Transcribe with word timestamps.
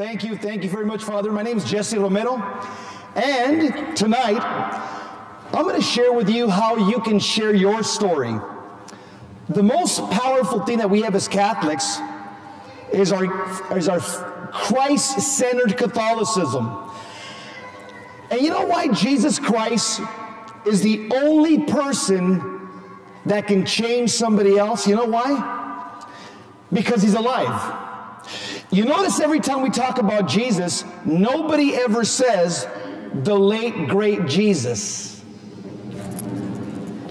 Thank 0.00 0.24
you, 0.24 0.34
thank 0.34 0.64
you 0.64 0.70
very 0.70 0.86
much, 0.86 1.04
Father. 1.04 1.30
My 1.30 1.42
name 1.42 1.58
is 1.58 1.64
Jesse 1.64 1.98
Romero, 1.98 2.36
and 3.14 3.94
tonight 3.94 4.40
I'm 5.52 5.64
going 5.64 5.76
to 5.76 5.82
share 5.82 6.10
with 6.14 6.30
you 6.30 6.48
how 6.48 6.88
you 6.88 7.00
can 7.00 7.18
share 7.18 7.54
your 7.54 7.82
story. 7.82 8.34
The 9.50 9.62
most 9.62 10.00
powerful 10.10 10.64
thing 10.64 10.78
that 10.78 10.88
we 10.88 11.02
have 11.02 11.14
as 11.14 11.28
Catholics 11.28 11.98
is 12.94 13.12
our, 13.12 13.76
is 13.76 13.90
our 13.90 14.00
Christ 14.00 15.20
centered 15.20 15.76
Catholicism. 15.76 16.90
And 18.30 18.40
you 18.40 18.48
know 18.48 18.64
why 18.64 18.88
Jesus 18.88 19.38
Christ 19.38 20.00
is 20.64 20.80
the 20.80 21.10
only 21.12 21.64
person 21.64 22.70
that 23.26 23.46
can 23.46 23.66
change 23.66 24.08
somebody 24.12 24.56
else? 24.56 24.86
You 24.86 24.96
know 24.96 25.04
why? 25.04 26.06
Because 26.72 27.02
he's 27.02 27.12
alive. 27.12 27.88
You 28.72 28.84
notice 28.84 29.18
every 29.18 29.40
time 29.40 29.62
we 29.62 29.70
talk 29.70 29.98
about 29.98 30.28
Jesus, 30.28 30.84
nobody 31.04 31.74
ever 31.74 32.04
says 32.04 32.68
the 33.12 33.36
late 33.36 33.88
great 33.88 34.26
Jesus. 34.26 35.24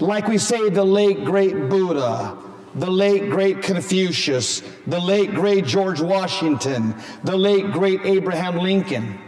Like 0.00 0.26
we 0.26 0.38
say 0.38 0.70
the 0.70 0.84
late 0.84 1.26
great 1.26 1.68
Buddha, 1.68 2.38
the 2.74 2.90
late 2.90 3.28
great 3.28 3.60
Confucius, 3.60 4.62
the 4.86 4.98
late 4.98 5.34
great 5.34 5.66
George 5.66 6.00
Washington, 6.00 6.94
the 7.24 7.36
late 7.36 7.72
great 7.72 8.00
Abraham 8.06 8.56
Lincoln. 8.56 9.18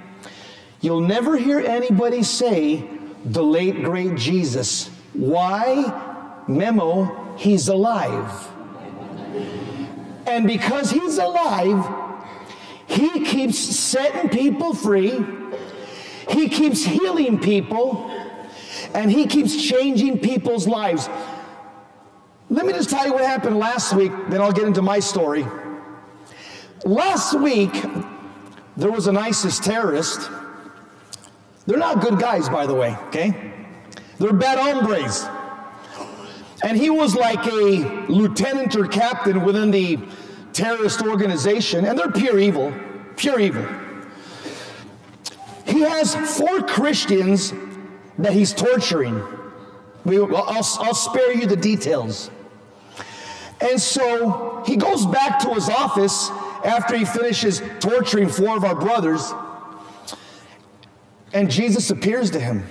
You'll 0.81 1.03
never 1.03 1.37
hear 1.37 1.61
anybody 1.61 2.23
say 2.23 2.89
the 3.27 3.43
late 3.43 3.85
great 3.85 4.17
Jesus. 4.17 4.89
Why? 5.13 6.45
Memo, 6.49 7.37
he's 7.37 7.69
alive. 7.69 8.49
And 10.27 10.47
because 10.47 10.91
he's 10.91 11.19
alive, 11.19 12.02
he 12.87 13.25
keeps 13.25 13.59
setting 13.59 14.29
people 14.29 14.75
free, 14.75 15.25
He 16.29 16.49
keeps 16.49 16.85
healing 16.85 17.39
people, 17.39 18.11
and 18.95 19.11
He 19.11 19.27
keeps 19.27 19.63
changing 19.63 20.21
people's 20.21 20.67
lives. 20.67 21.09
Let 22.51 22.67
me 22.67 22.73
just 22.73 22.91
tell 22.91 23.07
you 23.07 23.13
what 23.15 23.25
happened 23.25 23.59
last 23.59 23.95
week, 23.95 24.13
then 24.29 24.41
I'll 24.41 24.53
get 24.53 24.65
into 24.65 24.83
my 24.83 24.99
story. 24.99 25.47
Last 26.85 27.35
week, 27.35 27.73
there 28.77 28.91
was 28.91 29.07
an 29.07 29.17
ISIS 29.17 29.59
terrorist. 29.59 30.31
They're 31.67 31.79
not 31.79 32.01
good 32.01 32.19
guys, 32.19 32.49
by 32.49 32.67
the 32.67 32.75
way, 32.75 32.97
okay? 33.07 33.53
They're 34.19 34.33
bad 34.33 34.59
hombres. 34.59 35.25
And 36.65 36.77
he 36.77 36.91
was 36.91 37.15
like 37.15 37.45
a 37.47 38.07
lieutenant 38.09 38.77
or 38.77 38.87
captain 38.87 39.45
within 39.45 39.71
the 39.71 39.99
terrorist 40.53 41.03
organization, 41.03 41.85
and 41.85 41.99
they're 41.99 42.11
pure 42.11 42.39
evil, 42.39 42.73
pure 43.17 43.41
evil. 43.41 43.67
He 45.67 45.81
has 45.81 46.15
four 46.37 46.63
Christians 46.63 47.53
that 48.19 48.33
he's 48.33 48.53
torturing. 48.53 49.23
We, 50.05 50.19
I'll, 50.19 50.67
I'll 50.81 50.95
spare 50.95 51.33
you 51.33 51.47
the 51.47 51.57
details. 51.57 52.31
And 53.61 53.81
so 53.81 54.63
he 54.67 54.77
goes 54.77 55.07
back 55.07 55.39
to 55.41 55.55
his 55.55 55.69
office 55.69 56.31
after 56.65 56.97
he 56.97 57.05
finishes 57.05 57.63
torturing 57.81 58.29
four 58.29 58.57
of 58.57 58.65
our 58.65 58.75
brothers, 58.75 59.33
and 61.33 61.51
Jesus 61.51 61.91
appears 61.91 62.31
to 62.33 62.41
him. 62.41 62.67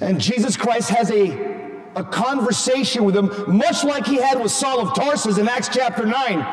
And 0.00 0.20
Jesus 0.20 0.56
Christ 0.56 0.90
has 0.90 1.10
a 1.10 1.55
a 1.96 2.04
conversation 2.04 3.04
with 3.04 3.16
him, 3.16 3.32
much 3.48 3.82
like 3.82 4.06
he 4.06 4.16
had 4.16 4.40
with 4.40 4.52
Saul 4.52 4.80
of 4.80 4.94
Tarsus 4.94 5.38
in 5.38 5.48
Acts 5.48 5.70
chapter 5.72 6.04
9. 6.04 6.46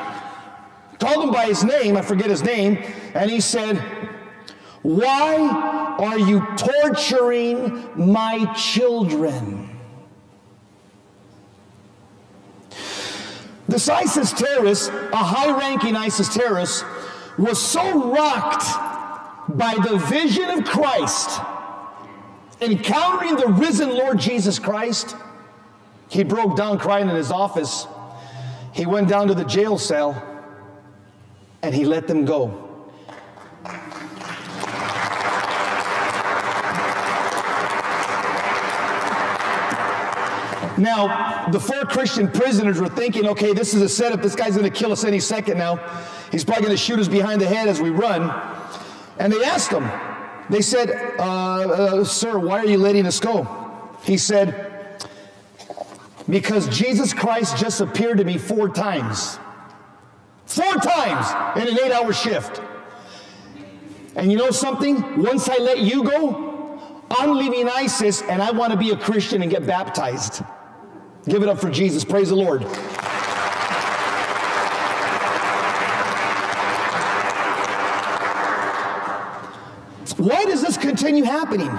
Called 0.99 1.25
him 1.25 1.31
by 1.31 1.45
his 1.45 1.65
name, 1.65 1.97
I 1.97 2.01
forget 2.01 2.29
his 2.29 2.41
name, 2.41 2.81
and 3.13 3.29
he 3.29 3.41
said, 3.41 3.77
Why 4.83 5.95
are 5.99 6.17
you 6.17 6.47
torturing 6.55 7.89
my 7.95 8.51
children? 8.53 9.69
This 13.67 13.89
ISIS 13.89 14.31
terrorist, 14.31 14.91
a 14.91 15.17
high 15.17 15.57
ranking 15.59 15.97
ISIS 15.97 16.33
terrorist, 16.33 16.85
was 17.37 17.61
so 17.61 18.13
rocked 18.13 18.63
by 19.57 19.73
the 19.83 19.97
vision 19.97 20.49
of 20.51 20.63
Christ, 20.63 21.41
encountering 22.61 23.35
the 23.35 23.47
risen 23.47 23.89
Lord 23.89 24.19
Jesus 24.19 24.57
Christ, 24.57 25.17
he 26.13 26.23
broke 26.23 26.55
down 26.55 26.77
crying 26.77 27.09
in 27.09 27.15
his 27.15 27.31
office. 27.31 27.87
He 28.71 28.85
went 28.85 29.09
down 29.09 29.27
to 29.29 29.33
the 29.33 29.43
jail 29.45 29.79
cell 29.79 30.11
and 31.63 31.73
he 31.73 31.85
let 31.85 32.07
them 32.07 32.23
go. 32.23 32.59
Now, 40.77 41.49
the 41.51 41.59
four 41.59 41.83
Christian 41.85 42.29
prisoners 42.29 42.79
were 42.79 42.89
thinking, 42.89 43.27
okay, 43.29 43.53
this 43.53 43.73
is 43.73 43.81
a 43.81 43.89
setup. 43.89 44.21
This 44.21 44.35
guy's 44.35 44.55
going 44.55 44.71
to 44.71 44.77
kill 44.77 44.91
us 44.91 45.03
any 45.03 45.19
second 45.19 45.57
now. 45.57 45.77
He's 46.31 46.43
probably 46.43 46.65
going 46.65 46.77
to 46.77 46.83
shoot 46.83 46.99
us 46.99 47.07
behind 47.07 47.41
the 47.41 47.47
head 47.47 47.67
as 47.67 47.81
we 47.81 47.89
run. 47.89 48.29
And 49.17 49.33
they 49.33 49.43
asked 49.43 49.71
him, 49.71 49.89
they 50.51 50.61
said, 50.61 50.91
uh, 51.17 51.23
uh, 51.23 52.03
Sir, 52.03 52.37
why 52.37 52.59
are 52.59 52.67
you 52.67 52.77
letting 52.77 53.07
us 53.07 53.19
go? 53.19 53.47
He 54.03 54.17
said, 54.17 54.72
because 56.29 56.67
Jesus 56.69 57.13
Christ 57.13 57.57
just 57.57 57.81
appeared 57.81 58.17
to 58.17 58.23
me 58.23 58.37
four 58.37 58.69
times. 58.69 59.39
Four 60.45 60.75
times 60.75 61.57
in 61.61 61.67
an 61.67 61.79
eight 61.83 61.91
hour 61.91 62.13
shift. 62.13 62.61
And 64.15 64.31
you 64.31 64.37
know 64.37 64.51
something? 64.51 65.21
Once 65.23 65.49
I 65.49 65.57
let 65.57 65.79
you 65.79 66.03
go, 66.03 66.79
I'm 67.09 67.35
leaving 67.35 67.67
ISIS 67.67 68.21
and 68.23 68.41
I 68.41 68.51
want 68.51 68.71
to 68.71 68.77
be 68.77 68.91
a 68.91 68.97
Christian 68.97 69.41
and 69.41 69.51
get 69.51 69.65
baptized. 69.65 70.43
Give 71.25 71.41
it 71.41 71.49
up 71.49 71.59
for 71.59 71.69
Jesus. 71.69 72.03
Praise 72.03 72.29
the 72.29 72.35
Lord. 72.35 72.63
Why 80.17 80.45
does 80.45 80.61
this 80.61 80.77
continue 80.77 81.23
happening? 81.23 81.69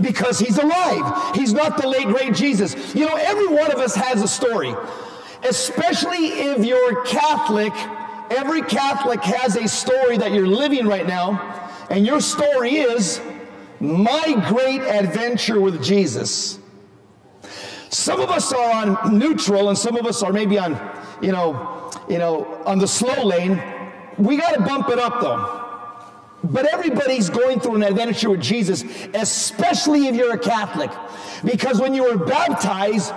Because 0.00 0.38
he's 0.38 0.58
alive. 0.58 1.34
He's 1.34 1.52
not 1.52 1.80
the 1.80 1.88
late 1.88 2.06
great 2.06 2.34
Jesus. 2.34 2.94
You 2.94 3.06
know, 3.06 3.16
every 3.16 3.48
one 3.48 3.72
of 3.72 3.78
us 3.78 3.94
has 3.94 4.22
a 4.22 4.28
story, 4.28 4.74
especially 5.42 6.26
if 6.26 6.64
you're 6.64 7.04
Catholic. 7.04 7.72
Every 8.30 8.62
Catholic 8.62 9.22
has 9.22 9.56
a 9.56 9.66
story 9.66 10.18
that 10.18 10.32
you're 10.32 10.46
living 10.46 10.86
right 10.86 11.06
now, 11.06 11.70
and 11.90 12.06
your 12.06 12.20
story 12.20 12.76
is 12.76 13.20
my 13.80 14.44
great 14.48 14.82
adventure 14.82 15.60
with 15.60 15.82
Jesus. 15.82 16.58
Some 17.90 18.20
of 18.20 18.28
us 18.30 18.52
are 18.52 18.86
on 18.86 19.18
neutral, 19.18 19.70
and 19.70 19.78
some 19.78 19.96
of 19.96 20.06
us 20.06 20.22
are 20.22 20.32
maybe 20.32 20.58
on, 20.58 20.78
you 21.22 21.32
know, 21.32 21.90
you 22.08 22.18
know, 22.18 22.62
on 22.66 22.78
the 22.78 22.88
slow 22.88 23.24
lane. 23.24 23.62
We 24.18 24.36
got 24.36 24.54
to 24.54 24.60
bump 24.60 24.90
it 24.90 24.98
up 24.98 25.20
though. 25.20 25.67
But 26.44 26.66
everybody's 26.66 27.30
going 27.30 27.60
through 27.60 27.76
an 27.76 27.82
adventure 27.82 28.30
with 28.30 28.40
Jesus, 28.40 28.84
especially 29.14 30.06
if 30.06 30.14
you're 30.14 30.34
a 30.34 30.38
Catholic. 30.38 30.90
Because 31.44 31.80
when 31.80 31.94
you 31.94 32.04
were 32.04 32.16
baptized, 32.24 33.12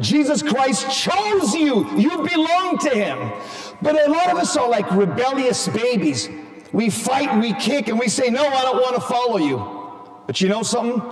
Jesus 0.00 0.42
Christ 0.42 0.90
chose 0.90 1.54
you. 1.54 1.88
You 1.96 2.28
belong 2.28 2.78
to 2.78 2.90
him. 2.90 3.32
But 3.80 4.06
a 4.06 4.10
lot 4.10 4.30
of 4.30 4.38
us 4.38 4.56
are 4.56 4.68
like 4.68 4.90
rebellious 4.90 5.68
babies. 5.68 6.28
We 6.72 6.90
fight, 6.90 7.40
we 7.40 7.54
kick, 7.54 7.88
and 7.88 7.98
we 7.98 8.08
say, 8.08 8.30
No, 8.30 8.44
I 8.44 8.62
don't 8.62 8.82
want 8.82 8.96
to 8.96 9.00
follow 9.00 9.38
you. 9.38 9.84
But 10.26 10.40
you 10.40 10.48
know 10.48 10.62
something? 10.62 11.02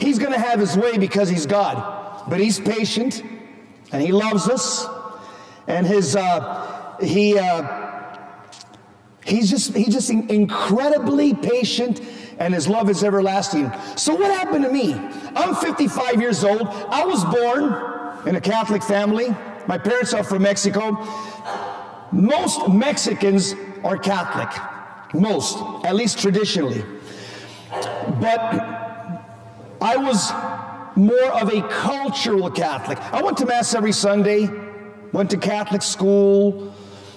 He's 0.00 0.18
going 0.18 0.32
to 0.32 0.38
have 0.38 0.58
his 0.58 0.76
way 0.76 0.98
because 0.98 1.28
he's 1.28 1.46
God. 1.46 2.28
But 2.28 2.40
he's 2.40 2.58
patient 2.58 3.22
and 3.92 4.02
he 4.02 4.10
loves 4.10 4.48
us. 4.48 4.86
And 5.66 5.86
his, 5.86 6.16
uh, 6.16 6.96
he, 7.00 7.38
uh, 7.38 7.93
He's 9.24 9.48
just, 9.50 9.74
he's 9.74 9.94
just 9.94 10.10
incredibly 10.10 11.34
patient 11.34 12.00
and 12.38 12.52
his 12.52 12.68
love 12.68 12.90
is 12.90 13.02
everlasting. 13.04 13.72
So, 13.96 14.14
what 14.14 14.30
happened 14.30 14.64
to 14.64 14.70
me? 14.70 14.94
I'm 15.34 15.54
55 15.54 16.20
years 16.20 16.44
old. 16.44 16.62
I 16.62 17.04
was 17.04 17.24
born 17.24 18.28
in 18.28 18.36
a 18.36 18.40
Catholic 18.40 18.82
family. 18.82 19.34
My 19.66 19.78
parents 19.78 20.12
are 20.12 20.24
from 20.24 20.42
Mexico. 20.42 20.98
Most 22.12 22.68
Mexicans 22.68 23.54
are 23.82 23.96
Catholic, 23.98 24.48
most, 25.14 25.58
at 25.84 25.94
least 25.94 26.18
traditionally. 26.18 26.84
But 28.20 28.40
I 29.80 29.96
was 29.96 30.30
more 30.96 31.30
of 31.32 31.52
a 31.52 31.66
cultural 31.68 32.50
Catholic. 32.50 32.98
I 33.12 33.22
went 33.22 33.36
to 33.38 33.46
Mass 33.46 33.74
every 33.74 33.92
Sunday, 33.92 34.48
went 35.12 35.30
to 35.30 35.36
Catholic 35.36 35.82
school, 35.82 36.72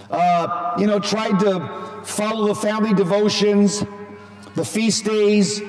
uh, 0.10 0.76
you 0.80 0.88
know, 0.88 1.00
tried 1.00 1.40
to 1.40 1.97
follow 2.08 2.48
the 2.48 2.56
family 2.56 2.94
devotions, 2.94 3.84
the 4.56 4.66
feast 4.66 5.06
days. 5.06 5.62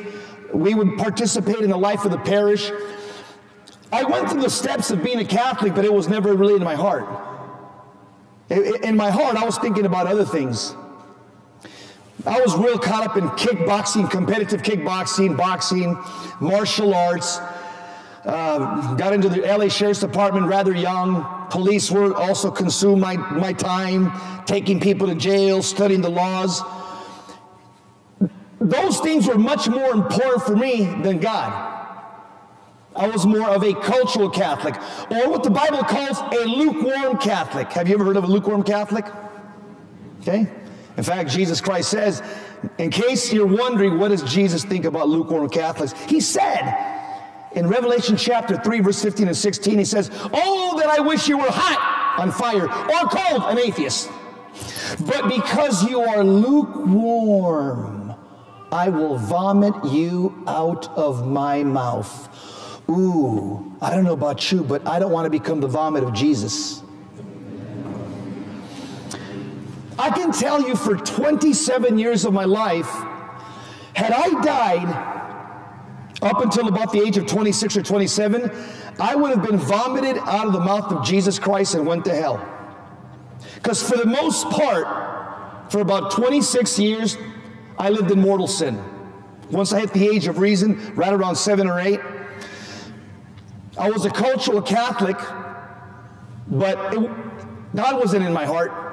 We 0.54 0.74
would 0.74 0.96
participate 0.96 1.58
in 1.58 1.70
the 1.70 1.76
life 1.76 2.04
of 2.04 2.10
the 2.10 2.18
parish. 2.18 2.70
I 3.92 4.04
went 4.04 4.30
through 4.30 4.42
the 4.42 4.50
steps 4.50 4.90
of 4.90 5.02
being 5.02 5.18
a 5.18 5.24
Catholic, 5.24 5.74
but 5.74 5.84
it 5.84 5.92
was 5.92 6.08
never 6.08 6.34
really 6.34 6.54
in 6.54 6.62
my 6.62 6.74
heart. 6.74 7.06
In 8.50 8.96
my 8.96 9.10
heart, 9.10 9.36
I 9.36 9.44
was 9.44 9.58
thinking 9.58 9.84
about 9.84 10.06
other 10.06 10.24
things. 10.24 10.74
I 12.26 12.40
was 12.40 12.56
real 12.56 12.78
caught 12.78 13.04
up 13.06 13.16
in 13.16 13.28
kickboxing, 13.30 14.10
competitive 14.10 14.62
kickboxing, 14.62 15.36
boxing, 15.36 15.98
martial 16.40 16.94
arts. 16.94 17.38
Uh, 18.24 18.94
got 18.96 19.12
into 19.12 19.28
the 19.28 19.40
LA 19.40 19.68
Sheriff's 19.68 20.00
Department 20.00 20.46
rather 20.46 20.74
young. 20.74 21.24
Police 21.50 21.90
work 21.90 22.16
also 22.16 22.50
consumed 22.50 23.00
my, 23.00 23.16
my 23.16 23.52
time, 23.52 24.12
taking 24.44 24.80
people 24.80 25.06
to 25.06 25.14
jail, 25.14 25.62
studying 25.62 26.00
the 26.00 26.10
laws. 26.10 26.62
Those 28.60 29.00
things 29.00 29.26
were 29.26 29.38
much 29.38 29.68
more 29.68 29.90
important 29.92 30.42
for 30.42 30.56
me 30.56 30.84
than 31.02 31.18
God. 31.18 31.76
I 32.96 33.06
was 33.06 33.24
more 33.24 33.48
of 33.48 33.62
a 33.62 33.74
cultural 33.74 34.28
Catholic, 34.28 34.74
or 35.10 35.30
what 35.30 35.44
the 35.44 35.50
Bible 35.50 35.84
calls 35.84 36.18
a 36.18 36.44
lukewarm 36.44 37.18
Catholic. 37.18 37.72
Have 37.72 37.88
you 37.88 37.94
ever 37.94 38.04
heard 38.04 38.16
of 38.16 38.24
a 38.24 38.26
lukewarm 38.26 38.64
Catholic? 38.64 39.06
Okay. 40.20 40.50
In 40.96 41.04
fact, 41.04 41.30
Jesus 41.30 41.60
Christ 41.60 41.90
says, 41.90 42.22
in 42.78 42.90
case 42.90 43.32
you're 43.32 43.46
wondering, 43.46 44.00
what 44.00 44.08
does 44.08 44.24
Jesus 44.24 44.64
think 44.64 44.84
about 44.84 45.08
lukewarm 45.08 45.48
Catholics? 45.48 45.92
He 46.08 46.20
said, 46.20 46.87
in 47.58 47.66
Revelation 47.66 48.16
chapter 48.16 48.56
3, 48.56 48.80
verse 48.80 49.02
15 49.02 49.26
and 49.26 49.36
16, 49.36 49.78
he 49.78 49.84
says, 49.84 50.10
Oh, 50.32 50.78
that 50.78 50.88
I 50.88 51.00
wish 51.00 51.28
you 51.28 51.38
were 51.38 51.50
hot 51.50 52.16
on 52.18 52.30
fire 52.30 52.64
or 52.64 53.08
cold, 53.08 53.42
an 53.50 53.58
atheist. 53.58 54.08
But 55.04 55.28
because 55.28 55.88
you 55.88 56.00
are 56.00 56.22
lukewarm, 56.22 58.14
I 58.70 58.88
will 58.90 59.16
vomit 59.16 59.74
you 59.86 60.44
out 60.46 60.88
of 60.96 61.26
my 61.26 61.64
mouth. 61.64 62.28
Ooh, 62.88 63.76
I 63.82 63.90
don't 63.90 64.04
know 64.04 64.12
about 64.12 64.52
you, 64.52 64.62
but 64.62 64.86
I 64.86 65.00
don't 65.00 65.12
want 65.12 65.26
to 65.26 65.30
become 65.30 65.60
the 65.60 65.66
vomit 65.66 66.04
of 66.04 66.14
Jesus. 66.14 66.82
I 69.98 70.10
can 70.10 70.30
tell 70.30 70.62
you 70.62 70.76
for 70.76 70.96
27 70.96 71.98
years 71.98 72.24
of 72.24 72.32
my 72.32 72.44
life, 72.44 72.88
had 73.94 74.12
I 74.12 74.42
died 74.44 75.27
up 76.22 76.40
until 76.40 76.68
about 76.68 76.92
the 76.92 77.00
age 77.00 77.16
of 77.16 77.26
26 77.26 77.76
or 77.76 77.82
27, 77.82 78.50
I 78.98 79.14
would 79.14 79.30
have 79.30 79.42
been 79.42 79.58
vomited 79.58 80.18
out 80.18 80.46
of 80.46 80.52
the 80.52 80.60
mouth 80.60 80.90
of 80.90 81.04
Jesus 81.04 81.38
Christ 81.38 81.74
and 81.74 81.86
went 81.86 82.04
to 82.06 82.14
hell. 82.14 82.44
Because 83.54 83.82
for 83.82 83.96
the 83.96 84.06
most 84.06 84.48
part, 84.50 85.70
for 85.70 85.80
about 85.80 86.10
26 86.10 86.78
years, 86.78 87.16
I 87.78 87.90
lived 87.90 88.10
in 88.10 88.20
mortal 88.20 88.48
sin. 88.48 88.82
Once 89.50 89.72
I 89.72 89.80
hit 89.80 89.92
the 89.92 90.08
age 90.08 90.26
of 90.26 90.38
reason, 90.38 90.94
right 90.94 91.12
around 91.12 91.36
seven 91.36 91.68
or 91.68 91.78
eight, 91.78 92.00
I 93.78 93.90
was 93.90 94.04
a 94.04 94.10
cultural 94.10 94.60
Catholic, 94.60 95.16
but 96.48 96.94
it, 96.94 97.10
God 97.74 97.96
wasn't 98.00 98.24
in 98.24 98.32
my 98.32 98.44
heart. 98.44 98.87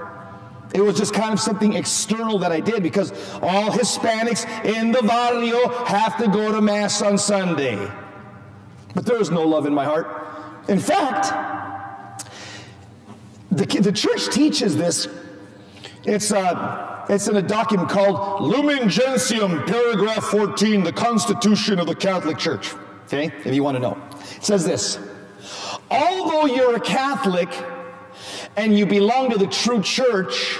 It 0.75 0.81
was 0.81 0.97
just 0.97 1.13
kind 1.13 1.31
of 1.31 1.39
something 1.39 1.71
external 1.71 2.37
that 2.39 2.51
I 2.51 2.59
did 2.59 2.83
because 2.83 3.11
all 3.41 3.71
Hispanics 3.71 4.45
in 4.65 4.91
the 4.91 5.01
barrio 5.03 5.69
have 5.85 6.17
to 6.17 6.27
go 6.27 6.51
to 6.51 6.59
Mass 6.59 7.01
on 7.01 7.17
Sunday. 7.17 7.89
But 8.93 9.05
there 9.05 9.17
was 9.17 9.31
no 9.31 9.43
love 9.43 9.65
in 9.65 9.73
my 9.73 9.85
heart. 9.85 10.27
In 10.67 10.79
fact, 10.79 11.31
the, 13.51 13.65
the 13.65 13.91
church 13.93 14.27
teaches 14.27 14.75
this. 14.75 15.07
It's, 16.03 16.33
uh, 16.33 17.05
it's 17.07 17.29
in 17.29 17.37
a 17.37 17.41
document 17.41 17.87
called 17.87 18.41
Lumen 18.41 18.89
Gentium, 18.89 19.63
paragraph 19.63 20.25
14, 20.25 20.83
the 20.83 20.91
Constitution 20.91 21.79
of 21.79 21.87
the 21.87 21.95
Catholic 21.95 22.37
Church. 22.37 22.73
Okay, 23.05 23.31
if 23.45 23.55
you 23.55 23.63
want 23.63 23.75
to 23.75 23.79
know. 23.79 23.97
It 24.35 24.43
says 24.43 24.65
this 24.65 24.99
Although 25.89 26.47
you're 26.47 26.75
a 26.75 26.81
Catholic 26.81 27.49
and 28.57 28.77
you 28.77 28.85
belong 28.85 29.31
to 29.31 29.37
the 29.37 29.47
true 29.47 29.81
church, 29.81 30.59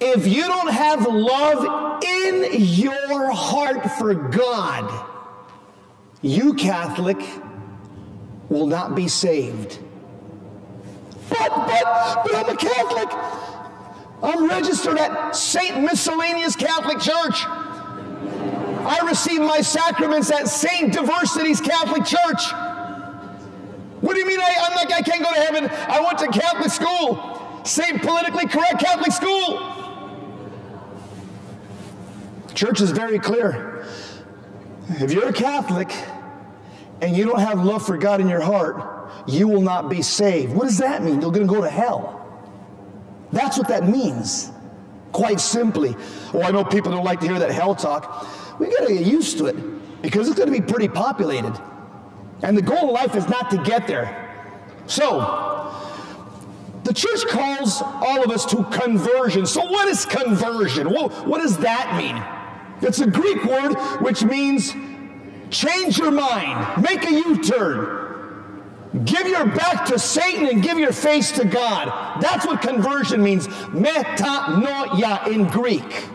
if 0.00 0.26
you 0.26 0.46
don't 0.46 0.72
have 0.72 1.06
love 1.06 2.02
in 2.02 2.48
your 2.52 3.30
heart 3.32 3.90
for 3.92 4.14
God, 4.14 5.06
you, 6.22 6.54
Catholic, 6.54 7.18
will 8.48 8.66
not 8.66 8.94
be 8.94 9.08
saved. 9.08 9.78
But, 11.28 11.48
but, 11.48 12.22
but 12.24 12.34
I'm 12.34 12.48
a 12.50 12.56
Catholic. 12.56 13.08
I'm 14.22 14.48
registered 14.48 14.98
at 14.98 15.34
St. 15.34 15.80
Miscellaneous 15.80 16.56
Catholic 16.56 16.98
Church. 16.98 17.44
I 18.82 19.00
received 19.06 19.42
my 19.42 19.60
sacraments 19.60 20.30
at 20.30 20.48
St. 20.48 20.92
Diversity's 20.92 21.60
Catholic 21.60 22.04
Church. 22.04 22.52
What 24.00 24.14
do 24.14 24.20
you 24.20 24.26
mean 24.26 24.40
I, 24.40 24.54
I'm 24.60 24.74
like, 24.74 24.92
I 24.92 25.02
can't 25.02 25.22
go 25.22 25.32
to 25.32 25.40
heaven? 25.40 25.70
I 25.70 26.00
went 26.00 26.18
to 26.18 26.28
Catholic 26.28 26.70
school, 26.70 27.62
same 27.64 27.98
Politically 27.98 28.46
Correct 28.46 28.80
Catholic 28.80 29.12
School. 29.12 29.76
Church 32.54 32.80
is 32.80 32.90
very 32.90 33.18
clear. 33.18 33.86
If 34.88 35.12
you're 35.12 35.28
a 35.28 35.32
Catholic 35.32 35.92
and 37.00 37.16
you 37.16 37.24
don't 37.24 37.40
have 37.40 37.64
love 37.64 37.84
for 37.84 37.96
God 37.96 38.20
in 38.20 38.28
your 38.28 38.40
heart, 38.40 39.10
you 39.26 39.46
will 39.46 39.62
not 39.62 39.88
be 39.88 40.02
saved. 40.02 40.52
What 40.52 40.64
does 40.64 40.78
that 40.78 41.02
mean? 41.02 41.20
You're 41.20 41.30
going 41.30 41.46
to 41.46 41.52
go 41.52 41.60
to 41.60 41.70
hell. 41.70 42.16
That's 43.32 43.56
what 43.56 43.68
that 43.68 43.88
means, 43.88 44.50
quite 45.12 45.40
simply. 45.40 45.94
Oh, 46.34 46.42
I 46.42 46.50
know 46.50 46.64
people 46.64 46.90
don't 46.90 47.04
like 47.04 47.20
to 47.20 47.28
hear 47.28 47.38
that 47.38 47.50
hell 47.50 47.74
talk 47.74 48.26
we 48.60 48.66
got 48.66 48.86
to 48.86 48.94
get 48.94 49.06
used 49.06 49.38
to 49.38 49.46
it 49.46 50.02
because 50.02 50.28
it's 50.28 50.38
going 50.38 50.52
to 50.52 50.60
be 50.60 50.64
pretty 50.64 50.86
populated. 50.86 51.58
And 52.42 52.56
the 52.56 52.62
goal 52.62 52.88
of 52.88 52.90
life 52.90 53.16
is 53.16 53.28
not 53.28 53.50
to 53.50 53.58
get 53.58 53.86
there. 53.86 54.26
So, 54.86 55.50
the 56.84 56.94
church 56.94 57.26
calls 57.28 57.82
all 57.82 58.24
of 58.24 58.30
us 58.30 58.44
to 58.46 58.64
conversion. 58.64 59.46
So, 59.46 59.64
what 59.64 59.88
is 59.88 60.04
conversion? 60.06 60.90
Well, 60.90 61.10
what 61.10 61.40
does 61.40 61.58
that 61.58 61.96
mean? 61.96 62.20
It's 62.82 63.00
a 63.00 63.06
Greek 63.06 63.44
word 63.44 63.74
which 64.00 64.24
means 64.24 64.72
change 65.50 65.98
your 65.98 66.10
mind, 66.10 66.82
make 66.82 67.04
a 67.04 67.12
U 67.12 67.42
turn, 67.42 69.04
give 69.04 69.26
your 69.26 69.46
back 69.46 69.84
to 69.86 69.98
Satan 69.98 70.46
and 70.46 70.62
give 70.62 70.78
your 70.78 70.92
face 70.92 71.32
to 71.32 71.44
God. 71.44 72.20
That's 72.22 72.46
what 72.46 72.62
conversion 72.62 73.22
means. 73.22 73.46
Metanoia 73.48 75.28
in 75.28 75.46
Greek. 75.48 76.08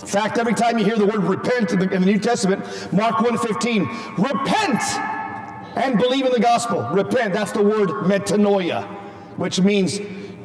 In 0.00 0.06
fact, 0.06 0.38
every 0.38 0.54
time 0.54 0.78
you 0.78 0.84
hear 0.84 0.96
the 0.96 1.06
word 1.06 1.24
repent 1.24 1.72
in 1.72 1.80
the, 1.80 1.90
in 1.90 2.00
the 2.00 2.06
New 2.06 2.18
Testament, 2.18 2.60
Mark 2.92 3.16
1.15, 3.16 4.18
repent 4.18 4.82
and 5.76 5.98
believe 5.98 6.24
in 6.24 6.32
the 6.32 6.40
gospel. 6.40 6.82
Repent, 6.92 7.32
that's 7.32 7.52
the 7.52 7.62
word 7.62 7.88
metanoia, 8.04 8.84
which 9.36 9.60
means 9.60 10.00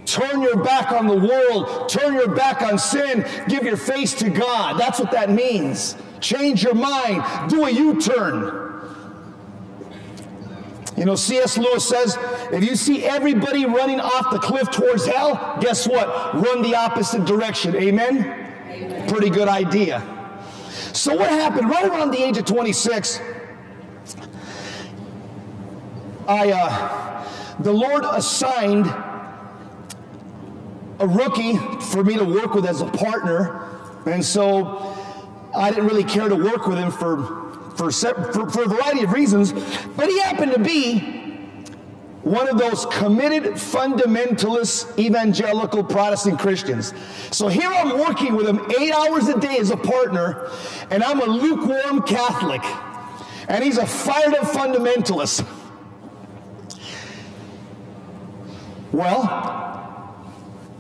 turn 0.06 0.42
your 0.42 0.64
back 0.64 0.92
on 0.92 1.08
the 1.08 1.16
world, 1.16 1.88
turn 1.88 2.14
your 2.16 2.34
back 2.36 2.62
on 2.62 2.78
sin, 2.78 3.26
give 3.48 3.64
your 3.64 3.78
face 3.78 4.14
to 4.16 4.30
God. 4.30 4.80
That's 4.80 5.00
what 5.00 5.12
that 5.12 5.30
means. 5.30 5.96
Change 6.20 6.64
your 6.64 6.76
mind, 6.76 7.50
do 7.50 7.66
a 7.66 7.70
U 7.70 8.00
turn. 8.02 8.64
You 10.96 11.06
know, 11.06 11.16
C.S. 11.16 11.58
Lewis 11.58 11.88
says 11.88 12.18
if 12.52 12.64
you 12.64 12.76
see 12.76 13.04
everybody 13.04 13.66
running 13.66 14.00
off 14.00 14.32
the 14.32 14.40
cliff 14.40 14.70
towards 14.70 15.06
hell, 15.06 15.58
guess 15.60 15.88
what? 15.88 16.36
Run 16.36 16.62
the 16.62 16.76
opposite 16.76 17.26
direction. 17.26 17.76
Amen? 17.76 18.43
Pretty 19.08 19.30
good 19.30 19.48
idea. 19.48 20.02
So, 20.94 21.16
what 21.16 21.30
happened 21.30 21.70
right 21.70 21.86
around 21.86 22.12
the 22.12 22.24
age 22.24 22.38
of 22.38 22.46
26? 22.46 23.20
I, 26.28 26.52
uh, 26.52 27.26
the 27.60 27.74
Lord 27.74 28.06
assigned 28.06 28.88
a 31.00 31.08
rookie 31.08 31.58
for 31.92 32.04
me 32.04 32.16
to 32.16 32.24
work 32.24 32.54
with 32.54 32.66
as 32.66 32.82
a 32.82 32.86
partner, 32.86 33.68
and 34.06 34.24
so 34.24 34.96
I 35.56 35.70
didn't 35.70 35.88
really 35.88 36.04
care 36.04 36.30
to 36.30 36.36
work 36.36 36.68
with 36.68 36.78
him 36.78 36.92
for 36.92 37.44
for, 37.76 37.92
for, 37.92 38.50
for 38.50 38.64
a 38.64 38.68
variety 38.68 39.04
of 39.04 39.12
reasons, 39.12 39.52
but 39.52 40.08
he 40.08 40.20
happened 40.20 40.54
to 40.54 40.60
be 40.60 41.23
one 42.24 42.48
of 42.48 42.58
those 42.58 42.86
committed 42.86 43.44
fundamentalist 43.44 44.98
evangelical 44.98 45.84
Protestant 45.84 46.40
Christians. 46.40 46.94
So 47.32 47.50
here 47.50 47.70
I'm 47.70 48.00
working 48.00 48.36
with 48.36 48.48
him 48.48 48.66
eight 48.80 48.94
hours 48.94 49.28
a 49.28 49.40
day 49.40 49.58
as 49.58 49.72
a 49.72 49.78
partner, 49.78 50.50
and 50.90 51.04
I'm 51.04 51.20
a 51.20 51.26
lukewarm 51.26 52.02
Catholic, 52.04 52.64
and 53.50 53.64
he's 53.64 53.78
a 53.78 53.86
fired 53.86 54.34
up 54.36 54.48
fundamentalist. 54.48 55.46
Well, 58.94 59.74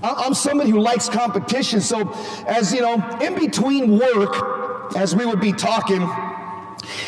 I'm 0.01 0.33
somebody 0.33 0.69
who 0.69 0.79
likes 0.79 1.09
competition, 1.09 1.81
so 1.81 2.13
as 2.47 2.73
you 2.73 2.81
know, 2.81 3.19
in 3.21 3.35
between 3.35 3.97
work, 3.97 4.95
as 4.95 5.15
we 5.15 5.25
would 5.25 5.41
be 5.41 5.51
talking, 5.51 6.01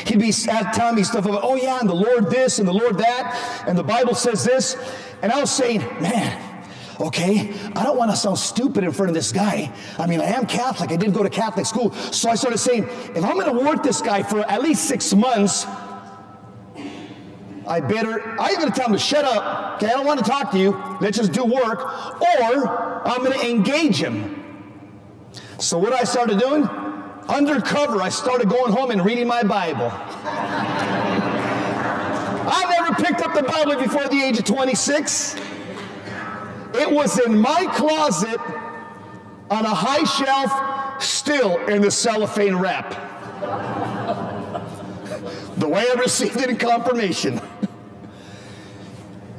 He'd 0.05 0.19
be 0.19 0.31
telling 0.31 0.95
me 0.95 1.03
stuff 1.03 1.25
about, 1.25 1.41
oh 1.43 1.55
yeah, 1.55 1.79
and 1.79 1.89
the 1.89 1.95
Lord 1.95 2.29
this 2.29 2.59
and 2.59 2.67
the 2.67 2.73
Lord 2.73 2.97
that, 2.99 3.63
and 3.67 3.77
the 3.77 3.83
Bible 3.83 4.15
says 4.15 4.43
this. 4.43 4.77
And 5.21 5.31
I 5.31 5.39
was 5.39 5.51
saying, 5.51 5.79
man, 5.99 6.67
okay, 6.99 7.53
I 7.75 7.83
don't 7.83 7.97
want 7.97 8.11
to 8.11 8.17
sound 8.17 8.37
stupid 8.37 8.83
in 8.83 8.91
front 8.91 9.09
of 9.09 9.15
this 9.15 9.31
guy. 9.31 9.71
I 9.97 10.07
mean, 10.07 10.21
I 10.21 10.25
am 10.25 10.45
Catholic. 10.45 10.91
I 10.91 10.95
did 10.95 11.13
go 11.13 11.23
to 11.23 11.29
Catholic 11.29 11.65
school. 11.65 11.91
So 11.91 12.29
I 12.29 12.35
started 12.35 12.57
saying, 12.57 12.83
if 12.83 13.23
I'm 13.23 13.33
going 13.39 13.53
to 13.53 13.63
work 13.63 13.83
this 13.83 14.01
guy 14.01 14.23
for 14.23 14.39
at 14.49 14.61
least 14.61 14.87
six 14.87 15.13
months, 15.13 15.65
I 17.67 17.79
better, 17.79 18.39
I 18.39 18.51
even 18.51 18.71
tell 18.71 18.87
him 18.87 18.93
to 18.93 18.99
shut 18.99 19.25
up. 19.25 19.75
Okay, 19.77 19.87
I 19.87 19.95
don't 19.95 20.05
want 20.05 20.23
to 20.23 20.29
talk 20.29 20.51
to 20.51 20.59
you. 20.59 20.71
Let's 21.01 21.17
just 21.17 21.31
do 21.31 21.43
work. 21.43 21.79
Or 22.21 23.03
I'm 23.07 23.23
going 23.23 23.33
to 23.39 23.49
engage 23.49 23.97
him. 23.97 24.43
So 25.57 25.79
what 25.79 25.91
I 25.91 26.03
started 26.03 26.37
doing? 26.39 26.63
Undercover, 27.27 28.01
I 28.01 28.09
started 28.09 28.49
going 28.49 28.71
home 28.71 28.91
and 28.91 29.03
reading 29.03 29.27
my 29.27 29.41
Bible. 29.41 29.91
I 32.47 32.65
never 32.69 32.93
picked 33.03 33.21
up 33.21 33.33
the 33.33 33.41
Bible 33.41 33.81
before 33.81 34.07
the 34.07 34.21
age 34.21 34.37
of 34.37 34.45
26. 34.45 35.35
It 36.75 36.91
was 36.91 37.19
in 37.25 37.35
my 37.39 37.65
closet 37.73 38.39
on 39.49 39.65
a 39.65 39.73
high 39.73 40.03
shelf, 40.03 41.01
still 41.01 41.57
in 41.67 41.81
the 41.81 41.89
cellophane 41.89 42.55
wrap. 42.57 42.91
the 45.57 45.67
way 45.67 45.87
I 45.89 45.93
received 45.99 46.37
it 46.37 46.49
in 46.51 46.57
confirmation. 46.57 47.41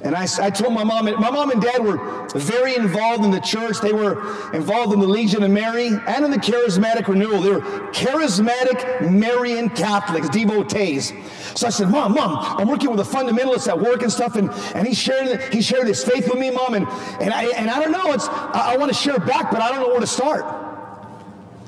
And 0.07 0.15
I, 0.15 0.29
I 0.41 0.51
told 0.51 0.73
my 0.73 0.85
mom, 0.85 1.07
my 1.07 1.31
mom 1.33 1.51
and 1.51 1.61
dad 1.61 1.83
were 1.83 2.29
very 2.29 2.77
involved 2.77 3.25
in 3.25 3.33
the 3.33 3.41
church. 3.41 3.81
They 3.81 3.93
were 3.93 4.53
involved 4.55 4.93
in 4.93 5.01
the 5.01 5.07
Legion 5.07 5.43
of 5.43 5.51
Mary 5.51 5.89
and 5.89 6.25
in 6.25 6.31
the 6.31 6.37
Charismatic 6.37 7.09
Renewal. 7.09 7.41
They 7.41 7.51
were 7.51 7.61
charismatic 7.91 9.11
Marian 9.11 9.69
Catholics, 9.69 10.29
devotees. 10.29 11.13
So 11.57 11.67
I 11.67 11.71
said, 11.71 11.91
Mom, 11.91 12.15
Mom, 12.15 12.39
I'm 12.57 12.69
working 12.69 12.89
with 12.89 13.01
a 13.01 13.03
fundamentalist 13.03 13.67
at 13.67 13.81
work 13.81 14.03
and 14.03 14.13
stuff, 14.13 14.37
and, 14.37 14.49
and 14.77 14.87
he's 14.87 14.97
sharing 14.97 15.41
he 15.51 15.61
shared 15.61 15.89
his 15.89 16.05
faith 16.05 16.29
with 16.29 16.39
me, 16.39 16.53
Mom, 16.53 16.75
and, 16.75 16.87
and 17.21 17.35
I 17.35 17.47
and 17.57 17.69
I 17.69 17.83
don't 17.83 17.91
know, 17.91 18.13
it's 18.13 18.29
I, 18.29 18.75
I 18.75 18.77
want 18.77 18.93
to 18.93 18.97
share 18.97 19.19
back, 19.19 19.51
but 19.51 19.61
I 19.61 19.71
don't 19.71 19.81
know 19.81 19.89
where 19.89 19.99
to 19.99 20.07
start. 20.07 20.45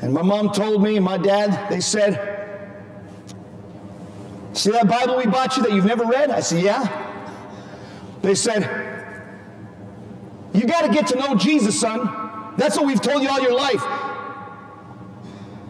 And 0.00 0.14
my 0.14 0.23
mom 0.23 0.52
told 0.52 0.80
me, 0.80 1.00
my 1.00 1.18
dad, 1.18 1.68
they 1.71 1.80
said, 1.80 2.37
See 4.52 4.71
that 4.71 4.87
Bible 4.87 5.16
we 5.16 5.26
bought 5.26 5.57
you 5.57 5.64
that 5.64 5.73
you've 5.73 5.87
never 5.87 6.04
read? 6.04 6.30
I 6.30 6.38
said, 6.38 6.62
Yeah. 6.62 7.08
They 8.23 8.35
said, 8.35 8.63
You 10.53 10.67
got 10.67 10.87
to 10.87 10.93
get 10.93 11.07
to 11.09 11.17
know 11.17 11.35
Jesus, 11.35 11.79
son. 11.79 12.55
That's 12.57 12.77
what 12.77 12.87
we've 12.87 13.01
told 13.01 13.23
you 13.23 13.29
all 13.29 13.41
your 13.41 13.55
life. 13.55 13.83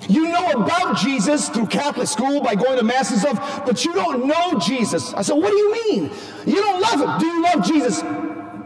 You 0.09 0.29
know 0.29 0.51
about 0.53 0.97
Jesus 0.97 1.51
through 1.51 1.67
Catholic 1.67 2.09
school 2.09 2.41
by 2.41 2.55
going 2.55 2.79
to 2.79 2.85
Mass 2.85 3.11
and 3.11 3.21
stuff, 3.21 3.67
but 3.67 3.85
you 3.85 3.93
don't 3.93 4.27
know 4.27 4.59
Jesus. 4.59 5.13
I 5.13 5.21
said, 5.23 5.35
What 5.35 5.51
do 5.51 5.57
you 5.57 5.73
mean? 5.73 6.11
You 6.47 6.57
don't 6.57 6.81
love 6.81 7.01
him. 7.01 7.19
Do 7.19 7.27
you 7.27 7.43
love 7.43 7.67
Jesus? 7.67 8.03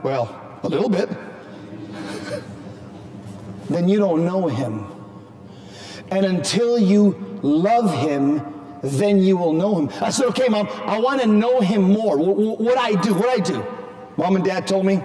Well, 0.04 0.58
a 0.62 0.68
little 0.68 0.88
bit. 0.88 1.08
then 3.68 3.88
you 3.88 3.98
don't 3.98 4.24
know 4.24 4.46
him. 4.46 4.86
And 6.12 6.26
until 6.26 6.78
you 6.78 7.40
love 7.42 7.92
him, 7.98 8.51
then 8.82 9.18
you 9.20 9.36
will 9.36 9.52
know 9.52 9.78
him. 9.78 9.90
I 10.00 10.10
said, 10.10 10.26
okay, 10.26 10.48
mom, 10.48 10.68
I 10.70 10.98
want 10.98 11.20
to 11.20 11.26
know 11.26 11.60
him 11.60 11.82
more. 11.82 12.18
What 12.18 12.78
I 12.78 13.00
do, 13.00 13.14
what 13.14 13.28
I 13.28 13.38
do. 13.38 13.64
Mom 14.16 14.36
and 14.36 14.44
dad 14.44 14.66
told 14.66 14.84
me, 14.84 15.02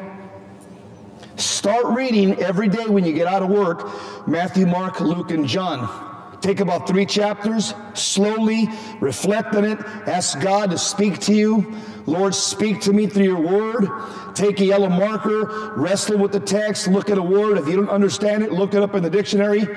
start 1.35 1.85
reading 1.95 2.39
every 2.39 2.67
day 2.67 2.87
when 2.87 3.05
you 3.05 3.13
get 3.13 3.27
out 3.27 3.43
of 3.43 3.49
work 3.49 4.27
Matthew, 4.27 4.65
Mark, 4.65 4.99
Luke, 4.99 5.31
and 5.31 5.47
John. 5.47 6.05
Take 6.41 6.59
about 6.59 6.87
three 6.87 7.05
chapters, 7.05 7.73
slowly 7.93 8.67
reflect 8.99 9.55
on 9.55 9.65
it, 9.65 9.79
ask 9.79 10.39
God 10.39 10.69
to 10.71 10.77
speak 10.77 11.19
to 11.21 11.33
you. 11.33 11.75
Lord, 12.05 12.35
speak 12.35 12.79
to 12.81 12.93
me 12.93 13.07
through 13.07 13.25
your 13.25 13.41
word. 13.41 13.89
Take 14.35 14.59
a 14.59 14.65
yellow 14.65 14.87
marker, 14.87 15.73
wrestle 15.75 16.17
with 16.17 16.31
the 16.31 16.39
text, 16.39 16.87
look 16.87 17.09
at 17.09 17.17
a 17.17 17.23
word. 17.23 17.57
If 17.57 17.67
you 17.67 17.75
don't 17.75 17.89
understand 17.89 18.43
it, 18.43 18.51
look 18.51 18.75
it 18.75 18.83
up 18.83 18.93
in 18.93 19.03
the 19.03 19.09
dictionary. 19.09 19.67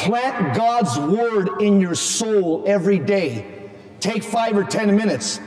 Plant 0.00 0.56
God's 0.56 0.98
word 0.98 1.60
in 1.60 1.78
your 1.78 1.94
soul 1.94 2.64
every 2.66 2.98
day. 2.98 3.68
Take 4.00 4.24
five 4.24 4.56
or 4.56 4.64
ten 4.64 4.96
minutes. 4.96 5.40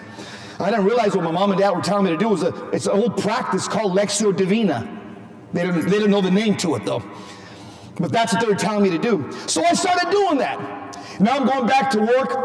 I 0.60 0.70
didn't 0.70 0.86
realize 0.86 1.16
what 1.16 1.24
my 1.24 1.32
mom 1.32 1.50
and 1.50 1.60
dad 1.60 1.72
were 1.72 1.82
telling 1.82 2.06
me 2.06 2.12
to 2.12 2.18
do 2.18 2.30
was 2.30 2.44
a, 2.44 2.70
it's 2.70 2.86
an 2.86 2.92
old 2.92 3.20
practice 3.20 3.68
called 3.68 3.98
Lectio 3.98 4.36
Divina. 4.36 4.88
They 5.54 5.64
didn't, 5.66 5.86
they 5.86 5.98
didn't 5.98 6.12
know 6.12 6.22
the 6.22 6.30
name 6.30 6.56
to 6.58 6.76
it 6.76 6.86
though. 6.86 7.02
But 7.96 8.12
that's 8.12 8.32
what 8.32 8.44
they 8.44 8.48
were 8.48 8.54
telling 8.54 8.84
me 8.84 8.92
to 8.92 9.00
do. 9.00 9.32
So 9.48 9.66
I 9.66 9.74
started 9.74 10.12
doing 10.12 10.38
that. 10.38 11.20
Now 11.20 11.38
I'm 11.38 11.48
going 11.48 11.66
back 11.66 11.90
to 11.90 12.02
work. 12.02 12.38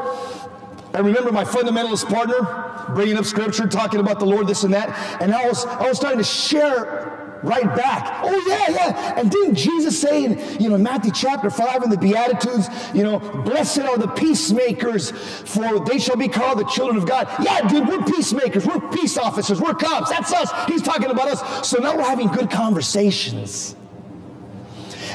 I 0.95 1.01
remember 1.01 1.31
my 1.31 1.45
fundamentalist 1.45 2.09
partner 2.09 2.95
bringing 2.95 3.19
up 3.19 3.27
scripture, 3.27 3.67
talking 3.67 4.01
about 4.01 4.19
the 4.19 4.25
Lord, 4.25 4.47
this 4.47 4.65
and 4.65 4.73
that. 4.73 5.21
And 5.21 5.35
I 5.35 5.47
was, 5.47 5.67
I 5.67 5.87
was 5.87 5.99
starting 5.99 6.19
to 6.19 6.25
share 6.25 7.28
right 7.43 7.65
back. 7.77 8.21
Oh, 8.23 8.45
yeah, 8.47 8.71
yeah. 8.71 9.21
And 9.21 9.31
didn't 9.31 9.55
Jesus 9.55 10.01
say 10.01 10.25
in, 10.25 10.61
you 10.61 10.69
know, 10.69 10.79
Matthew 10.79 11.13
chapter 11.13 11.51
5 11.51 11.85
in 11.85 11.91
the 11.91 11.97
Beatitudes, 11.97 12.69
you 12.95 13.03
know, 13.03 13.19
blessed 13.19 13.81
are 13.81 13.99
the 13.99 14.09
peacemakers, 14.09 15.11
for 15.11 15.85
they 15.85 15.99
shall 15.99 16.17
be 16.17 16.29
called 16.29 16.59
the 16.59 16.65
children 16.65 16.97
of 16.97 17.07
God. 17.07 17.29
Yeah, 17.43 17.67
dude, 17.69 17.89
we're 17.89 18.03
peacemakers. 18.05 18.67
We're 18.67 18.81
peace 18.91 19.17
officers. 19.17 19.61
We're 19.61 19.75
cops. 19.75 20.11
That's 20.11 20.33
us. 20.33 20.51
He's 20.67 20.83
talking 20.83 21.11
about 21.11 21.29
us. 21.29 21.69
So 21.69 21.79
now 21.79 21.97
we're 21.97 22.05
having 22.05 22.29
good 22.29 22.51
conversations. 22.51 23.77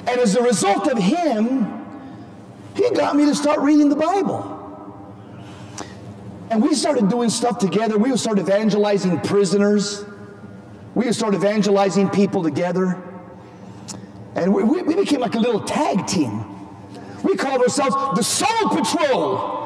And 0.05 0.19
as 0.19 0.35
a 0.35 0.41
result 0.41 0.87
of 0.87 0.97
him, 0.97 1.81
he 2.75 2.89
got 2.91 3.15
me 3.15 3.25
to 3.25 3.35
start 3.35 3.59
reading 3.59 3.89
the 3.89 3.95
Bible. 3.95 4.49
And 6.49 6.61
we 6.61 6.75
started 6.75 7.09
doing 7.09 7.29
stuff 7.29 7.57
together. 7.57 7.97
We 7.97 8.11
would 8.11 8.19
start 8.19 8.37
evangelizing 8.37 9.21
prisoners. 9.21 10.05
We 10.95 11.05
would 11.05 11.15
start 11.15 11.33
evangelizing 11.33 12.09
people 12.09 12.43
together. 12.43 13.01
And 14.35 14.53
we, 14.53 14.63
we 14.63 14.95
became 14.95 15.19
like 15.19 15.35
a 15.35 15.39
little 15.39 15.61
tag 15.61 16.05
team. 16.07 16.45
We 17.23 17.35
called 17.35 17.61
ourselves 17.61 17.95
the 18.15 18.23
Soul 18.23 18.69
Patrol. 18.69 19.63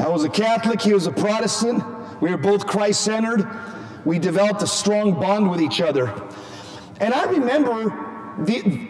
I 0.00 0.08
was 0.08 0.24
a 0.24 0.28
Catholic, 0.28 0.80
he 0.80 0.94
was 0.94 1.06
a 1.06 1.12
Protestant. 1.12 1.82
We 2.20 2.30
were 2.30 2.36
both 2.36 2.66
Christ 2.66 3.02
centered. 3.02 3.46
We 4.04 4.18
developed 4.18 4.62
a 4.62 4.66
strong 4.66 5.14
bond 5.14 5.50
with 5.50 5.60
each 5.60 5.80
other. 5.80 6.14
And 7.00 7.12
I 7.12 7.24
remember 7.24 8.34
the, 8.44 8.88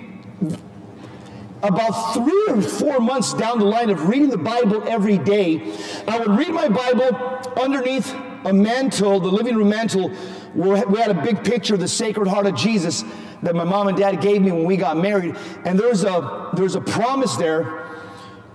about 1.63 2.15
three 2.15 2.47
or 2.49 2.61
four 2.61 3.01
months 3.01 3.35
down 3.35 3.59
the 3.59 3.65
line 3.65 3.91
of 3.91 4.09
reading 4.09 4.29
the 4.29 4.39
Bible 4.39 4.87
every 4.87 5.19
day, 5.19 5.75
I 6.07 6.19
would 6.19 6.39
read 6.39 6.51
my 6.51 6.69
Bible 6.69 7.17
underneath 7.61 8.15
a 8.47 8.53
mantle, 8.53 9.21
the 9.21 9.29
living 9.29 9.57
room 9.57 9.69
mantle, 9.69 10.09
where 10.55 10.87
we 10.87 10.99
had 10.99 11.11
a 11.11 11.23
big 11.23 11.45
picture 11.45 11.75
of 11.75 11.81
the 11.81 11.89
Sacred 11.89 12.29
Heart 12.29 12.47
of 12.47 12.55
Jesus 12.55 13.05
that 13.43 13.55
my 13.55 13.65
mom 13.65 13.89
and 13.89 13.97
dad 13.97 14.21
gave 14.21 14.41
me 14.41 14.53
when 14.53 14.65
we 14.65 14.77
got 14.77 14.97
married. 14.97 15.37
And 15.65 15.79
there's 15.79 16.05
a, 16.05 16.51
there's 16.55 16.75
a 16.75 16.81
promise 16.81 17.37
there. 17.37 17.87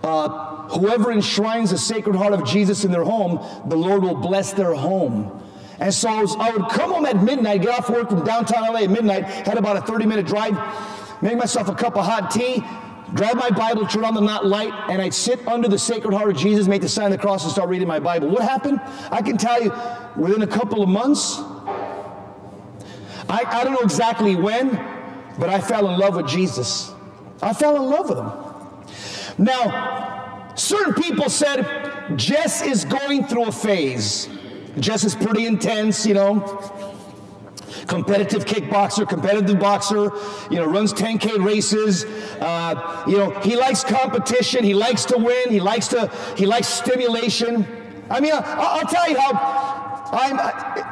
Uh, 0.03 0.67
whoever 0.69 1.11
enshrines 1.11 1.69
the 1.69 1.77
Sacred 1.77 2.15
Heart 2.15 2.33
of 2.33 2.45
Jesus 2.45 2.83
in 2.83 2.91
their 2.91 3.03
home, 3.03 3.45
the 3.69 3.75
Lord 3.75 4.01
will 4.01 4.15
bless 4.15 4.53
their 4.53 4.73
home. 4.73 5.37
And 5.79 5.93
so 5.93 6.09
I, 6.09 6.21
was, 6.21 6.35
I 6.37 6.51
would 6.51 6.69
come 6.69 6.91
home 6.91 7.05
at 7.05 7.21
midnight, 7.21 7.61
get 7.61 7.77
off 7.77 7.89
work 7.89 8.09
from 8.09 8.23
downtown 8.23 8.73
LA 8.73 8.81
at 8.81 8.89
midnight, 8.89 9.25
had 9.25 9.57
about 9.57 9.77
a 9.77 9.81
30 9.81 10.05
minute 10.05 10.25
drive, 10.25 10.57
make 11.21 11.37
myself 11.37 11.69
a 11.69 11.75
cup 11.75 11.97
of 11.97 12.05
hot 12.05 12.31
tea, 12.31 12.63
grab 13.13 13.35
my 13.35 13.49
Bible, 13.49 13.85
turn 13.85 14.05
on 14.05 14.13
the 14.13 14.21
night 14.21 14.45
light, 14.45 14.73
and 14.89 15.01
I'd 15.01 15.13
sit 15.13 15.45
under 15.47 15.67
the 15.67 15.79
Sacred 15.79 16.13
Heart 16.13 16.31
of 16.31 16.37
Jesus, 16.37 16.67
make 16.67 16.81
the 16.81 16.89
sign 16.89 17.07
of 17.07 17.11
the 17.13 17.17
cross, 17.17 17.43
and 17.43 17.51
start 17.51 17.69
reading 17.69 17.87
my 17.87 17.99
Bible. 17.99 18.29
What 18.29 18.43
happened? 18.43 18.79
I 19.11 19.21
can 19.21 19.37
tell 19.37 19.61
you, 19.61 19.73
within 20.15 20.41
a 20.41 20.47
couple 20.47 20.81
of 20.81 20.89
months, 20.89 21.39
I, 23.29 23.43
I 23.45 23.63
don't 23.63 23.73
know 23.73 23.79
exactly 23.79 24.35
when, 24.35 24.69
but 25.39 25.49
I 25.49 25.59
fell 25.59 25.89
in 25.89 25.99
love 25.99 26.15
with 26.15 26.27
Jesus. 26.27 26.91
I 27.41 27.53
fell 27.53 27.75
in 27.77 27.83
love 27.83 28.09
with 28.09 28.17
him. 28.17 29.45
Now, 29.45 30.53
certain 30.55 30.93
people 30.93 31.29
said, 31.29 32.17
Jess 32.17 32.61
is 32.61 32.85
going 32.85 33.25
through 33.25 33.45
a 33.45 33.51
phase. 33.51 34.29
Jess 34.79 35.03
is 35.03 35.15
pretty 35.15 35.45
intense, 35.45 36.05
you 36.05 36.13
know 36.13 36.90
competitive 37.87 38.45
kickboxer, 38.45 39.07
competitive 39.07 39.59
boxer, 39.59 40.11
you 40.49 40.57
know, 40.57 40.65
runs 40.65 40.93
10K 40.93 41.43
races. 41.43 42.05
Uh, 42.39 43.03
you 43.07 43.17
know, 43.17 43.31
he 43.41 43.55
likes 43.55 43.83
competition. 43.83 44.63
He 44.63 44.73
likes 44.73 45.05
to 45.05 45.17
win. 45.17 45.49
He 45.49 45.59
likes 45.59 45.87
to, 45.89 46.11
he 46.35 46.45
likes 46.45 46.67
stimulation. 46.67 47.65
I 48.09 48.19
mean, 48.19 48.33
I, 48.33 48.79
will 48.81 48.89
tell 48.89 49.09
you 49.09 49.19
how 49.19 50.09
I'm, 50.11 50.90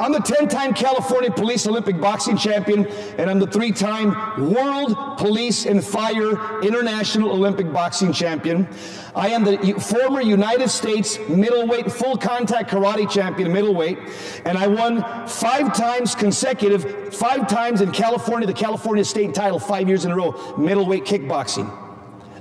I'm 0.00 0.12
the 0.12 0.20
10 0.20 0.48
time 0.48 0.72
California 0.72 1.30
Police 1.30 1.66
Olympic 1.66 2.00
boxing 2.00 2.34
champion, 2.34 2.86
and 3.18 3.28
I'm 3.28 3.38
the 3.38 3.46
three 3.46 3.70
time 3.70 4.50
World 4.50 4.96
Police 5.18 5.66
and 5.66 5.84
Fire 5.84 6.62
International 6.62 7.30
Olympic 7.30 7.70
boxing 7.70 8.10
champion. 8.10 8.66
I 9.14 9.28
am 9.28 9.44
the 9.44 9.74
former 9.78 10.22
United 10.22 10.70
States 10.70 11.18
middleweight 11.28 11.92
full 11.92 12.16
contact 12.16 12.70
karate 12.70 13.10
champion, 13.10 13.52
middleweight, 13.52 13.98
and 14.46 14.56
I 14.56 14.68
won 14.68 15.02
five 15.28 15.76
times 15.76 16.14
consecutive, 16.14 17.14
five 17.14 17.46
times 17.46 17.82
in 17.82 17.92
California, 17.92 18.46
the 18.46 18.54
California 18.54 19.04
state 19.04 19.34
title, 19.34 19.58
five 19.58 19.86
years 19.86 20.06
in 20.06 20.12
a 20.12 20.16
row, 20.16 20.56
middleweight 20.56 21.04
kickboxing. 21.04 21.70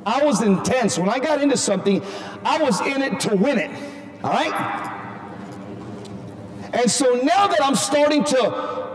I 0.06 0.24
was 0.24 0.42
intense. 0.42 0.98
When 0.98 1.10
I 1.10 1.20
got 1.20 1.42
into 1.42 1.58
something, 1.58 2.02
I 2.46 2.64
was 2.64 2.80
in 2.80 3.02
it 3.02 3.20
to 3.22 3.36
win 3.36 3.58
it. 3.58 3.70
All 4.24 4.32
right? 4.32 4.96
And 6.74 6.90
so 6.90 7.16
now 7.16 7.48
that 7.48 7.60
I'm 7.62 7.76
starting 7.76 8.24
to 8.26 8.52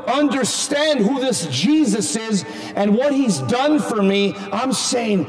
understand 0.09 1.01
who 1.01 1.21
this 1.21 1.47
Jesus 1.47 2.15
is 2.17 2.45
and 2.77 2.95
what 2.95 3.13
he's 3.13 3.39
done 3.39 3.81
for 3.81 4.03
me, 4.03 4.35
I'm 4.53 4.73
saying, 4.73 5.27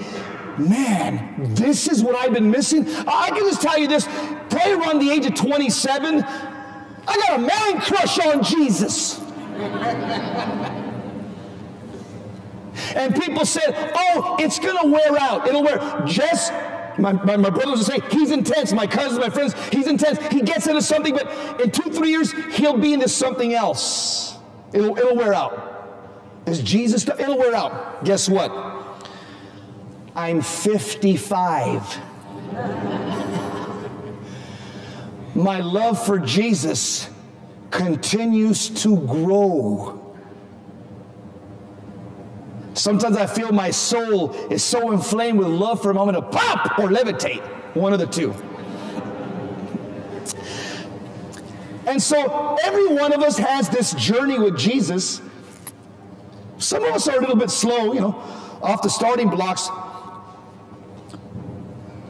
man, 0.58 1.54
this 1.56 1.88
is 1.88 2.04
what 2.04 2.16
I've 2.16 2.34
been 2.34 2.52
missing. 2.52 2.88
I 3.08 3.30
can 3.30 3.40
just 3.40 3.62
tell 3.62 3.78
you 3.78 3.88
this 3.88 4.06
probably 4.50 4.74
around 4.74 5.00
the 5.00 5.10
age 5.12 5.26
of 5.26 5.36
27, 5.36 6.24
I 6.24 7.18
got 7.18 7.40
a 7.40 7.42
man 7.42 7.82
crush 7.82 8.20
on 8.20 8.44
Jesus. 8.44 9.20
and 12.96 13.16
people 13.16 13.46
said, 13.46 13.92
oh, 13.96 14.38
it's 14.40 14.60
going 14.60 14.78
to 14.82 14.88
wear 14.88 15.20
out. 15.20 15.48
It'll 15.48 15.64
wear. 15.64 16.04
Just 16.06 16.52
my, 16.98 17.12
my, 17.12 17.38
my 17.38 17.50
brothers 17.50 17.78
will 17.78 17.84
say, 17.84 18.00
he's 18.12 18.32
intense. 18.32 18.72
My 18.72 18.88
cousins, 18.88 19.20
my 19.20 19.30
friends, 19.30 19.54
he's 19.70 19.88
intense. 19.88 20.20
He 20.28 20.42
gets 20.42 20.68
into 20.68 20.82
something, 20.82 21.14
but 21.14 21.62
in 21.62 21.72
two, 21.72 21.92
three 21.92 22.10
years, 22.10 22.32
he'll 22.56 22.78
be 22.78 22.94
into 22.94 23.10
something 23.10 23.54
else. 23.54 24.38
It'll, 24.74 24.98
it'll 24.98 25.16
wear 25.16 25.34
out. 25.34 25.72
Is 26.46 26.62
Jesus 26.62 27.02
stuff? 27.02 27.20
It'll 27.20 27.38
wear 27.38 27.56
out. 27.56 28.04
Guess 28.06 28.30
what? 28.30 28.52
I'm 30.16 30.42
55. 30.42 32.00
my 35.36 35.60
love 35.60 36.06
for 36.06 36.20
Jesus 36.20 37.10
continues 37.72 38.70
to 38.84 38.98
grow. 38.98 40.05
Sometimes 42.76 43.16
I 43.16 43.26
feel 43.26 43.52
my 43.52 43.72
soul 43.72 44.34
is 44.52 44.64
so 44.64 44.92
inflamed 44.92 45.40
with 45.40 45.48
love 45.48 45.82
for 45.82 45.92
a 45.92 46.00
I'm 46.00 46.14
to 46.14 46.22
pop 46.22 46.78
or 46.78 46.90
levitate. 46.90 47.42
One 47.74 47.94
of 47.94 48.00
the 48.00 48.06
two. 48.06 48.34
And 51.88 52.02
so 52.02 52.58
every 52.64 52.88
one 52.88 53.14
of 53.14 53.22
us 53.22 53.38
has 53.38 53.70
this 53.70 53.94
journey 53.94 54.38
with 54.38 54.58
Jesus. 54.58 55.22
Some 56.58 56.84
of 56.84 56.94
us 56.94 57.08
are 57.08 57.18
a 57.18 57.22
little 57.22 57.36
bit 57.36 57.50
slow, 57.50 57.94
you 57.94 58.02
know, 58.02 58.22
off 58.62 58.82
the 58.82 58.90
starting 58.90 59.30
blocks. 59.30 59.70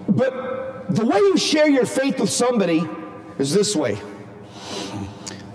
But 0.10 0.96
the 0.96 1.06
way 1.06 1.18
you 1.18 1.38
share 1.38 1.68
your 1.70 1.86
faith 1.86 2.20
with 2.20 2.30
somebody 2.30 2.88
is 3.38 3.54
this 3.54 3.76
way. 3.76 4.00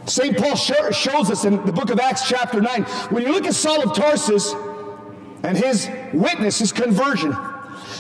St. 0.07 0.37
Paul 0.37 0.57
shows 0.57 1.31
us 1.31 1.45
in 1.45 1.65
the 1.65 1.73
book 1.73 1.91
of 1.91 1.99
Acts, 1.99 2.29
chapter 2.29 2.61
9. 2.61 2.83
When 3.11 3.23
you 3.23 3.33
look 3.33 3.47
at 3.47 3.55
Saul 3.55 3.89
of 3.89 3.97
Tarsus, 3.97 4.55
and 5.43 5.57
his 5.57 5.89
witness, 6.13 6.59
his 6.59 6.73
conversion. 6.73 7.35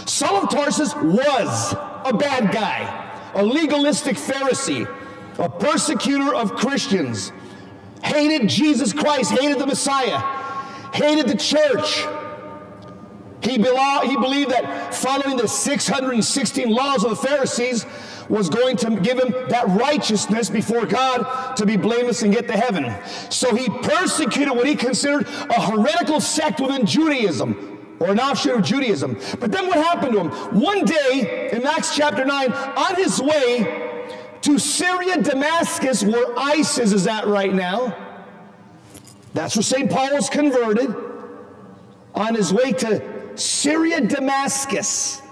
Saul 0.06 0.44
of 0.44 0.50
Tarsus 0.50 0.94
was 0.96 1.72
a 2.04 2.12
bad 2.12 2.52
guy, 2.52 3.32
a 3.34 3.44
legalistic 3.44 4.16
Pharisee, 4.16 4.88
a 5.38 5.48
persecutor 5.48 6.34
of 6.34 6.54
Christians, 6.54 7.32
hated 8.02 8.48
Jesus 8.48 8.92
Christ, 8.92 9.32
hated 9.32 9.58
the 9.58 9.66
Messiah, 9.66 10.18
hated 10.92 11.28
the 11.28 11.36
church. 11.36 12.06
He, 13.42 13.52
he 13.52 14.16
believed 14.16 14.50
that 14.50 14.94
following 14.94 15.36
the 15.38 15.48
616 15.48 16.68
laws 16.68 17.04
of 17.04 17.10
the 17.10 17.16
Pharisees 17.16 17.86
was 18.30 18.48
going 18.48 18.76
to 18.78 18.96
give 19.00 19.18
him 19.18 19.32
that 19.48 19.66
righteousness 19.68 20.48
before 20.48 20.86
God 20.86 21.56
to 21.56 21.66
be 21.66 21.76
blameless 21.76 22.22
and 22.22 22.32
get 22.32 22.46
to 22.46 22.56
heaven. 22.56 22.94
So 23.28 23.54
he 23.54 23.68
persecuted 23.68 24.56
what 24.56 24.66
he 24.66 24.76
considered 24.76 25.26
a 25.26 25.60
heretical 25.60 26.20
sect 26.20 26.60
within 26.60 26.86
Judaism 26.86 27.96
or 27.98 28.12
an 28.12 28.20
offshoot 28.20 28.60
of 28.60 28.62
Judaism. 28.62 29.18
But 29.40 29.50
then 29.52 29.66
what 29.66 29.76
happened 29.76 30.12
to 30.12 30.20
him? 30.20 30.30
One 30.60 30.84
day 30.84 31.50
in 31.52 31.66
Acts 31.66 31.94
chapter 31.94 32.24
9, 32.24 32.52
on 32.52 32.94
his 32.94 33.20
way 33.20 33.88
to 34.42 34.58
Syria, 34.58 35.20
Damascus, 35.20 36.02
where 36.04 36.38
ISIS 36.38 36.92
is 36.92 37.06
at 37.06 37.26
right 37.26 37.52
now, 37.52 37.94
that's 39.34 39.56
where 39.56 39.62
St. 39.62 39.90
Paul 39.90 40.14
was 40.14 40.30
converted. 40.30 40.94
On 42.14 42.34
his 42.34 42.52
way 42.52 42.72
to 42.72 43.38
Syria, 43.38 44.00
Damascus, 44.00 45.22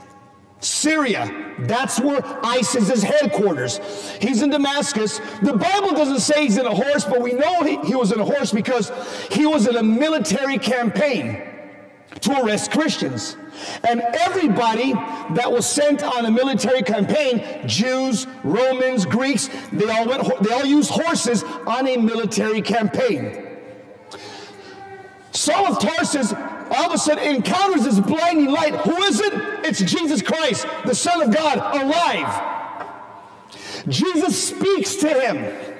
Syria. 0.60 1.54
That's 1.60 2.00
where 2.00 2.20
ISIS 2.44 2.90
is 2.90 3.02
headquarters. 3.02 3.80
He's 4.20 4.42
in 4.42 4.50
Damascus. 4.50 5.20
The 5.42 5.56
Bible 5.56 5.90
doesn't 5.90 6.20
say 6.20 6.42
he's 6.44 6.58
in 6.58 6.66
a 6.66 6.74
horse, 6.74 7.04
but 7.04 7.20
we 7.20 7.32
know 7.32 7.62
he, 7.62 7.78
he 7.86 7.94
was 7.94 8.12
in 8.12 8.20
a 8.20 8.24
horse 8.24 8.52
because 8.52 8.90
he 9.30 9.46
was 9.46 9.66
in 9.66 9.76
a 9.76 9.82
military 9.82 10.58
campaign 10.58 11.42
to 12.20 12.42
arrest 12.42 12.72
Christians. 12.72 13.36
And 13.88 14.00
everybody 14.00 14.92
that 14.92 15.50
was 15.50 15.66
sent 15.66 16.02
on 16.02 16.26
a 16.26 16.30
military 16.30 16.82
campaign, 16.82 17.66
Jews, 17.66 18.26
Romans, 18.44 19.04
Greeks, 19.06 19.48
they 19.72 19.88
all 19.88 20.06
went 20.06 20.42
they 20.42 20.52
all 20.52 20.64
used 20.64 20.90
horses 20.90 21.42
on 21.66 21.86
a 21.86 21.96
military 21.96 22.62
campaign. 22.62 23.44
Saul 25.32 25.66
of 25.66 25.78
Tarsus 25.78 26.32
all 26.70 26.86
of 26.86 26.92
a 26.92 26.98
sudden 26.98 27.36
encounters 27.36 27.84
this 27.84 28.00
blinding 28.00 28.50
light. 28.50 28.74
Who 28.76 28.96
is 29.02 29.20
it? 29.20 29.32
It's 29.64 29.80
Jesus 29.80 30.22
Christ, 30.22 30.66
the 30.84 30.94
Son 30.94 31.22
of 31.22 31.34
God, 31.34 31.58
alive. 31.82 32.56
Jesus 33.88 34.48
speaks 34.48 34.96
to 34.96 35.08
him. 35.08 35.76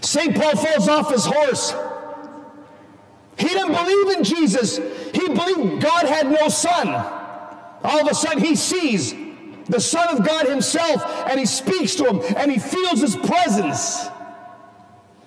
St. 0.00 0.34
Paul 0.36 0.56
falls 0.56 0.88
off 0.88 1.10
his 1.10 1.24
horse. 1.24 1.74
He 3.36 3.48
didn't 3.48 3.72
believe 3.72 4.18
in 4.18 4.24
Jesus. 4.24 4.76
He 5.12 5.28
believed 5.28 5.82
God 5.82 6.06
had 6.06 6.30
no 6.30 6.48
son. 6.48 6.88
All 7.82 8.00
of 8.00 8.06
a 8.06 8.14
sudden, 8.14 8.42
he 8.42 8.54
sees 8.54 9.14
the 9.66 9.80
Son 9.80 10.08
of 10.08 10.24
God 10.24 10.46
himself 10.46 11.04
and 11.28 11.38
he 11.40 11.46
speaks 11.46 11.94
to 11.96 12.04
him 12.04 12.36
and 12.36 12.50
he 12.50 12.58
feels 12.58 13.00
his 13.00 13.16
presence. 13.16 14.06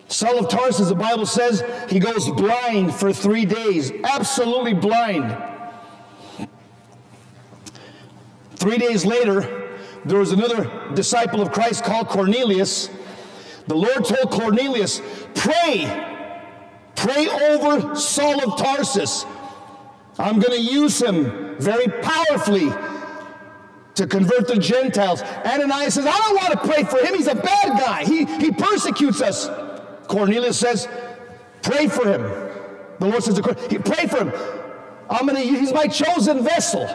Saul 0.07 0.39
of 0.39 0.49
Tarsus, 0.49 0.89
the 0.89 0.95
Bible 0.95 1.25
says, 1.25 1.63
he 1.89 1.99
goes 1.99 2.29
blind 2.31 2.93
for 2.93 3.11
three 3.11 3.45
days, 3.45 3.91
absolutely 4.03 4.73
blind. 4.73 5.37
Three 8.55 8.77
days 8.77 9.05
later, 9.05 9.77
there 10.05 10.19
was 10.19 10.31
another 10.31 10.93
disciple 10.93 11.41
of 11.41 11.51
Christ 11.51 11.83
called 11.83 12.07
Cornelius. 12.07 12.89
The 13.67 13.75
Lord 13.75 14.05
told 14.05 14.31
Cornelius, 14.31 15.01
Pray, 15.35 15.85
pray 16.95 17.27
over 17.27 17.95
Saul 17.95 18.51
of 18.51 18.57
Tarsus. 18.57 19.25
I'm 20.17 20.39
going 20.39 20.57
to 20.57 20.61
use 20.61 21.01
him 21.01 21.57
very 21.59 21.87
powerfully 22.01 22.71
to 23.95 24.07
convert 24.07 24.47
the 24.47 24.57
Gentiles. 24.57 25.21
Ananias 25.21 25.95
says, 25.95 26.05
I 26.05 26.17
don't 26.17 26.35
want 26.35 26.51
to 26.53 26.67
pray 26.67 26.83
for 26.83 27.05
him. 27.05 27.15
He's 27.15 27.27
a 27.27 27.35
bad 27.35 27.79
guy. 27.79 28.05
He, 28.05 28.25
he 28.25 28.51
persecutes 28.51 29.21
us. 29.21 29.49
Cornelius 30.07 30.59
says, 30.59 30.87
Pray 31.61 31.87
for 31.87 32.07
him. 32.07 32.21
The 32.99 33.07
Lord 33.07 33.23
says, 33.23 33.39
Pray 33.39 34.07
for 34.07 34.25
him. 34.25 34.31
I'm 35.09 35.25
gonna, 35.25 35.39
he's 35.39 35.73
my 35.73 35.87
chosen 35.87 36.43
vessel. 36.43 36.87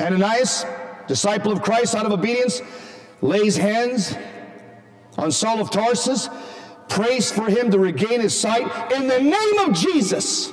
Ananias, 0.00 0.64
disciple 1.06 1.52
of 1.52 1.62
Christ 1.62 1.94
out 1.94 2.06
of 2.06 2.12
obedience, 2.12 2.60
lays 3.20 3.56
hands 3.56 4.14
on 5.18 5.30
Saul 5.30 5.60
of 5.60 5.70
Tarsus, 5.70 6.28
prays 6.88 7.30
for 7.30 7.48
him 7.48 7.70
to 7.70 7.78
regain 7.78 8.20
his 8.20 8.38
sight 8.38 8.92
in 8.92 9.06
the 9.06 9.20
name 9.20 9.58
of 9.60 9.74
Jesus. 9.74 10.52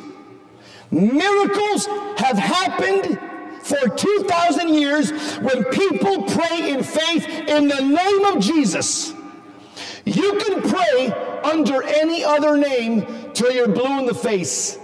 Miracles 0.91 1.85
have 2.17 2.37
happened 2.37 3.19
for 3.63 3.87
2,000 3.87 4.73
years 4.73 5.11
when 5.37 5.63
people 5.65 6.23
pray 6.23 6.71
in 6.71 6.83
faith 6.83 7.27
in 7.27 7.67
the 7.67 7.81
name 7.81 8.25
of 8.25 8.41
Jesus. 8.41 9.13
You 10.09 10.39
can 10.39 10.61
pray 10.63 11.11
under 11.43 11.83
any 11.83 12.23
other 12.23 12.57
name 12.57 13.05
till 13.33 13.51
you're 13.51 13.67
blue 13.67 13.99
in 13.99 14.07
the 14.07 14.13
face. 14.15 14.79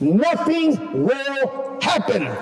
Nothing 0.00 1.04
will 1.04 1.78
happen. 1.82 2.34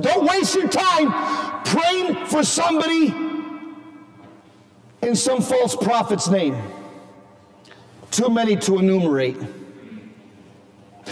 Don't 0.00 0.26
waste 0.26 0.54
your 0.54 0.68
time 0.68 1.64
praying 1.64 2.26
for 2.26 2.42
somebody 2.42 3.14
in 5.02 5.14
some 5.14 5.42
false 5.42 5.76
prophet's 5.76 6.28
name. 6.28 6.56
Too 8.10 8.30
many 8.30 8.56
to 8.56 8.78
enumerate. 8.78 9.36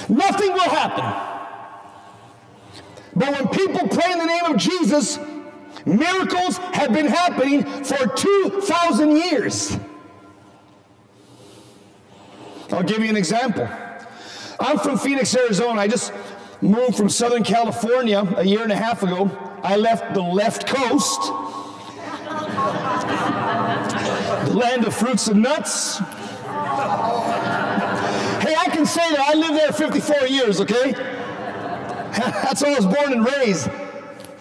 Nothing 0.09 0.53
will 0.53 0.71
happen. 0.71 1.05
But 3.15 3.33
when 3.33 3.49
people 3.49 3.87
pray 3.89 4.13
in 4.13 4.19
the 4.19 4.27
name 4.27 4.45
of 4.47 4.57
Jesus, 4.57 5.19
Miracles 5.87 6.57
have 6.59 6.93
been 6.93 7.07
happening 7.07 7.65
for 7.85 8.09
2,000 8.09 9.17
years. 9.17 9.79
I'll 12.73 12.83
give 12.83 12.99
you 12.99 13.09
an 13.09 13.17
example. 13.17 13.69
I'm 14.59 14.79
from 14.81 14.99
Phoenix, 14.99 15.35
Arizona. 15.37 15.81
I 15.81 15.87
just 15.87 16.13
moved 16.61 16.97
from 16.97 17.09
Southern 17.09 17.45
California 17.45 18.21
a 18.37 18.45
year 18.45 18.65
and 18.65 18.73
a 18.73 18.77
half 18.77 19.05
ago. 19.05 19.31
I 19.63 19.77
left 19.77 20.13
the 20.13 20.23
left 20.23 20.67
coast, 20.67 21.21
the 24.47 24.55
land 24.57 24.85
of 24.87 24.95
fruits 24.95 25.29
and 25.29 25.41
nuts. 25.43 25.99
Hey, 28.39 28.55
I 28.59 28.69
can 28.73 28.87
say 28.87 29.09
that 29.11 29.21
I 29.21 29.35
lived 29.35 29.55
there 29.55 29.73
54 29.73 30.27
years, 30.27 30.61
okay? 30.61 30.93
That's 32.17 32.61
where 32.61 32.73
I 32.73 32.77
was 32.77 32.87
born 32.87 33.13
and 33.13 33.25
raised. 33.25 33.71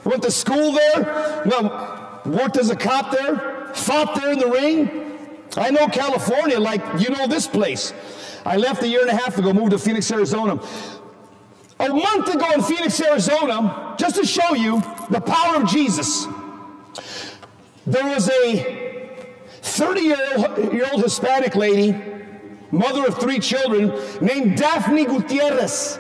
Went 0.06 0.22
to 0.22 0.32
school 0.32 0.72
there, 0.72 1.44
well, 1.46 2.22
worked 2.26 2.58
as 2.58 2.70
a 2.70 2.76
cop 2.76 3.12
there, 3.12 3.72
fought 3.74 4.16
there 4.16 4.32
in 4.32 4.40
the 4.40 4.48
ring. 4.48 5.18
I 5.58 5.72
know 5.72 5.88
California 5.88 6.60
like 6.60 6.82
you 7.00 7.10
know 7.10 7.28
this 7.28 7.48
place. 7.48 7.92
I 8.46 8.58
left 8.58 8.84
a 8.84 8.88
year 8.88 9.02
and 9.02 9.10
a 9.10 9.16
half 9.16 9.38
ago, 9.38 9.52
moved 9.52 9.72
to 9.72 9.80
Phoenix, 9.80 10.12
Arizona. 10.12 10.62
A 11.80 11.90
month 11.90 12.34
ago 12.34 12.52
in 12.52 12.62
Phoenix, 12.62 13.02
Arizona, 13.02 13.96
just 13.98 14.16
to 14.16 14.26
show 14.26 14.54
you 14.54 14.80
the 15.10 15.20
power 15.20 15.62
of 15.62 15.68
Jesus, 15.68 16.28
there 17.88 18.06
was 18.06 18.30
a 18.30 19.26
30 19.62 20.02
year 20.02 20.88
old 20.94 21.04
Hispanic 21.04 21.56
lady, 21.56 22.00
mother 22.72 23.08
of 23.08 23.18
three 23.18 23.40
children, 23.40 23.92
named 24.22 24.58
Daphne 24.58 25.06
Gutierrez. 25.06 26.00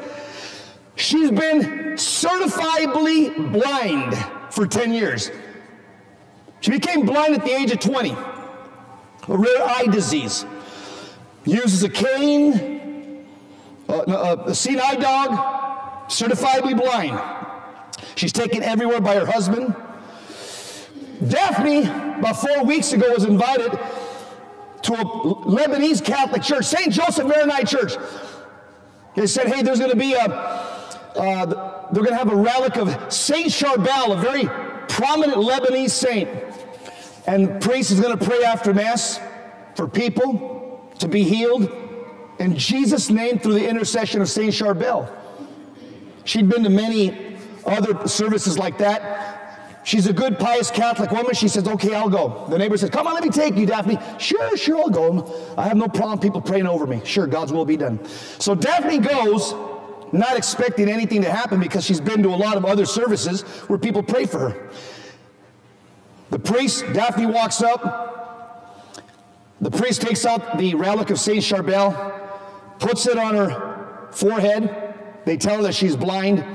She's 0.95 1.29
been 1.29 1.95
certifiably 1.95 3.51
blind 3.51 4.15
for 4.49 4.65
10 4.65 4.93
years. 4.93 5.29
She 6.61 6.71
became 6.71 7.05
blind 7.05 7.35
at 7.35 7.43
the 7.43 7.51
age 7.51 7.71
of 7.71 7.79
20, 7.79 8.11
a 8.11 8.17
rare 9.27 9.63
eye 9.63 9.87
disease. 9.91 10.45
Uses 11.43 11.83
a 11.83 11.89
cane, 11.89 13.27
uh, 13.87 13.97
uh, 13.97 14.35
a, 14.47 14.49
a 14.49 14.55
seeing 14.55 14.79
eye 14.79 14.95
dog, 14.95 16.09
certifiably 16.09 16.79
blind. 16.79 17.19
She's 18.15 18.31
taken 18.33 18.63
everywhere 18.63 19.01
by 19.01 19.15
her 19.15 19.25
husband. 19.25 19.75
Daphne, 21.27 21.83
about 22.19 22.37
four 22.37 22.63
weeks 22.63 22.93
ago, 22.93 23.11
was 23.13 23.25
invited 23.25 23.71
to 24.83 24.93
a 24.93 25.05
Lebanese 25.45 26.03
Catholic 26.03 26.41
church, 26.41 26.65
St. 26.65 26.91
Joseph 26.91 27.27
Maronite 27.27 27.67
Church. 27.67 27.93
They 29.15 29.27
said, 29.27 29.47
hey, 29.47 29.61
there's 29.61 29.79
going 29.79 29.91
to 29.91 29.97
be 29.97 30.13
a, 30.13 30.25
uh, 31.17 31.45
they're 31.91 32.03
going 32.03 32.13
to 32.13 32.17
have 32.17 32.31
a 32.31 32.35
relic 32.35 32.77
of 32.77 33.13
Saint 33.13 33.47
Charbel, 33.47 34.17
a 34.17 34.21
very 34.21 34.45
prominent 34.87 35.37
Lebanese 35.37 35.91
saint. 35.91 36.29
And 37.27 37.47
the 37.47 37.67
priest 37.67 37.91
is 37.91 37.99
going 37.99 38.17
to 38.17 38.25
pray 38.25 38.43
after 38.43 38.73
Mass 38.73 39.19
for 39.75 39.87
people 39.87 40.91
to 40.99 41.07
be 41.07 41.23
healed 41.23 41.69
in 42.39 42.57
Jesus' 42.57 43.09
name 43.09 43.39
through 43.39 43.53
the 43.53 43.67
intercession 43.67 44.21
of 44.21 44.29
Saint 44.29 44.53
Charbel. 44.53 45.11
She'd 46.23 46.49
been 46.49 46.63
to 46.63 46.69
many 46.69 47.37
other 47.65 48.07
services 48.07 48.57
like 48.57 48.77
that. 48.79 49.81
She's 49.83 50.07
a 50.07 50.13
good, 50.13 50.39
pious 50.39 50.71
Catholic 50.71 51.11
woman. 51.11 51.35
She 51.35 51.47
says, 51.47 51.67
Okay, 51.67 51.93
I'll 51.93 52.09
go. 52.09 52.47
The 52.49 52.57
neighbor 52.57 52.75
says, 52.75 52.89
Come 52.89 53.05
on, 53.05 53.13
let 53.13 53.23
me 53.23 53.29
take 53.29 53.55
you, 53.55 53.67
Daphne. 53.67 53.99
Sure, 54.17 54.57
sure, 54.57 54.79
I'll 54.79 54.89
go. 54.89 55.53
I 55.57 55.67
have 55.67 55.77
no 55.77 55.87
problem 55.87 56.19
people 56.19 56.41
praying 56.41 56.65
over 56.65 56.87
me. 56.87 57.01
Sure, 57.05 57.27
God's 57.27 57.53
will 57.53 57.65
be 57.65 57.77
done. 57.77 58.03
So 58.39 58.55
Daphne 58.55 58.97
goes, 58.97 59.53
not 60.19 60.37
expecting 60.37 60.89
anything 60.89 61.21
to 61.21 61.31
happen 61.31 61.59
because 61.59 61.85
she's 61.85 62.01
been 62.01 62.23
to 62.23 62.29
a 62.29 62.35
lot 62.35 62.57
of 62.57 62.65
other 62.65 62.85
services 62.85 63.41
where 63.67 63.79
people 63.79 64.03
pray 64.03 64.25
for 64.25 64.49
her. 64.49 64.69
The 66.29 66.39
priest, 66.39 66.85
Daphne 66.93 67.25
walks 67.27 67.61
up. 67.61 68.03
The 69.61 69.71
priest 69.71 70.01
takes 70.01 70.25
out 70.25 70.57
the 70.57 70.75
relic 70.75 71.09
of 71.09 71.19
Saint 71.19 71.43
Charbel, 71.43 72.13
puts 72.79 73.07
it 73.07 73.17
on 73.17 73.35
her 73.35 74.09
forehead. 74.11 74.93
They 75.25 75.37
tell 75.37 75.57
her 75.57 75.63
that 75.63 75.75
she's 75.75 75.95
blind. 75.95 76.45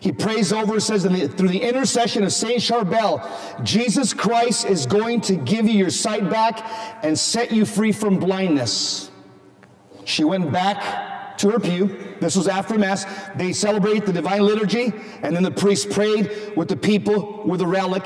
He 0.00 0.12
prays 0.12 0.52
over, 0.52 0.80
says, 0.80 1.04
through 1.04 1.48
the 1.48 1.62
intercession 1.62 2.24
of 2.24 2.32
Saint 2.32 2.60
Charbel, 2.60 3.24
Jesus 3.64 4.12
Christ 4.12 4.66
is 4.66 4.84
going 4.84 5.20
to 5.22 5.36
give 5.36 5.66
you 5.66 5.72
your 5.72 5.90
sight 5.90 6.28
back 6.28 6.60
and 7.02 7.18
set 7.18 7.52
you 7.52 7.64
free 7.64 7.92
from 7.92 8.18
blindness. 8.18 9.10
She 10.04 10.24
went 10.24 10.52
back 10.52 11.13
to 11.38 11.50
her 11.50 11.58
pew. 11.58 12.14
This 12.20 12.36
was 12.36 12.48
after 12.48 12.78
Mass. 12.78 13.04
They 13.36 13.52
celebrate 13.52 14.06
the 14.06 14.12
divine 14.12 14.42
liturgy, 14.42 14.92
and 15.22 15.34
then 15.34 15.42
the 15.42 15.50
priest 15.50 15.90
prayed 15.90 16.52
with 16.56 16.68
the 16.68 16.76
people 16.76 17.42
with 17.44 17.60
the 17.60 17.66
relic 17.66 18.04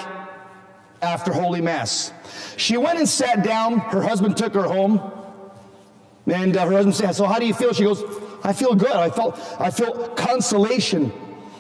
after 1.03 1.33
Holy 1.33 1.61
Mass. 1.61 2.12
She 2.57 2.77
went 2.77 2.99
and 2.99 3.09
sat 3.09 3.45
down. 3.45 3.79
Her 3.79 4.03
husband 4.03 4.37
took 4.37 4.55
her 4.55 4.64
home. 4.64 5.12
And 6.27 6.57
uh, 6.57 6.67
her 6.67 6.73
husband 6.73 6.95
said, 6.95 7.12
So, 7.12 7.25
how 7.25 7.38
do 7.38 7.47
you 7.47 7.55
feel? 7.55 7.73
She 7.73 7.85
goes, 7.85 8.03
I 8.45 8.53
feel 8.53 8.75
good. 8.75 8.93
I 8.93 9.09
felt, 9.09 9.38
I 9.59 9.71
feel 9.71 10.09
consolation 10.09 11.11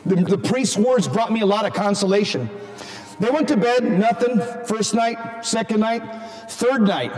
the, 0.08 0.16
the 0.16 0.38
priest's 0.38 0.76
words 0.76 1.06
brought 1.06 1.32
me 1.32 1.40
a 1.40 1.46
lot 1.46 1.66
of 1.66 1.74
consolation. 1.74 2.48
They 3.20 3.30
went 3.30 3.48
to 3.48 3.56
bed, 3.56 3.84
nothing. 3.84 4.40
First 4.64 4.94
night, 4.94 5.44
second 5.44 5.80
night, 5.80 6.02
third 6.48 6.82
night. 6.82 7.12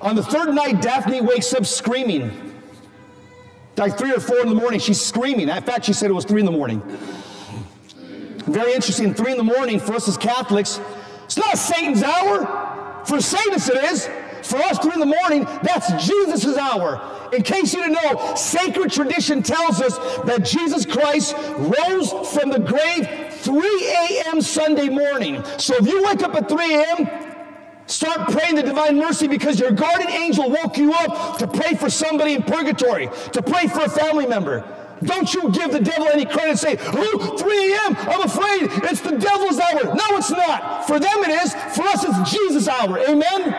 On 0.00 0.14
the 0.14 0.22
third 0.22 0.54
night, 0.54 0.80
Daphne 0.80 1.20
wakes 1.20 1.52
up 1.52 1.66
screaming. 1.66 2.59
Like 3.80 3.96
three 3.96 4.12
or 4.12 4.20
four 4.20 4.40
in 4.40 4.48
the 4.50 4.54
morning, 4.54 4.78
she's 4.78 5.00
screaming. 5.00 5.48
In 5.48 5.62
fact, 5.62 5.86
she 5.86 5.94
said 5.94 6.10
it 6.10 6.12
was 6.12 6.26
three 6.26 6.40
in 6.40 6.44
the 6.44 6.52
morning. 6.52 6.82
Very 8.44 8.74
interesting. 8.74 9.14
Three 9.14 9.32
in 9.32 9.38
the 9.38 9.42
morning 9.42 9.80
for 9.80 9.94
us 9.94 10.06
as 10.06 10.18
Catholics, 10.18 10.78
it's 11.24 11.38
not 11.38 11.56
Satan's 11.56 12.02
hour. 12.02 13.02
For 13.06 13.22
Satanists, 13.22 13.70
it 13.70 13.82
is. 13.82 14.06
For 14.42 14.58
us, 14.58 14.78
three 14.80 14.92
in 14.92 15.00
the 15.00 15.06
morning, 15.06 15.44
that's 15.62 15.90
Jesus' 16.06 16.58
hour. 16.58 17.00
In 17.32 17.42
case 17.42 17.72
you 17.72 17.80
didn't 17.80 18.02
know, 18.04 18.34
sacred 18.34 18.92
tradition 18.92 19.42
tells 19.42 19.80
us 19.80 19.96
that 20.24 20.44
Jesus 20.44 20.84
Christ 20.84 21.34
rose 21.56 22.10
from 22.34 22.50
the 22.50 22.58
grave 22.58 23.32
3 23.32 23.92
a.m. 23.92 24.42
Sunday 24.42 24.90
morning. 24.90 25.42
So 25.56 25.74
if 25.76 25.86
you 25.86 26.02
wake 26.02 26.22
up 26.22 26.34
at 26.34 26.50
3 26.50 26.74
a.m., 26.74 27.29
Start 27.90 28.30
praying 28.30 28.54
the 28.54 28.62
divine 28.62 28.96
mercy 28.96 29.26
because 29.26 29.58
your 29.58 29.72
guardian 29.72 30.10
angel 30.10 30.48
woke 30.48 30.78
you 30.78 30.92
up 30.92 31.38
to 31.38 31.48
pray 31.48 31.74
for 31.74 31.90
somebody 31.90 32.34
in 32.34 32.42
purgatory, 32.44 33.10
to 33.32 33.42
pray 33.42 33.66
for 33.66 33.80
a 33.80 33.88
family 33.88 34.26
member. 34.26 34.64
Don't 35.02 35.34
you 35.34 35.50
give 35.50 35.72
the 35.72 35.80
devil 35.80 36.06
any 36.06 36.24
credit 36.24 36.56
say, 36.56 36.76
oh, 36.80 37.36
3 37.36 37.72
a.m., 37.72 37.96
I'm 38.08 38.22
afraid 38.22 38.70
it's 38.88 39.00
the 39.00 39.16
devil's 39.18 39.58
hour. 39.58 39.92
No, 39.96 40.16
it's 40.16 40.30
not. 40.30 40.86
For 40.86 41.00
them 41.00 41.24
it 41.24 41.30
is. 41.42 41.52
For 41.74 41.82
us, 41.82 42.04
it's 42.06 42.30
Jesus' 42.30 42.68
hour. 42.68 43.00
Amen? 43.00 43.54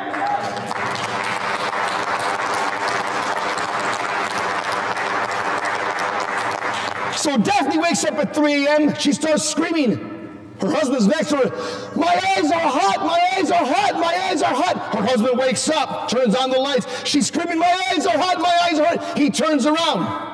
So 7.18 7.38
Daphne 7.38 7.80
wakes 7.80 8.06
up 8.06 8.14
at 8.14 8.34
3 8.34 8.66
a.m. 8.66 8.96
She 8.96 9.12
starts 9.12 9.44
screaming. 9.44 10.11
Her 10.62 10.70
husband's 10.70 11.08
next 11.08 11.30
to 11.30 11.38
her. 11.38 11.96
My 11.96 12.14
eyes 12.38 12.52
are 12.52 12.60
hot. 12.60 13.00
My 13.00 13.20
eyes 13.36 13.50
are 13.50 13.66
hot. 13.66 13.96
My 13.96 14.16
eyes 14.30 14.42
are 14.44 14.54
hot. 14.54 14.96
Her 14.96 15.04
husband 15.04 15.38
wakes 15.38 15.68
up, 15.70 16.08
turns 16.08 16.36
on 16.36 16.52
the 16.52 16.60
lights. 16.60 17.08
She's 17.08 17.28
screaming, 17.28 17.58
My 17.58 17.84
eyes 17.92 18.06
are 18.06 18.18
hot. 18.18 18.40
My 18.40 18.58
eyes 18.70 18.80
are 18.80 18.86
hot. 18.86 19.18
He 19.18 19.32
turns 19.32 19.66
around. 19.66 20.32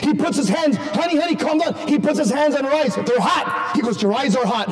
He 0.00 0.14
puts 0.14 0.36
his 0.36 0.48
hands, 0.48 0.76
honey, 0.76 1.18
honey, 1.20 1.36
calm 1.36 1.58
down. 1.58 1.74
He 1.86 1.98
puts 1.98 2.18
his 2.18 2.30
hands 2.30 2.56
on 2.56 2.64
her 2.64 2.72
eyes. 2.72 2.94
They're 2.94 3.20
hot. 3.20 3.76
He 3.76 3.82
goes, 3.82 4.02
Your 4.02 4.12
eyes 4.12 4.34
are 4.34 4.44
hot. 4.44 4.68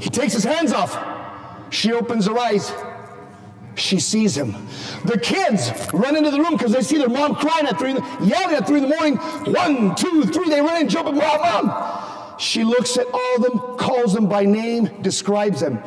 He 0.00 0.10
takes 0.10 0.32
his 0.32 0.44
hands 0.44 0.72
off. 0.72 0.96
She 1.70 1.92
opens 1.92 2.26
her 2.26 2.38
eyes. 2.38 2.72
She 3.76 4.00
sees 4.00 4.36
him. 4.36 4.56
The 5.04 5.18
kids 5.18 5.70
run 5.92 6.16
into 6.16 6.30
the 6.32 6.40
room 6.40 6.52
because 6.52 6.72
they 6.72 6.82
see 6.82 6.98
their 6.98 7.08
mom 7.08 7.36
crying 7.36 7.66
at 7.66 7.78
three, 7.78 7.92
yelling 8.26 8.56
at 8.56 8.66
three 8.66 8.78
in 8.82 8.88
the 8.88 8.96
morning. 8.96 9.16
One, 9.16 9.94
two, 9.94 10.24
three. 10.24 10.48
They 10.48 10.60
run 10.60 10.80
and 10.80 10.90
jump 10.90 11.08
up. 11.08 11.14
Mom, 11.14 11.66
mom. 11.66 12.07
She 12.38 12.64
looks 12.64 12.96
at 12.96 13.06
all 13.12 13.36
of 13.36 13.42
them, 13.42 13.58
calls 13.76 14.14
them 14.14 14.28
by 14.28 14.44
name, 14.44 14.90
describes 15.02 15.60
them. 15.60 15.82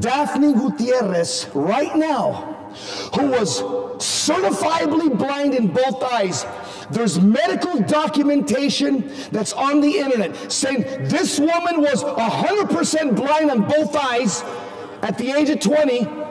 Daphne 0.00 0.52
Gutierrez, 0.52 1.48
right 1.54 1.94
now, 1.96 2.52
who 3.14 3.28
was 3.28 3.62
certifiably 4.02 5.16
blind 5.16 5.54
in 5.54 5.68
both 5.68 6.02
eyes. 6.02 6.44
There's 6.90 7.20
medical 7.20 7.80
documentation 7.80 9.12
that's 9.30 9.52
on 9.52 9.80
the 9.80 9.98
internet 9.98 10.50
saying 10.50 10.82
this 11.08 11.38
woman 11.38 11.80
was 11.80 12.02
100% 12.02 13.16
blind 13.16 13.50
on 13.50 13.68
both 13.68 13.94
eyes 13.94 14.42
at 15.02 15.18
the 15.18 15.30
age 15.30 15.50
of 15.50 15.60
20 15.60 16.22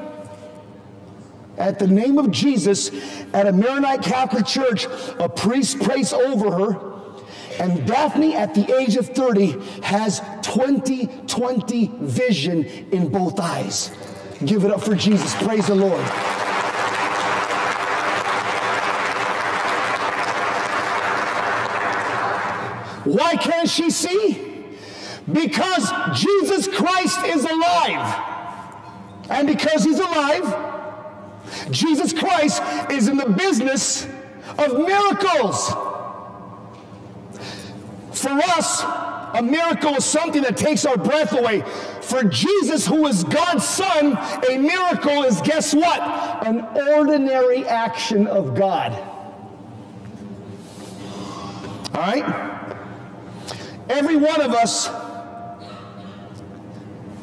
at 1.58 1.80
the 1.80 1.88
name 1.88 2.18
of 2.18 2.32
Jesus 2.32 2.92
at 3.34 3.46
a 3.48 3.52
Maronite 3.52 4.02
Catholic 4.02 4.46
church, 4.46 4.88
a 5.20 5.30
priest 5.30 5.80
prays 5.80 6.12
over 6.12 6.52
her. 6.52 6.91
And 7.60 7.86
Daphne, 7.86 8.36
at 8.36 8.54
the 8.56 8.74
age 8.78 8.96
of 8.96 9.08
30, 9.08 9.60
has 9.82 10.22
20 10.42 11.08
20 11.28 11.92
vision 12.02 12.66
in 12.92 13.10
both 13.10 13.40
eyes. 13.40 13.92
Give 14.46 14.64
it 14.64 14.72
up 14.72 14.82
for 14.82 14.96
Jesus. 14.96 15.36
Praise 15.36 15.68
the 15.68 15.76
Lord. 15.76 16.06
Why 23.06 23.36
can't 23.36 23.70
she 23.70 23.90
see? 23.90 24.68
Because 25.32 25.92
Jesus 26.16 26.68
Christ 26.68 27.20
is 27.26 27.44
alive. 27.44 28.28
And 29.30 29.48
because 29.48 29.84
he's 29.84 30.00
alive, 30.00 30.72
Jesus 31.72 32.14
Christ 32.14 32.62
is 32.92 33.08
in 33.08 33.18
the 33.18 33.30
business 33.30 34.06
of 34.58 34.78
miracles. 34.78 35.74
For 38.22 38.30
us, 38.30 38.84
a 39.34 39.42
miracle 39.42 39.96
is 39.96 40.06
something 40.06 40.44
that 40.44 40.56
takes 40.56 40.86
our 40.86 40.96
breath 40.96 41.34
away. 41.34 41.64
For 42.02 42.24
Jesus, 42.24 42.86
who 42.86 43.08
is 43.08 43.24
God's 43.24 43.68
Son, 43.68 44.16
a 44.48 44.58
miracle 44.60 45.24
is 45.24 45.42
guess 45.42 45.74
what? 45.74 46.00
An 46.46 46.62
ordinary 46.94 47.66
action 47.66 48.28
of 48.28 48.54
God. 48.54 48.92
All 51.96 52.02
right? 52.02 52.68
Every 53.90 54.18
one 54.18 54.40
of 54.40 54.52
us, 54.52 54.88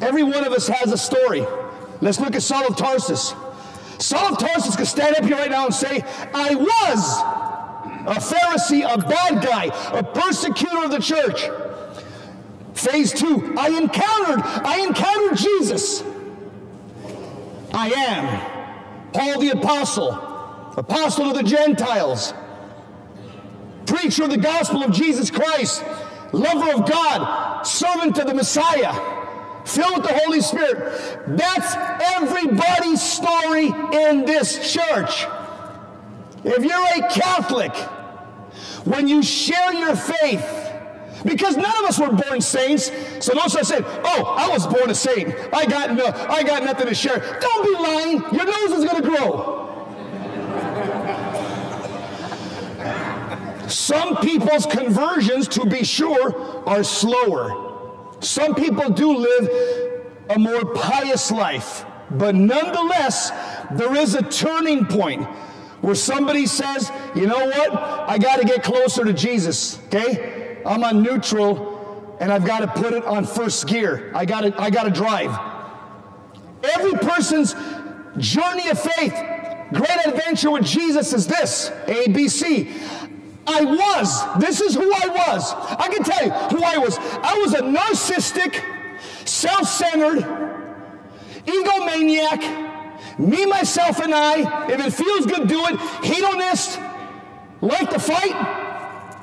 every 0.01 0.23
one 0.23 0.43
of 0.43 0.51
us 0.51 0.67
has 0.67 0.91
a 0.91 0.97
story. 0.97 1.47
Let's 2.01 2.19
look 2.19 2.35
at 2.35 2.43
Saul 2.43 2.67
of 2.67 2.75
Tarsus. 2.75 3.33
Saul 3.99 4.33
of 4.33 4.37
Tarsus 4.37 4.75
could 4.75 4.87
stand 4.87 5.15
up 5.15 5.23
here 5.23 5.37
right 5.37 5.49
now 5.49 5.65
and 5.65 5.73
say, 5.73 6.03
I 6.33 6.55
was 6.55 7.38
a 8.07 8.15
Pharisee, 8.15 8.81
a 8.81 8.97
bad 8.97 9.43
guy, 9.43 9.65
a 9.97 10.03
persecutor 10.03 10.83
of 10.85 10.91
the 10.91 10.99
church. 10.99 11.49
Phase 12.73 13.11
two, 13.13 13.53
I 13.57 13.69
encountered, 13.69 14.41
I 14.43 14.79
encountered 14.87 15.37
Jesus. 15.37 16.03
I 17.73 17.89
am 17.89 19.11
Paul 19.11 19.39
the 19.39 19.49
Apostle, 19.49 20.11
apostle 20.77 21.29
of 21.29 21.35
the 21.35 21.43
Gentiles, 21.43 22.33
preacher 23.85 24.23
of 24.23 24.29
the 24.29 24.37
gospel 24.37 24.83
of 24.83 24.91
Jesus 24.91 25.29
Christ, 25.29 25.83
lover 26.31 26.71
of 26.73 26.89
God, 26.89 27.63
servant 27.63 28.17
of 28.17 28.27
the 28.27 28.33
Messiah, 28.33 28.93
filled 29.65 29.97
with 29.97 30.07
the 30.07 30.19
Holy 30.23 30.41
Spirit. 30.41 31.37
That's 31.37 31.75
everybody's 32.15 33.01
story 33.01 33.67
in 33.67 34.25
this 34.25 34.73
church. 34.73 35.25
If 36.43 36.63
you're 36.63 37.05
a 37.05 37.09
Catholic, 37.09 37.75
when 38.85 39.07
you 39.07 39.21
share 39.21 39.73
your 39.73 39.95
faith, 39.95 40.65
because 41.25 41.57
none 41.57 41.83
of 41.83 41.89
us 41.89 41.99
were 41.99 42.11
born 42.11 42.39
saints, 42.39 42.91
so 43.19 43.33
don't 43.33 43.49
start 43.49 43.65
saying, 43.65 43.83
"Oh, 44.05 44.23
I 44.37 44.47
was 44.47 44.65
born 44.65 44.89
a 44.89 44.95
saint. 44.95 45.35
I 45.53 45.65
got 45.65 45.93
no, 45.93 46.05
I 46.05 46.43
got 46.43 46.63
nothing 46.63 46.87
to 46.87 46.95
share." 46.95 47.19
Don't 47.41 47.65
be 47.65 47.73
lying. 47.73 48.23
Your 48.31 48.45
nose 48.45 48.79
is 48.79 48.85
going 48.85 49.01
to 49.01 49.09
grow. 49.09 49.55
Some 53.67 54.17
people's 54.17 54.65
conversions, 54.65 55.47
to 55.49 55.65
be 55.65 55.83
sure, 55.83 56.63
are 56.65 56.83
slower. 56.83 57.53
Some 58.21 58.55
people 58.55 58.89
do 58.89 59.15
live 59.17 59.49
a 60.29 60.39
more 60.39 60.65
pious 60.73 61.31
life, 61.31 61.85
but 62.11 62.33
nonetheless, 62.33 63.31
there 63.71 63.95
is 63.95 64.15
a 64.15 64.23
turning 64.23 64.85
point 64.85 65.27
where 65.81 65.95
somebody 65.95 66.45
says, 66.45 66.91
you 67.15 67.25
know 67.25 67.45
what? 67.45 67.73
I 67.73 68.17
got 68.17 68.39
to 68.39 68.45
get 68.45 68.63
closer 68.63 69.03
to 69.05 69.13
Jesus, 69.13 69.79
okay? 69.85 70.61
I'm 70.65 70.83
on 70.83 71.01
neutral 71.01 72.17
and 72.19 72.31
I've 72.31 72.45
got 72.45 72.59
to 72.59 72.67
put 72.67 72.93
it 72.93 73.05
on 73.05 73.25
first 73.25 73.67
gear. 73.67 74.11
I 74.13 74.25
got 74.25 74.41
to 74.41 74.61
I 74.61 74.69
got 74.69 74.83
to 74.83 74.91
drive. 74.91 75.37
Every 76.63 76.93
person's 76.93 77.55
journey 78.17 78.67
of 78.69 78.79
faith, 78.79 79.13
great 79.73 80.05
adventure 80.05 80.51
with 80.51 80.65
Jesus 80.65 81.13
is 81.13 81.25
this, 81.27 81.69
ABC. 81.85 82.71
I 83.47 83.63
was. 83.63 84.39
This 84.39 84.61
is 84.61 84.75
who 84.75 84.93
I 84.93 85.07
was. 85.07 85.53
I 85.53 85.87
can 85.87 86.03
tell 86.03 86.25
you 86.25 86.31
who 86.31 86.63
I 86.63 86.77
was. 86.77 86.97
I 86.99 87.37
was 87.39 87.53
a 87.53 87.61
narcissistic, 87.61 88.61
self-centered, 89.25 90.19
egomaniac, 91.45 92.68
me, 93.19 93.45
myself, 93.45 93.99
and 93.99 94.15
I, 94.15 94.69
if 94.71 94.79
it 94.79 94.93
feels 94.93 95.25
good, 95.25 95.47
do 95.47 95.65
it. 95.65 95.77
Hedonist, 96.03 96.79
like 97.61 97.89
to 97.91 97.99
fight. 97.99 98.67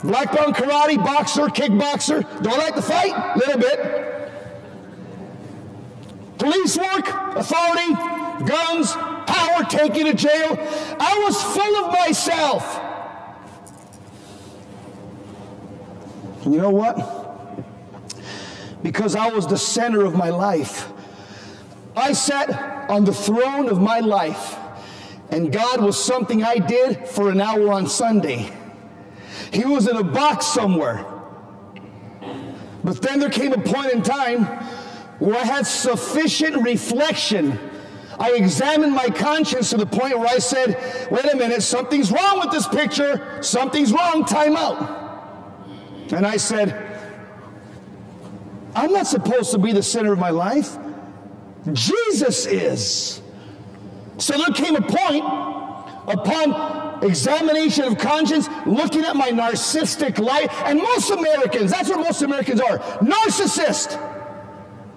Black 0.05 0.31
belt 0.33 0.55
karate, 0.55 1.03
boxer, 1.03 1.47
kickboxer. 1.47 2.43
Do 2.43 2.51
I 2.51 2.57
like 2.59 2.75
to 2.75 2.83
fight? 2.83 3.37
Little 3.37 3.59
bit. 3.59 4.07
Police 6.37 6.77
work, 6.77 7.09
authority, 7.35 7.95
guns, 8.45 8.93
power, 8.93 9.65
take 9.65 9.97
you 9.97 10.05
to 10.05 10.15
jail. 10.15 10.57
I 11.01 11.23
was 11.25 11.43
full 11.43 11.85
of 11.85 11.93
myself. 11.93 12.83
You 16.45 16.59
know 16.59 16.71
what? 16.71 17.25
Because 18.83 19.17
I 19.17 19.31
was 19.31 19.47
the 19.47 19.57
center 19.57 20.05
of 20.05 20.15
my 20.15 20.29
life. 20.29 20.93
I 21.97 22.13
sat 22.13 22.91
on 22.91 23.05
the 23.05 23.13
throne 23.15 23.69
of 23.69 23.81
my 23.81 24.01
life, 24.01 24.57
and 25.31 25.51
God 25.51 25.81
was 25.81 26.03
something 26.03 26.45
I 26.45 26.59
did 26.59 27.09
for 27.09 27.31
an 27.31 27.41
hour 27.41 27.73
on 27.73 27.87
Sunday. 27.87 28.53
He 29.53 29.65
was 29.65 29.89
in 29.89 29.97
a 29.97 30.05
box 30.05 30.47
somewhere. 30.47 31.07
But 32.85 33.01
then 33.01 33.19
there 33.19 33.31
came 33.31 33.53
a 33.53 33.59
point 33.59 33.93
in 33.93 34.03
time 34.03 34.45
where 35.19 35.37
I 35.37 35.45
had 35.45 35.67
sufficient 35.67 36.63
reflection. 36.63 37.59
I 38.19 38.33
examined 38.33 38.93
my 38.93 39.09
conscience 39.09 39.71
to 39.71 39.79
the 39.79 39.87
point 39.87 40.19
where 40.19 40.29
I 40.29 40.39
said, 40.39 41.09
wait 41.11 41.25
a 41.33 41.37
minute, 41.37 41.63
something's 41.63 42.13
wrong 42.13 42.41
with 42.41 42.51
this 42.51 42.69
picture. 42.69 43.43
Something's 43.43 43.93
wrong, 43.93 44.25
time 44.25 44.57
out. 44.57 46.13
And 46.13 46.27
I 46.27 46.37
said, 46.37 47.01
I'm 48.75 48.93
not 48.93 49.07
supposed 49.07 49.51
to 49.53 49.59
be 49.59 49.73
the 49.73 49.83
center 49.83 50.13
of 50.13 50.19
my 50.19 50.31
life. 50.31 50.77
Jesus 51.73 52.47
is. 52.47 53.23
So 54.19 54.37
there 54.39 54.55
came 54.55 54.77
a 54.77 54.83
point 54.83 55.25
upon 56.09 57.05
examination 57.05 57.85
of 57.85 57.99
conscience, 57.99 58.49
looking 58.65 59.05
at 59.05 59.17
my 59.17 59.31
narcissistic 59.31 60.19
life, 60.19 60.49
and 60.65 60.79
most 60.79 61.11
Americans, 61.11 61.71
that's 61.71 61.89
what 61.89 62.01
most 62.01 62.23
Americans 62.23 62.61
are 62.61 62.79
narcissist. 63.01 64.01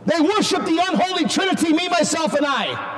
They 0.05 0.21
worship 0.21 0.63
the 0.65 0.84
unholy 0.89 1.25
trinity, 1.25 1.73
me, 1.73 1.88
myself, 1.89 2.34
and 2.34 2.45
I. 2.45 2.97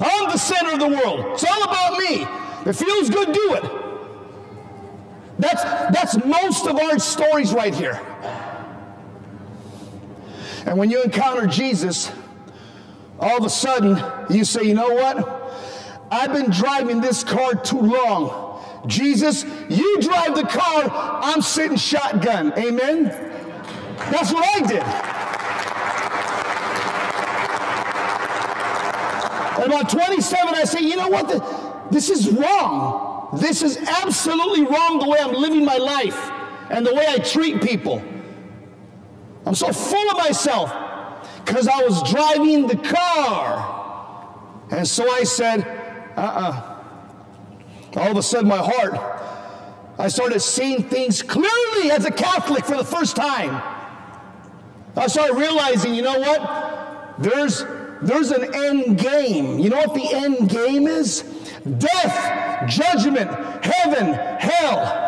I'm 0.00 0.30
the 0.30 0.38
center 0.38 0.72
of 0.72 0.80
the 0.80 0.88
world. 0.88 1.26
It's 1.34 1.44
all 1.44 1.62
about 1.62 1.98
me. 1.98 2.26
It 2.66 2.72
feels 2.74 3.10
good, 3.10 3.32
do 3.32 3.54
it. 3.54 3.64
That's, 5.38 5.62
that's 5.62 6.24
most 6.24 6.66
of 6.66 6.76
our 6.78 6.98
stories 6.98 7.52
right 7.52 7.74
here. 7.74 8.00
And 10.66 10.78
when 10.78 10.90
you 10.90 11.02
encounter 11.02 11.46
Jesus, 11.46 12.10
all 13.18 13.38
of 13.38 13.44
a 13.44 13.50
sudden 13.50 14.02
you 14.30 14.44
say, 14.44 14.64
you 14.64 14.74
know 14.74 14.94
what? 14.94 15.42
I've 16.10 16.32
been 16.32 16.50
driving 16.50 17.00
this 17.00 17.24
car 17.24 17.54
too 17.54 17.80
long. 17.80 18.62
Jesus, 18.86 19.44
you 19.68 20.00
drive 20.00 20.34
the 20.34 20.44
car, 20.44 20.90
I'm 21.22 21.42
sitting 21.42 21.76
shotgun. 21.76 22.52
Amen? 22.58 23.04
That's 24.10 24.32
what 24.32 24.44
I 24.44 24.66
did. 24.66 24.82
At 29.58 29.66
about 29.66 29.88
27, 29.88 30.54
I 30.54 30.64
say, 30.64 30.80
you 30.80 30.96
know 30.96 31.08
what? 31.08 31.90
This 31.90 32.10
is 32.10 32.30
wrong. 32.30 33.38
This 33.40 33.62
is 33.62 33.78
absolutely 33.78 34.62
wrong 34.62 34.98
the 34.98 35.08
way 35.08 35.18
I'm 35.20 35.32
living 35.32 35.64
my 35.64 35.76
life 35.76 36.30
and 36.70 36.84
the 36.86 36.94
way 36.94 37.06
I 37.08 37.18
treat 37.18 37.62
people. 37.62 38.02
I'm 39.46 39.54
so 39.54 39.72
full 39.72 40.10
of 40.10 40.16
myself 40.16 40.72
because 41.44 41.68
I 41.68 41.82
was 41.82 42.02
driving 42.10 42.66
the 42.66 42.76
car. 42.76 43.82
And 44.70 44.86
so 44.86 45.10
I 45.10 45.24
said, 45.24 45.60
uh 46.16 46.20
uh-uh. 46.20 46.76
uh 47.96 48.00
All 48.00 48.10
of 48.10 48.16
a 48.16 48.22
sudden, 48.22 48.48
my 48.48 48.58
heart, 48.58 48.94
I 49.98 50.08
started 50.08 50.40
seeing 50.40 50.82
things 50.88 51.22
clearly 51.22 51.90
as 51.90 52.04
a 52.04 52.10
Catholic 52.10 52.64
for 52.64 52.76
the 52.76 52.84
first 52.84 53.16
time. 53.16 53.62
I 54.96 55.06
started 55.06 55.34
realizing, 55.34 55.94
you 55.94 56.02
know 56.02 56.18
what? 56.18 57.14
There's 57.18 57.64
there's 58.02 58.30
an 58.32 58.54
end 58.54 58.98
game. 58.98 59.58
You 59.58 59.70
know 59.70 59.78
what 59.78 59.94
the 59.94 60.08
end 60.12 60.48
game 60.48 60.86
is? 60.86 61.22
Death, 61.78 62.68
judgment, 62.68 63.30
heaven, 63.64 64.12
hell. 64.38 65.03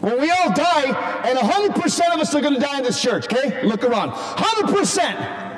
When 0.00 0.20
we 0.20 0.30
all 0.30 0.52
die, 0.52 1.22
and 1.26 1.38
100% 1.38 2.14
of 2.14 2.20
us 2.20 2.34
are 2.34 2.40
going 2.40 2.54
to 2.54 2.60
die 2.60 2.78
in 2.78 2.84
this 2.84 3.00
church, 3.00 3.26
okay? 3.26 3.62
Look 3.66 3.84
around. 3.84 4.12
100%. 4.12 5.50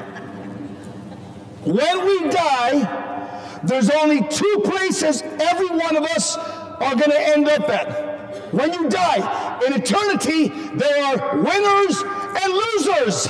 When 1.64 2.04
we 2.04 2.28
die, 2.28 3.60
there's 3.62 3.88
only 3.90 4.26
two 4.28 4.62
places 4.64 5.22
every 5.22 5.68
one 5.68 5.96
of 5.96 6.02
us 6.02 6.36
are 6.36 6.96
going 6.96 7.10
to 7.10 7.20
end 7.20 7.48
up 7.48 7.68
at. 7.68 8.52
When 8.52 8.72
you 8.72 8.88
die, 8.88 9.60
in 9.64 9.74
eternity, 9.74 10.48
there 10.48 11.04
are 11.04 11.36
winners 11.36 12.02
and 12.42 12.52
losers. 12.52 13.28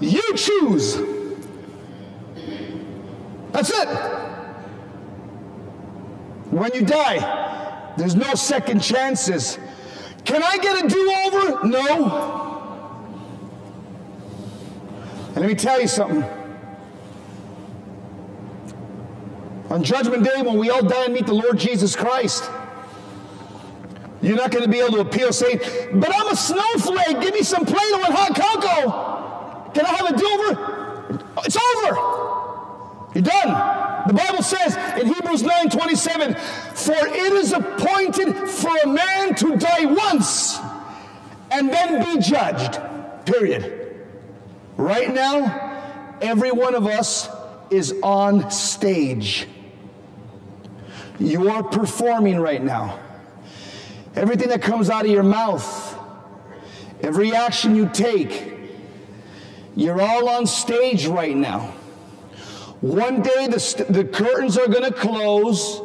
You 0.00 0.22
choose. 0.36 0.96
That's 3.50 3.70
it. 3.70 3.88
When 6.50 6.70
you 6.72 6.82
die, 6.82 7.94
there's 7.96 8.14
no 8.14 8.34
second 8.34 8.80
chances. 8.80 9.58
Can 10.26 10.42
I 10.42 10.58
get 10.58 10.84
a 10.84 10.88
do 10.88 11.12
over? 11.26 11.66
No. 11.66 12.66
And 15.28 15.36
let 15.36 15.46
me 15.46 15.54
tell 15.54 15.80
you 15.80 15.88
something. 15.88 16.24
On 19.70 19.82
Judgment 19.82 20.24
Day, 20.24 20.42
when 20.42 20.58
we 20.58 20.70
all 20.70 20.82
die 20.82 21.04
and 21.04 21.14
meet 21.14 21.26
the 21.26 21.34
Lord 21.34 21.58
Jesus 21.58 21.94
Christ, 21.94 22.50
you're 24.20 24.36
not 24.36 24.50
going 24.50 24.64
to 24.64 24.70
be 24.70 24.80
able 24.80 24.92
to 24.92 25.00
appeal 25.00 25.32
saying, 25.32 25.60
But 25.94 26.14
I'm 26.14 26.28
a 26.28 26.36
snowflake. 26.36 27.20
Give 27.20 27.32
me 27.32 27.42
some 27.42 27.64
Play 27.64 27.88
Doh 27.90 28.02
and 28.04 28.14
hot 28.14 28.34
cocoa. 28.34 29.72
Can 29.74 29.86
I 29.86 29.94
have 29.94 30.10
a 30.10 30.16
do 30.16 30.26
over? 30.26 31.24
It's 31.44 31.56
over. 31.56 32.35
You're 33.16 33.22
done. 33.22 34.08
The 34.08 34.12
Bible 34.12 34.42
says 34.42 34.76
in 35.00 35.06
Hebrews 35.06 35.42
9 35.42 35.70
27, 35.70 36.34
for 36.74 36.92
it 36.92 37.32
is 37.32 37.50
appointed 37.50 38.36
for 38.46 38.76
a 38.84 38.86
man 38.86 39.34
to 39.36 39.56
die 39.56 39.86
once 39.86 40.58
and 41.50 41.70
then 41.70 42.04
be 42.04 42.20
judged. 42.20 42.78
Period. 43.24 44.04
Right 44.76 45.14
now, 45.14 46.18
every 46.20 46.52
one 46.52 46.74
of 46.74 46.86
us 46.86 47.30
is 47.70 47.94
on 48.02 48.50
stage. 48.50 49.48
you 51.18 51.48
are 51.48 51.62
performing 51.62 52.38
right 52.38 52.62
now. 52.62 53.00
Everything 54.14 54.50
that 54.50 54.60
comes 54.60 54.90
out 54.90 55.06
of 55.06 55.10
your 55.10 55.22
mouth, 55.22 55.98
every 57.00 57.34
action 57.34 57.74
you 57.76 57.88
take, 57.88 58.52
you're 59.74 60.02
all 60.02 60.28
on 60.28 60.46
stage 60.46 61.06
right 61.06 61.34
now. 61.34 61.72
One 62.86 63.20
day 63.20 63.48
the, 63.48 63.86
the 63.88 64.04
curtains 64.04 64.56
are 64.56 64.68
going 64.68 64.84
to 64.84 64.92
close, 64.92 65.82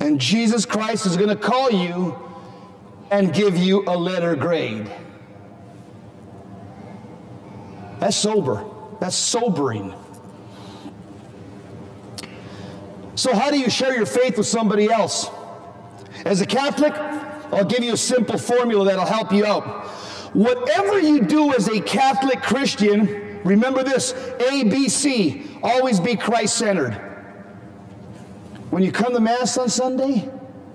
and 0.00 0.18
Jesus 0.18 0.64
Christ 0.64 1.04
is 1.04 1.18
going 1.18 1.28
to 1.28 1.36
call 1.36 1.70
you 1.70 2.18
and 3.10 3.30
give 3.34 3.58
you 3.58 3.84
a 3.86 3.94
letter 3.94 4.34
grade. 4.34 4.90
That's 8.00 8.16
sober. 8.16 8.64
That's 9.00 9.14
sobering. 9.14 9.92
So, 13.16 13.34
how 13.34 13.50
do 13.50 13.58
you 13.58 13.68
share 13.68 13.94
your 13.94 14.06
faith 14.06 14.38
with 14.38 14.46
somebody 14.46 14.90
else? 14.90 15.28
As 16.24 16.40
a 16.40 16.46
Catholic, 16.46 16.94
I'll 17.52 17.66
give 17.66 17.84
you 17.84 17.92
a 17.92 17.98
simple 17.98 18.38
formula 18.38 18.86
that'll 18.86 19.04
help 19.04 19.30
you 19.30 19.44
out. 19.44 19.88
Whatever 20.32 20.98
you 21.00 21.20
do 21.20 21.52
as 21.52 21.68
a 21.68 21.82
Catholic 21.82 22.40
Christian, 22.40 23.33
remember 23.44 23.82
this 23.82 24.12
ABC, 24.12 25.60
always 25.62 26.00
be 26.00 26.16
Christ 26.16 26.56
centered. 26.56 26.94
When 28.70 28.82
you 28.82 28.90
come 28.90 29.12
to 29.12 29.20
Mass 29.20 29.56
on 29.56 29.68
Sunday, 29.68 30.28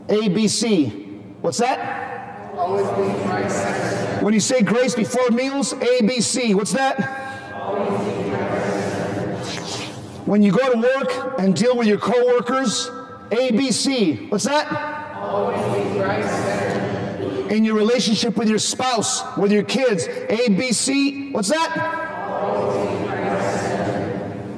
ABC. 0.08 1.38
What's 1.42 1.58
that? 1.58 2.54
Always 2.56 2.88
be 2.88 3.28
Christ 3.28 3.58
centered. 3.58 4.24
When 4.24 4.34
you 4.34 4.40
say 4.40 4.62
grace 4.62 4.96
before 4.96 5.30
meals, 5.30 5.74
ABC. 5.74 6.56
What's 6.56 6.74
that? 6.74 7.54
Always 7.54 7.90
be 7.90 8.30
Christ 8.30 9.76
centered. 9.76 10.28
When 10.28 10.42
you 10.44 10.52
go 10.52 10.74
to 10.74 10.80
work 10.80 11.40
and 11.40 11.56
deal 11.56 11.76
with 11.78 11.88
your 11.88 12.00
coworkers, 12.00 12.90
ABC. 13.30 14.30
What's 14.32 14.46
that? 14.46 15.16
Always 15.18 15.62
be 15.62 16.00
Christ 16.00 16.30
centered. 16.30 17.52
In 17.52 17.64
your 17.64 17.76
relationship 17.76 18.38
with 18.38 18.48
your 18.48 18.60
spouse, 18.60 19.24
with 19.38 19.52
your 19.52 19.64
kids, 19.64 20.08
ABC. 20.08 21.32
What's 21.32 21.50
that? 21.50 22.09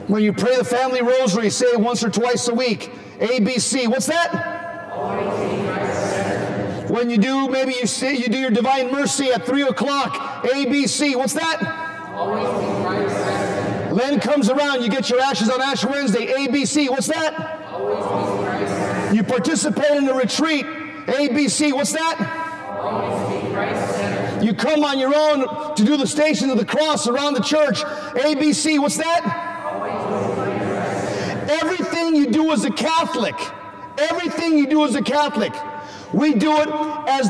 When 0.07 0.23
you 0.23 0.33
pray 0.33 0.57
the 0.57 0.65
family 0.65 1.01
rosary, 1.01 1.49
say 1.49 1.75
once 1.77 2.03
or 2.03 2.09
twice 2.09 2.49
a 2.49 2.53
week. 2.53 2.91
ABC. 3.19 3.87
What's 3.87 4.07
that? 4.07 4.59
When 6.89 7.09
you 7.09 7.17
do, 7.17 7.47
maybe 7.47 7.73
you 7.79 7.87
say 7.87 8.17
you 8.17 8.27
do 8.27 8.37
your 8.37 8.51
divine 8.51 8.91
mercy 8.91 9.31
at 9.31 9.45
three 9.45 9.61
o'clock. 9.61 10.43
ABC. 10.43 11.15
What's 11.15 11.31
that? 11.33 11.61
Always 12.13 12.43
be 12.49 12.83
Christ 12.83 13.15
centered. 13.15 13.97
Then 13.97 14.19
comes 14.19 14.49
around, 14.49 14.81
you 14.83 14.89
get 14.89 15.09
your 15.09 15.21
ashes 15.21 15.49
on 15.49 15.61
Ash 15.61 15.85
Wednesday. 15.85 16.27
ABC. 16.27 16.89
What's 16.89 17.07
that? 17.07 17.67
Always 17.71 18.03
be 18.03 18.43
Christ 18.43 18.73
centered. 18.73 19.15
You 19.15 19.23
participate 19.23 19.91
in 19.91 20.05
the 20.05 20.13
retreat. 20.13 20.65
ABC. 20.65 21.71
What's 21.71 21.93
that? 21.93 22.50
You 24.51 24.57
come 24.57 24.83
on 24.83 24.99
your 24.99 25.15
own 25.15 25.75
to 25.77 25.85
do 25.85 25.95
the 25.95 26.05
Station 26.05 26.49
of 26.49 26.57
the 26.57 26.65
Cross 26.65 27.07
around 27.07 27.35
the 27.35 27.41
church. 27.41 27.83
ABC. 27.83 28.77
What's 28.79 28.97
that? 28.97 29.23
Everything 31.49 32.17
you 32.17 32.29
do 32.29 32.51
as 32.51 32.65
a 32.65 32.69
Catholic, 32.69 33.35
everything 33.97 34.57
you 34.57 34.67
do 34.67 34.83
as 34.83 34.95
a 34.95 35.01
Catholic, 35.01 35.53
we 36.11 36.33
do 36.33 36.51
it 36.57 36.67
as 36.67 37.29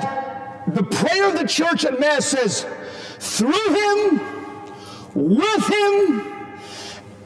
the 0.74 0.82
prayer 0.82 1.30
of 1.30 1.38
the 1.38 1.46
church 1.48 1.86
at 1.86 2.00
Mass 2.00 2.26
says, 2.26 2.66
through 3.20 3.52
Him, 3.52 4.20
with 5.14 5.68
Him, 5.68 6.22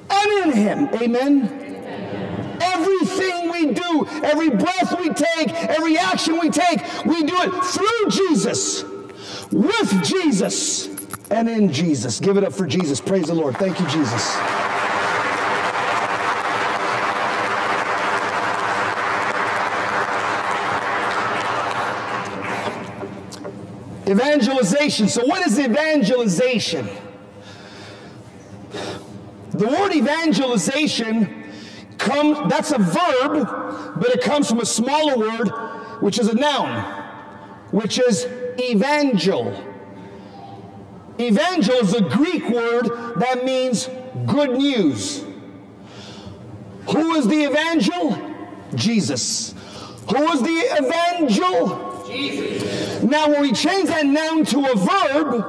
and 0.10 0.32
in 0.44 0.52
Him. 0.52 0.90
Amen. 1.02 2.58
Everything 2.60 3.50
we 3.50 3.74
do, 3.74 4.06
every 4.26 4.50
breath 4.50 5.00
we 5.00 5.08
take, 5.14 5.54
every 5.70 5.98
action 5.98 6.38
we 6.38 6.50
take, 6.50 6.82
we 7.06 7.24
do 7.24 7.38
it 7.38 7.64
through 7.64 8.10
Jesus, 8.10 8.84
with 9.52 10.04
Jesus, 10.04 10.90
and 11.30 11.50
in 11.50 11.72
Jesus. 11.72 12.20
Give 12.20 12.38
it 12.38 12.44
up 12.44 12.54
for 12.54 12.68
Jesus. 12.68 13.02
Praise 13.02 13.28
the 13.28 13.34
Lord. 13.34 13.58
Thank 13.58 13.80
you, 13.80 13.88
Jesus. 13.88 14.38
Evangelization. 24.08 25.08
So, 25.08 25.26
what 25.26 25.46
is 25.48 25.60
evangelization? 25.60 26.88
The 29.52 29.68
word 29.68 29.94
evangelization 29.94 31.44
comes, 31.98 32.38
that's 32.50 32.72
a 32.72 32.78
verb, 32.78 33.96
but 34.00 34.10
it 34.10 34.22
comes 34.22 34.50
from 34.50 34.60
a 34.60 34.66
smaller 34.66 35.18
word, 35.18 35.48
which 36.02 36.20
is 36.20 36.28
a 36.28 36.36
noun, 36.36 36.84
which 37.72 37.98
is 37.98 38.28
evangel. 38.60 39.54
Evangel 41.20 41.76
is 41.76 41.94
a 41.94 42.02
Greek 42.02 42.50
word 42.50 42.90
that 43.18 43.46
means 43.46 43.90
good 44.26 44.52
news. 44.52 45.24
Who 46.90 47.16
is 47.16 47.28
the 47.28 47.44
evangel? 47.46 48.18
Jesus. 48.76 49.54
Who 50.10 50.24
is 50.32 50.42
the 50.42 50.60
evangel? 50.84 52.04
Jesus. 52.08 53.02
Now, 53.04 53.30
when 53.30 53.42
we 53.42 53.54
change 53.54 53.90
that 53.90 54.06
noun 54.06 54.46
to 54.46 54.72
a 54.72 54.76
verb, 54.76 55.46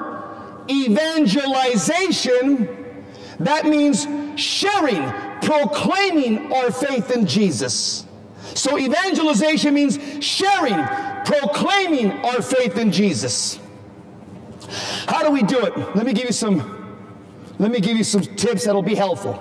evangelization, 0.71 2.69
that 3.41 3.67
means 3.67 4.07
sharing, 4.41 5.11
proclaiming 5.43 6.53
our 6.53 6.71
faith 6.71 7.11
in 7.11 7.27
Jesus. 7.27 8.06
So, 8.57 8.79
evangelization 8.79 9.75
means 9.75 9.99
sharing, 10.25 10.83
proclaiming 11.27 12.13
our 12.25 12.41
faith 12.41 12.79
in 12.79 12.91
Jesus. 12.91 13.61
How 15.07 15.23
do 15.23 15.31
we 15.31 15.43
do 15.43 15.61
it? 15.61 15.77
Let 15.95 16.07
me 16.07 16.13
give 16.15 16.25
you 16.25 16.33
some. 16.33 16.73
Let 17.59 17.71
me 17.71 17.81
give 17.81 17.97
you 17.97 18.05
some 18.05 18.23
tips 18.23 18.65
that'll 18.65 18.83
be 18.83 18.95
helpful. 18.95 19.35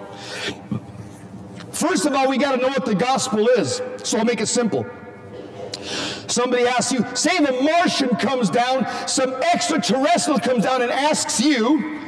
First 1.71 2.06
of 2.06 2.13
all, 2.13 2.30
we 2.30 2.38
got 2.38 2.56
to 2.56 2.62
know 2.62 2.69
what 2.69 2.86
the 2.86 2.95
gospel 2.95 3.47
is. 3.47 3.82
So 4.04 4.17
I'll 4.17 4.25
make 4.25 4.39
it 4.41 4.47
simple. 4.47 4.86
Somebody 6.28 6.65
asks 6.65 6.91
you, 6.91 7.06
say 7.15 7.39
the 7.39 7.62
Martian 7.62 8.10
comes 8.15 8.49
down, 8.49 8.88
some 9.08 9.34
extraterrestrial 9.34 10.39
comes 10.39 10.63
down 10.63 10.82
and 10.82 10.91
asks 10.91 11.39
you, 11.39 12.01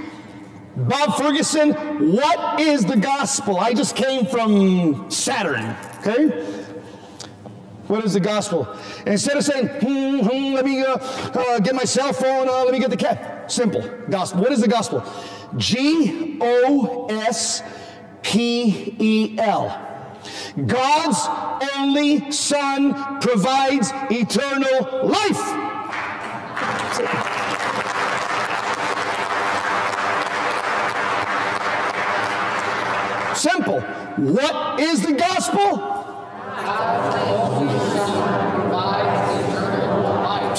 Bob 0.76 1.18
Ferguson, 1.18 1.74
what 2.16 2.60
is 2.60 2.86
the 2.86 2.98
gospel? 2.98 3.60
I 3.60 3.74
just 3.74 3.96
came 3.96 4.26
from 4.26 5.10
Saturn, 5.12 5.76
okay? 6.00 6.66
What 7.88 8.04
is 8.04 8.14
the 8.14 8.20
gospel? 8.20 8.68
Instead 9.06 9.38
of 9.38 9.46
saying, 9.46 9.68
hmm, 9.68 10.20
hmm, 10.20 10.54
let 10.54 10.66
me 10.66 10.82
uh, 10.82 10.98
uh, 10.98 11.60
get 11.60 11.74
my 11.74 11.86
cell 11.86 12.12
phone, 12.12 12.50
uh, 12.50 12.64
let 12.66 12.74
me 12.74 12.80
get 12.80 12.90
the 12.90 12.98
cat. 12.98 13.50
Simple. 13.50 13.82
Gospel. 14.10 14.42
What 14.42 14.52
is 14.52 14.60
the 14.60 14.68
gospel? 14.68 15.04
G 15.56 16.38
O 16.42 17.08
S 17.10 17.64
P 18.22 18.94
E 19.00 19.40
L. 19.40 19.84
God's 20.66 21.70
only 21.78 22.30
Son 22.32 23.22
provides 23.22 23.92
eternal 24.12 25.08
life. 25.08 25.38
Simple. 33.38 33.80
What 34.18 34.80
is 34.80 35.04
the 35.04 35.14
gospel? 35.14 35.98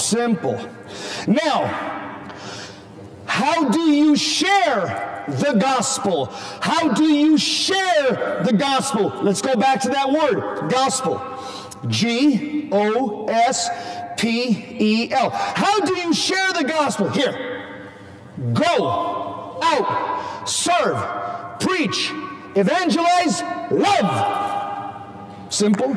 Simple. 0.09 0.59
Now, 1.27 1.67
how 3.27 3.69
do 3.69 3.91
you 3.91 4.17
share 4.17 5.27
the 5.29 5.59
gospel? 5.61 6.31
How 6.63 6.95
do 6.95 7.05
you 7.05 7.37
share 7.37 8.43
the 8.43 8.55
gospel? 8.55 9.13
Let's 9.23 9.43
go 9.43 9.55
back 9.55 9.83
to 9.83 9.91
that 9.91 10.11
word 10.11 10.71
gospel. 10.71 11.21
G 11.89 12.71
O 12.73 13.27
S 13.27 13.69
P 14.17 14.77
E 14.81 15.13
L. 15.13 15.29
How 15.29 15.81
do 15.81 15.95
you 15.99 16.15
share 16.15 16.55
the 16.55 16.65
gospel? 16.65 17.11
Here. 17.11 17.85
Go 18.55 19.61
out, 19.63 20.49
serve, 20.49 21.61
preach, 21.61 22.13
evangelize, 22.55 23.43
love. 23.71 25.53
Simple. 25.53 25.95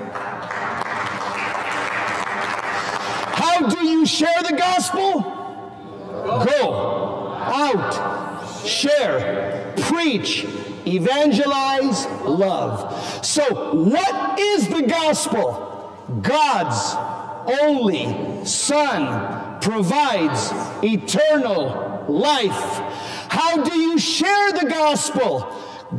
How 3.62 3.70
do 3.70 3.86
you 3.86 4.08
share 4.08 4.42
the 4.42 4.56
gospel? 4.58 5.22
Go 5.22 7.36
out, 7.38 8.66
share, 8.66 9.72
preach, 9.82 10.46
evangelize, 10.88 12.08
love. 12.26 13.24
So, 13.24 13.76
what 13.76 14.40
is 14.40 14.68
the 14.68 14.88
gospel? 14.88 15.96
God's 16.24 16.96
only 17.62 18.48
Son 18.48 19.62
provides 19.62 20.50
eternal 20.84 22.06
life. 22.10 22.80
How 23.30 23.64
do 23.64 23.80
you 23.80 24.00
share 24.00 24.54
the 24.54 24.70
gospel? 24.72 25.56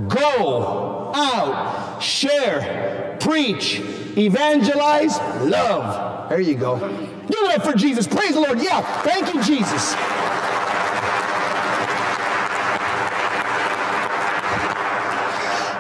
Go 0.08 1.12
out, 1.14 2.02
share, 2.02 3.16
preach, 3.20 3.78
evangelize, 4.16 5.16
love. 5.42 6.12
There 6.32 6.40
you 6.40 6.54
go. 6.54 6.76
Give 7.32 7.44
it 7.44 7.56
up 7.56 7.64
for 7.64 7.72
Jesus. 7.72 8.06
Praise 8.06 8.34
the 8.34 8.40
Lord. 8.40 8.60
Yeah, 8.62 8.82
thank 9.02 9.32
you, 9.32 9.42
Jesus. 9.42 9.94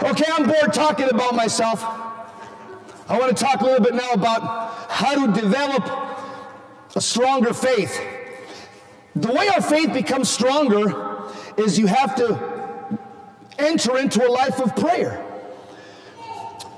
Okay, 0.02 0.24
I'm 0.32 0.46
bored 0.46 0.72
talking 0.72 1.10
about 1.10 1.34
myself. 1.34 1.82
I 3.08 3.18
want 3.18 3.36
to 3.36 3.44
talk 3.44 3.60
a 3.60 3.64
little 3.64 3.84
bit 3.84 3.94
now 3.94 4.12
about 4.12 4.90
how 4.90 5.26
to 5.26 5.40
develop 5.40 5.84
a 6.96 7.00
stronger 7.02 7.52
faith. 7.52 8.00
The 9.14 9.30
way 9.30 9.48
our 9.48 9.60
faith 9.60 9.92
becomes 9.92 10.30
stronger 10.30 11.28
is 11.58 11.78
you 11.78 11.86
have 11.86 12.16
to 12.16 12.98
enter 13.58 13.98
into 13.98 14.26
a 14.26 14.30
life 14.30 14.58
of 14.58 14.74
prayer. 14.74 15.16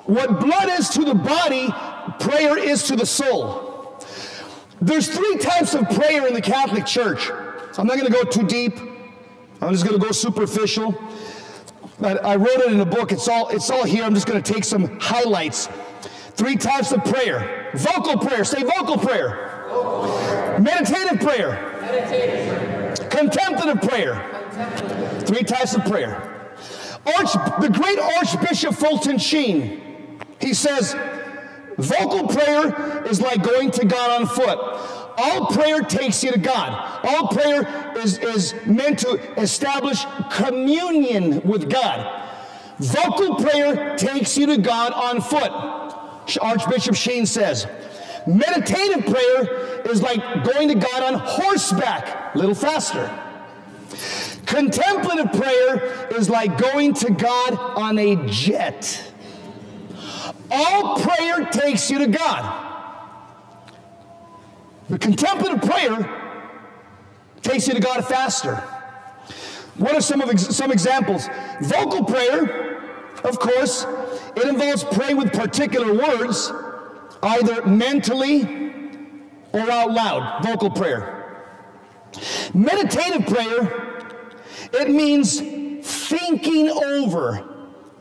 What 0.06 0.40
blood 0.40 0.68
is 0.80 0.88
to 0.90 1.04
the 1.04 1.14
body, 1.14 1.72
prayer 2.18 2.58
is 2.58 2.82
to 2.84 2.96
the 2.96 3.06
soul. 3.06 3.73
There's 4.84 5.08
three 5.08 5.38
types 5.38 5.72
of 5.72 5.88
prayer 5.88 6.26
in 6.26 6.34
the 6.34 6.42
Catholic 6.42 6.84
Church. 6.84 7.30
I'm 7.78 7.86
not 7.86 7.96
going 7.96 8.04
to 8.04 8.12
go 8.12 8.22
too 8.22 8.46
deep. 8.46 8.78
I'm 9.62 9.72
just 9.72 9.86
going 9.86 9.98
to 9.98 10.04
go 10.04 10.12
superficial. 10.12 10.94
But 11.98 12.22
I 12.22 12.36
wrote 12.36 12.60
it 12.60 12.70
in 12.70 12.80
a 12.80 12.84
book. 12.84 13.10
It's 13.10 13.26
all 13.26 13.48
it's 13.48 13.70
all 13.70 13.84
here. 13.84 14.04
I'm 14.04 14.14
just 14.14 14.26
going 14.26 14.42
to 14.42 14.52
take 14.52 14.62
some 14.62 15.00
highlights. 15.00 15.70
Three 16.32 16.56
types 16.56 16.92
of 16.92 17.02
prayer. 17.02 17.70
Vocal 17.74 18.18
prayer. 18.18 18.44
Say 18.44 18.62
vocal 18.62 18.98
prayer. 18.98 19.64
Vocal 19.70 20.18
prayer. 20.18 20.58
Meditative 20.58 21.18
prayer. 21.18 21.78
Meditative 21.80 22.58
prayer. 22.58 23.08
Contemplative 23.08 23.80
prayer. 23.80 25.20
Three 25.20 25.44
types 25.44 25.74
of 25.74 25.86
prayer. 25.86 26.30
Arch, 27.06 27.32
the 27.60 27.70
great 27.72 27.98
Archbishop 27.98 28.74
Fulton 28.74 29.16
Sheen, 29.16 30.20
he 30.40 30.52
says, 30.52 30.94
vocal 31.78 32.28
prayer 32.28 33.04
is 33.06 33.20
like 33.20 33.42
going 33.42 33.70
to 33.72 33.84
God 33.84 34.20
on 34.20 34.26
foot. 34.26 34.58
All 35.16 35.46
prayer 35.46 35.80
takes 35.80 36.24
you 36.24 36.32
to 36.32 36.38
God. 36.38 37.04
All 37.04 37.28
prayer 37.28 37.96
is, 37.96 38.18
is 38.18 38.54
meant 38.66 38.98
to 39.00 39.20
establish 39.40 40.04
communion 40.30 41.40
with 41.42 41.70
God. 41.70 42.22
Vocal 42.78 43.36
prayer 43.36 43.96
takes 43.96 44.36
you 44.36 44.46
to 44.46 44.58
God 44.58 44.92
on 44.92 45.20
foot. 45.20 45.52
Archbishop 46.40 46.94
Sheen 46.94 47.26
says. 47.26 47.66
Meditative 48.26 49.04
prayer 49.06 49.82
is 49.86 50.02
like 50.02 50.44
going 50.44 50.68
to 50.68 50.74
God 50.74 51.14
on 51.14 51.20
horseback, 51.20 52.34
a 52.34 52.38
little 52.38 52.54
faster. 52.54 53.20
Contemplative 54.46 55.32
prayer 55.32 56.08
is 56.16 56.28
like 56.30 56.58
going 56.58 56.94
to 56.94 57.10
God 57.12 57.54
on 57.54 57.98
a 57.98 58.16
jet. 58.26 59.12
All 60.50 61.00
prayer 61.00 61.46
takes 61.46 61.90
you 61.90 61.98
to 61.98 62.06
God. 62.06 62.72
The 64.88 64.98
contemplative 64.98 65.62
prayer 65.62 66.08
takes 67.42 67.66
you 67.68 67.74
to 67.74 67.80
God 67.80 68.04
faster. 68.06 68.56
What 69.76 69.94
are 69.94 70.00
some 70.00 70.20
of 70.20 70.38
some 70.38 70.70
examples? 70.70 71.28
Vocal 71.62 72.04
prayer, 72.04 72.80
of 73.24 73.38
course, 73.38 73.86
it 74.36 74.46
involves 74.46 74.84
praying 74.84 75.16
with 75.16 75.32
particular 75.32 75.92
words, 75.94 76.52
either 77.22 77.66
mentally 77.66 78.42
or 79.52 79.70
out 79.70 79.90
loud. 79.90 80.44
Vocal 80.44 80.70
prayer. 80.70 81.44
Meditative 82.52 83.26
prayer, 83.26 84.12
it 84.72 84.90
means 84.90 85.40
thinking 85.84 86.68
over, 86.68 87.44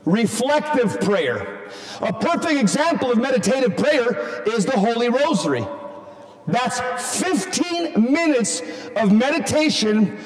reflective 0.05 0.99
prayer. 1.01 1.62
A 2.01 2.13
perfect 2.13 2.59
example 2.59 3.11
of 3.11 3.17
meditative 3.17 3.77
prayer 3.77 4.43
is 4.47 4.65
the 4.65 4.77
Holy 4.77 5.09
Rosary. 5.09 5.65
That's 6.47 6.79
15 7.21 8.11
minutes 8.11 8.61
of 8.95 9.11
meditation 9.11 10.17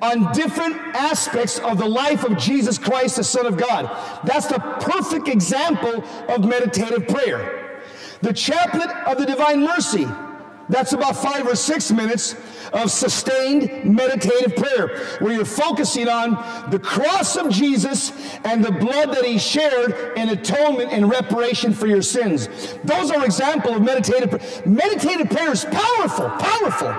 on 0.00 0.32
different 0.32 0.76
aspects 0.94 1.58
of 1.60 1.78
the 1.78 1.86
life 1.86 2.24
of 2.24 2.36
Jesus 2.36 2.78
Christ, 2.78 3.16
the 3.16 3.24
Son 3.24 3.46
of 3.46 3.56
God. 3.56 3.90
That's 4.24 4.46
the 4.46 4.58
perfect 4.58 5.28
example 5.28 6.04
of 6.28 6.44
meditative 6.44 7.08
prayer. 7.08 7.80
The 8.20 8.32
Chaplet 8.32 8.90
of 9.06 9.18
the 9.18 9.26
Divine 9.26 9.64
Mercy, 9.64 10.06
that's 10.68 10.92
about 10.92 11.16
five 11.16 11.46
or 11.46 11.56
six 11.56 11.90
minutes 11.90 12.36
of 12.72 12.90
sustained 12.90 13.84
meditative 13.84 14.56
prayer, 14.56 14.98
where 15.20 15.34
you're 15.34 15.44
focusing 15.44 16.08
on 16.08 16.70
the 16.70 16.78
cross 16.78 17.36
of 17.36 17.50
Jesus 17.50 18.12
and 18.44 18.64
the 18.64 18.72
blood 18.72 19.10
that 19.14 19.24
he 19.24 19.38
shared 19.38 20.16
in 20.16 20.30
atonement 20.30 20.90
and 20.92 21.08
reparation 21.08 21.72
for 21.72 21.86
your 21.86 22.02
sins. 22.02 22.48
Those 22.84 23.10
are 23.10 23.24
examples 23.24 23.76
of 23.76 23.82
meditative 23.82 24.30
prayer. 24.30 24.62
Meditative 24.66 25.30
prayer 25.30 25.52
is 25.52 25.64
powerful, 25.64 26.28
powerful. 26.30 26.94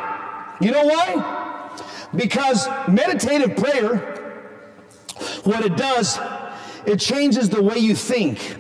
You 0.62 0.72
know 0.72 0.86
why? 0.86 1.72
Because 2.16 2.68
meditative 2.88 3.58
prayer, 3.58 4.22
what 5.44 5.66
it 5.66 5.76
does, 5.76 6.18
it 6.86 7.00
changes 7.00 7.50
the 7.50 7.62
way 7.62 7.78
you 7.78 7.96
think. 7.96 8.58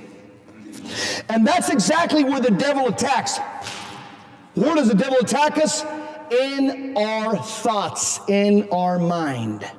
And 1.30 1.46
that's 1.46 1.70
exactly 1.70 2.24
where 2.24 2.42
the 2.42 2.52
devil 2.52 2.88
attacks. 2.88 3.40
Where 4.56 4.76
does 4.76 4.88
the 4.88 4.96
devil 4.96 5.18
attack 5.20 5.58
us? 5.58 5.86
in 6.32 6.98
our 6.98 7.38
thoughts, 7.38 8.20
in 8.28 8.68
our 8.72 9.00
mind. 9.00 9.70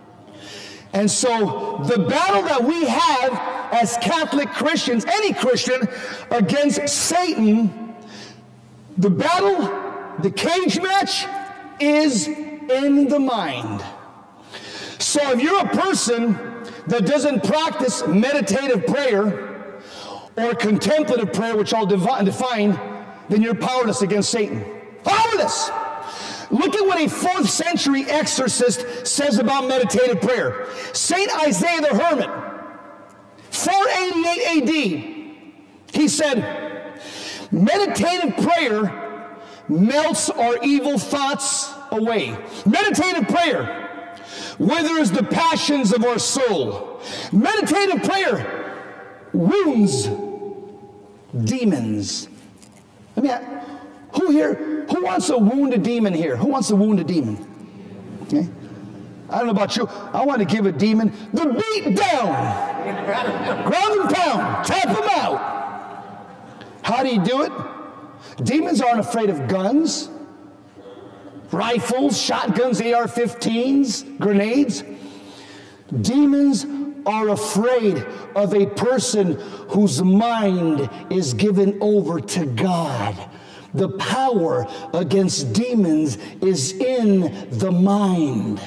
And 0.92 1.10
so, 1.10 1.82
the 1.84 1.98
battle 1.98 2.42
that 2.42 2.62
we 2.62 2.84
have 2.86 3.72
as 3.72 3.96
Catholic 3.98 4.50
Christians, 4.50 5.04
any 5.04 5.34
Christian, 5.34 5.86
against 6.30 6.88
Satan, 6.88 7.94
the 8.96 9.10
battle, 9.10 10.14
the 10.20 10.30
cage 10.30 10.80
match, 10.80 11.26
is 11.80 12.28
in 12.28 13.08
the 13.08 13.18
mind. 13.18 13.84
So, 14.98 15.32
if 15.32 15.42
you're 15.42 15.60
a 15.60 15.68
person 15.68 16.32
that 16.86 17.04
doesn't 17.04 17.44
practice 17.44 18.06
meditative 18.06 18.86
prayer 18.86 19.82
or 20.36 20.54
contemplative 20.54 21.32
prayer, 21.32 21.56
which 21.56 21.74
I'll 21.74 21.86
define, 21.86 22.95
then 23.28 23.42
you're 23.42 23.54
powerless 23.54 24.02
against 24.02 24.30
Satan. 24.30 24.64
Powerless! 25.04 25.70
Look 26.50 26.76
at 26.76 26.86
what 26.86 27.00
a 27.00 27.08
fourth 27.08 27.50
century 27.50 28.04
exorcist 28.04 29.06
says 29.06 29.38
about 29.38 29.66
meditative 29.68 30.20
prayer. 30.20 30.68
St. 30.92 31.28
Isaiah 31.42 31.80
the 31.80 31.88
Hermit, 31.88 32.30
488 33.50 34.62
AD, 34.62 35.96
he 36.00 36.08
said, 36.08 37.00
Meditative 37.50 38.36
prayer 38.36 39.38
melts 39.68 40.30
our 40.30 40.58
evil 40.62 40.98
thoughts 40.98 41.72
away. 41.90 42.36
Meditative 42.64 43.28
prayer 43.28 44.18
withers 44.58 45.10
the 45.10 45.22
passions 45.22 45.92
of 45.92 46.04
our 46.04 46.18
soul. 46.18 47.00
Meditative 47.32 48.02
prayer 48.02 48.74
wounds 49.32 50.08
demons. 51.44 52.28
I 53.16 53.20
mean, 53.20 53.32
who 54.12 54.30
here, 54.30 54.86
who 54.90 55.04
wants 55.04 55.26
to 55.28 55.38
wound 55.38 55.72
a 55.74 55.78
demon 55.78 56.14
here? 56.14 56.36
Who 56.36 56.48
wants 56.48 56.68
to 56.68 56.76
wound 56.76 57.00
a 57.00 57.04
demon? 57.04 57.38
Okay. 58.24 58.48
I 59.28 59.38
don't 59.38 59.46
know 59.46 59.52
about 59.52 59.76
you. 59.76 59.86
I 59.88 60.24
want 60.24 60.38
to 60.40 60.44
give 60.44 60.66
a 60.66 60.72
demon 60.72 61.12
the 61.32 61.46
beat 61.46 61.96
down. 61.96 63.64
Ground 63.64 64.00
and 64.00 64.14
pound. 64.14 64.64
Tap 64.64 64.88
him 64.88 65.08
out. 65.10 65.56
How 66.82 67.02
do 67.02 67.08
you 67.08 67.22
do 67.22 67.42
it? 67.42 67.52
Demons 68.44 68.80
aren't 68.80 69.00
afraid 69.00 69.30
of 69.30 69.48
guns, 69.48 70.08
rifles, 71.50 72.20
shotguns, 72.20 72.80
AR 72.80 73.06
15s, 73.06 74.18
grenades. 74.18 74.84
Demons 76.00 76.64
are 77.06 77.30
afraid 77.30 78.04
of 78.34 78.52
a 78.52 78.66
person 78.66 79.34
whose 79.70 80.02
mind 80.02 80.90
is 81.10 81.32
given 81.32 81.78
over 81.80 82.20
to 82.20 82.46
God 82.46 83.30
the 83.76 83.90
power 83.90 84.66
against 84.94 85.52
demons 85.52 86.16
is 86.40 86.72
in 86.72 87.48
the 87.50 87.70
mind. 87.70 88.60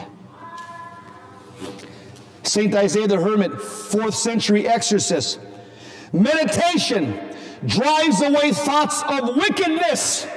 St. 2.43 2.73
Isaiah 2.75 3.07
the 3.07 3.19
Hermit, 3.19 3.59
fourth 3.59 4.15
century 4.15 4.67
exorcist. 4.67 5.39
Meditation 6.13 7.19
drives 7.65 8.21
away 8.21 8.51
thoughts 8.51 9.01
of 9.03 9.35
wickedness. 9.35 10.27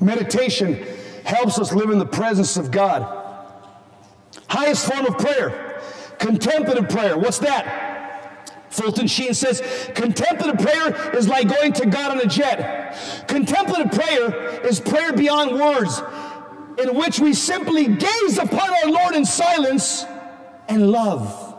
Meditation 0.00 0.74
helps 1.24 1.58
us 1.58 1.72
live 1.72 1.90
in 1.90 1.98
the 1.98 2.06
presence 2.06 2.56
of 2.56 2.70
God. 2.70 3.23
Highest 4.48 4.90
form 4.92 5.06
of 5.06 5.18
prayer, 5.18 5.80
contemplative 6.18 6.88
prayer. 6.88 7.16
What's 7.16 7.38
that? 7.38 7.90
Fulton 8.70 9.06
Sheen 9.06 9.34
says, 9.34 9.62
contemplative 9.94 10.58
prayer 10.58 11.14
is 11.16 11.28
like 11.28 11.48
going 11.48 11.72
to 11.74 11.86
God 11.86 12.12
on 12.12 12.20
a 12.20 12.26
jet. 12.26 13.26
Contemplative 13.28 13.92
prayer 13.92 14.60
is 14.66 14.80
prayer 14.80 15.12
beyond 15.12 15.58
words, 15.58 16.02
in 16.78 16.96
which 16.96 17.20
we 17.20 17.34
simply 17.34 17.86
gaze 17.86 18.38
upon 18.38 18.70
our 18.70 18.90
Lord 18.90 19.14
in 19.14 19.24
silence 19.24 20.04
and 20.68 20.90
love. 20.90 21.54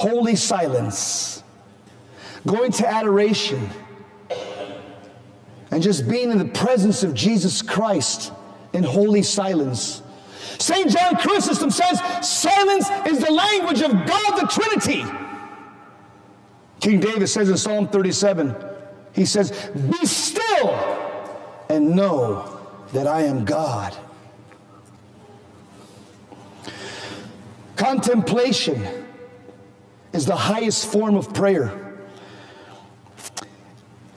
holy 0.00 0.34
silence, 0.34 1.42
going 2.46 2.72
to 2.72 2.88
adoration, 2.88 3.68
and 5.70 5.82
just 5.82 6.08
being 6.08 6.30
in 6.30 6.38
the 6.38 6.46
presence 6.46 7.02
of 7.02 7.12
Jesus 7.12 7.60
Christ 7.60 8.32
in 8.72 8.82
holy 8.82 9.22
silence. 9.22 10.02
St. 10.60 10.90
John 10.90 11.16
Chrysostom 11.16 11.70
says 11.70 12.00
silence 12.20 12.88
is 13.06 13.18
the 13.18 13.32
language 13.32 13.80
of 13.80 13.92
God 13.92 14.40
the 14.40 14.46
Trinity. 14.46 15.04
King 16.80 17.00
David 17.00 17.28
says 17.28 17.48
in 17.48 17.56
Psalm 17.56 17.88
37, 17.88 18.54
he 19.14 19.24
says, 19.24 19.70
Be 19.90 20.04
still 20.06 20.68
and 21.70 21.96
know 21.96 22.60
that 22.92 23.06
I 23.06 23.22
am 23.22 23.44
God. 23.46 23.96
Contemplation 27.76 28.86
is 30.12 30.26
the 30.26 30.36
highest 30.36 30.92
form 30.92 31.16
of 31.16 31.32
prayer. 31.32 31.89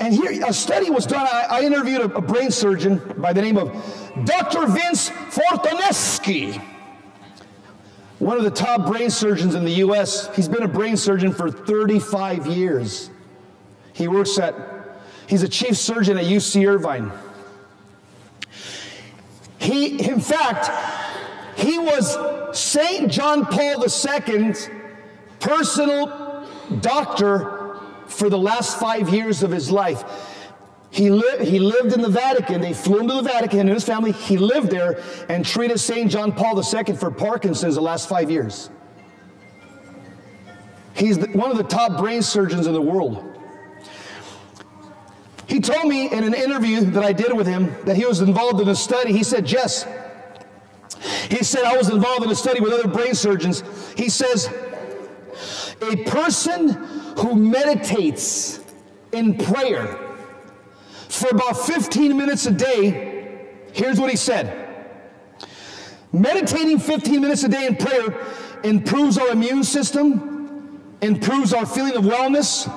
And 0.03 0.13
here, 0.13 0.45
a 0.45 0.51
study 0.51 0.89
was 0.89 1.05
done. 1.05 1.25
I, 1.25 1.47
I 1.49 1.61
interviewed 1.61 2.01
a, 2.01 2.15
a, 2.15 2.21
brain 2.21 2.51
surgeon 2.51 3.01
by 3.19 3.31
the 3.31 3.41
name 3.41 3.57
of 3.57 3.71
Dr. 4.25 4.67
Vince 4.67 5.09
Fortanasce, 5.09 6.61
one 8.19 8.35
of 8.35 8.43
the 8.43 8.51
top 8.51 8.85
brain 8.85 9.09
surgeons 9.09 9.55
in 9.55 9.63
the 9.63 9.75
U.S. 9.75 10.27
He's 10.35 10.49
been 10.49 10.63
a 10.63 10.67
brain 10.67 10.97
surgeon 10.97 11.31
for 11.31 11.49
35 11.49 12.47
years. 12.47 13.11
He 13.93 14.09
works 14.09 14.37
at, 14.39 14.53
he's 15.25 15.41
a 15.41 15.47
chief 15.47 15.77
surgeon 15.77 16.17
at 16.17 16.25
UC 16.25 16.67
Irvine. 16.67 17.09
He, 19.57 20.05
in 20.05 20.19
fact, 20.19 20.69
he 21.57 21.79
was 21.79 22.17
St. 22.51 23.09
John 23.09 23.45
Paul 23.45 23.85
II's 23.85 24.69
personal 25.39 26.45
doctor 26.81 27.62
for 28.13 28.29
the 28.29 28.37
last 28.37 28.79
five 28.79 29.09
years 29.09 29.43
of 29.43 29.51
his 29.51 29.71
life. 29.71 30.03
He, 30.91 31.09
li- 31.09 31.43
he 31.43 31.57
lived 31.57 31.93
in 31.93 32.01
the 32.01 32.09
Vatican. 32.09 32.61
They 32.61 32.73
flew 32.73 32.99
him 32.99 33.07
to 33.07 33.15
the 33.15 33.23
Vatican 33.23 33.61
and 33.61 33.69
his 33.69 33.83
family. 33.83 34.11
He 34.11 34.37
lived 34.37 34.69
there 34.69 35.01
and 35.27 35.43
treated 35.43 35.79
St. 35.79 36.09
John 36.09 36.31
Paul 36.31 36.55
II 36.57 36.95
for 36.95 37.09
Parkinson's 37.09 37.75
the 37.75 37.81
last 37.81 38.07
five 38.07 38.29
years. 38.29 38.69
He's 40.93 41.17
the, 41.17 41.27
one 41.29 41.49
of 41.49 41.57
the 41.57 41.63
top 41.63 41.97
brain 41.97 42.21
surgeons 42.21 42.67
in 42.67 42.73
the 42.73 42.81
world. 42.81 43.29
He 45.47 45.59
told 45.59 45.87
me 45.87 46.11
in 46.11 46.23
an 46.23 46.35
interview 46.35 46.81
that 46.81 47.03
I 47.03 47.11
did 47.11 47.35
with 47.35 47.47
him 47.47 47.75
that 47.85 47.95
he 47.95 48.05
was 48.05 48.21
involved 48.21 48.61
in 48.61 48.69
a 48.69 48.75
study. 48.75 49.11
He 49.11 49.23
said, 49.23 49.45
Jess, 49.45 49.87
he 51.29 51.43
said, 51.43 51.63
I 51.63 51.75
was 51.75 51.89
involved 51.89 52.23
in 52.23 52.29
a 52.29 52.35
study 52.35 52.59
with 52.59 52.71
other 52.71 52.87
brain 52.87 53.15
surgeons. 53.15 53.63
He 53.97 54.09
says, 54.09 54.47
a 55.81 56.03
person 56.03 56.69
who 57.17 57.35
meditates 57.35 58.59
in 59.11 59.37
prayer 59.37 59.99
for 61.09 61.29
about 61.29 61.57
15 61.57 62.17
minutes 62.17 62.45
a 62.47 62.51
day, 62.51 63.47
here's 63.71 63.99
what 63.99 64.09
he 64.09 64.15
said. 64.15 64.59
Meditating 66.11 66.79
15 66.79 67.21
minutes 67.21 67.43
a 67.43 67.47
day 67.47 67.65
in 67.65 67.75
prayer 67.75 68.25
improves 68.63 69.17
our 69.17 69.29
immune 69.29 69.63
system, 69.63 70.81
improves 71.01 71.53
our 71.53 71.65
feeling 71.65 71.95
of 71.95 72.03
wellness, 72.03 72.71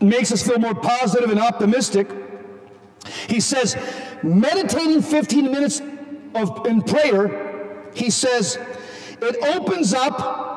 makes 0.00 0.32
us 0.32 0.42
feel 0.42 0.58
more 0.58 0.74
positive 0.74 1.30
and 1.30 1.38
optimistic. 1.38 2.08
He 3.28 3.40
says, 3.40 3.76
meditating 4.22 5.02
15 5.02 5.44
minutes 5.50 5.80
of, 6.34 6.66
in 6.66 6.82
prayer, 6.82 7.90
he 7.94 8.10
says, 8.10 8.58
it 9.20 9.36
opens 9.56 9.94
up 9.94 10.51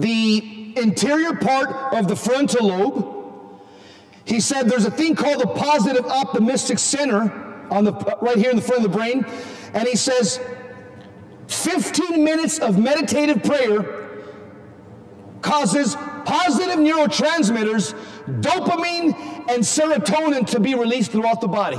the 0.00 0.74
interior 0.76 1.34
part 1.34 1.94
of 1.94 2.08
the 2.08 2.16
frontal 2.16 2.68
lobe. 2.68 3.12
He 4.24 4.40
said 4.40 4.68
there's 4.68 4.84
a 4.84 4.90
thing 4.90 5.14
called 5.14 5.40
the 5.40 5.46
positive 5.46 6.04
optimistic 6.06 6.78
center 6.78 7.32
on 7.70 7.84
the 7.84 7.92
right 8.20 8.36
here 8.36 8.50
in 8.50 8.56
the 8.56 8.62
front 8.62 8.84
of 8.84 8.90
the 8.90 8.96
brain, 8.96 9.24
and 9.72 9.86
he 9.88 9.96
says 9.96 10.40
15 11.48 12.24
minutes 12.24 12.58
of 12.58 12.78
meditative 12.78 13.42
prayer 13.42 14.06
causes 15.42 15.96
positive 16.24 16.78
neurotransmitters, 16.78 17.94
dopamine 18.40 19.14
and 19.48 19.62
serotonin 19.62 20.46
to 20.46 20.58
be 20.58 20.74
released 20.74 21.12
throughout 21.12 21.40
the 21.40 21.48
body. 21.48 21.78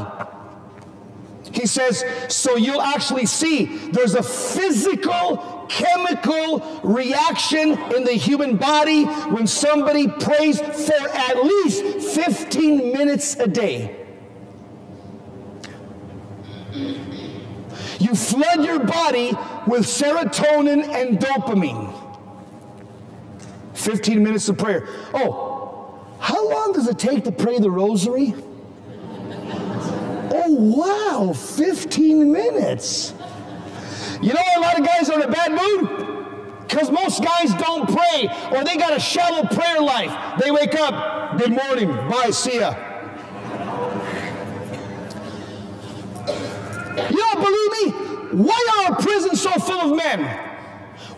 He 1.51 1.65
says, 1.65 2.03
so 2.29 2.55
you'll 2.55 2.81
actually 2.81 3.25
see 3.25 3.65
there's 3.89 4.15
a 4.15 4.23
physical, 4.23 5.56
chemical 5.69 6.81
reaction 6.83 7.71
in 7.95 8.03
the 8.03 8.13
human 8.13 8.57
body 8.57 9.03
when 9.03 9.47
somebody 9.47 10.07
prays 10.07 10.59
for 10.59 11.09
at 11.09 11.43
least 11.43 11.83
15 12.15 12.93
minutes 12.93 13.35
a 13.35 13.47
day. 13.47 14.05
You 17.99 18.13
flood 18.13 18.63
your 18.63 18.79
body 18.79 19.31
with 19.65 19.85
serotonin 19.85 20.87
and 20.89 21.19
dopamine. 21.19 21.93
15 23.73 24.23
minutes 24.23 24.49
of 24.49 24.57
prayer. 24.57 24.87
Oh, 25.13 25.99
how 26.19 26.49
long 26.49 26.73
does 26.73 26.87
it 26.87 26.99
take 26.99 27.23
to 27.23 27.31
pray 27.31 27.59
the 27.59 27.71
rosary? 27.71 28.33
Oh, 30.29 31.23
wow, 31.27 31.33
15 31.33 32.31
minutes. 32.31 33.13
You 34.21 34.33
know 34.33 34.41
why 34.41 34.53
a 34.55 34.61
lot 34.61 34.79
of 34.79 34.85
guys 34.85 35.09
are 35.09 35.21
in 35.21 35.29
a 35.29 35.31
bad 35.31 35.51
mood? 35.51 36.67
Because 36.67 36.91
most 36.91 37.23
guys 37.23 37.53
don't 37.53 37.87
pray 37.87 38.29
or 38.51 38.63
they 38.63 38.77
got 38.77 38.95
a 38.95 38.99
shallow 38.99 39.43
prayer 39.47 39.81
life. 39.81 40.41
They 40.41 40.51
wake 40.51 40.75
up, 40.75 41.37
good 41.37 41.51
morning, 41.51 41.87
bye, 42.09 42.31
see 42.31 42.59
ya. 42.59 42.75
You 47.09 47.17
don't 47.17 47.41
believe 47.41 47.71
me? 47.71 48.43
Why 48.43 48.67
are 48.71 48.91
our 48.91 49.01
prisons 49.01 49.41
so 49.41 49.51
full 49.51 49.79
of 49.79 49.95
men? 49.95 50.25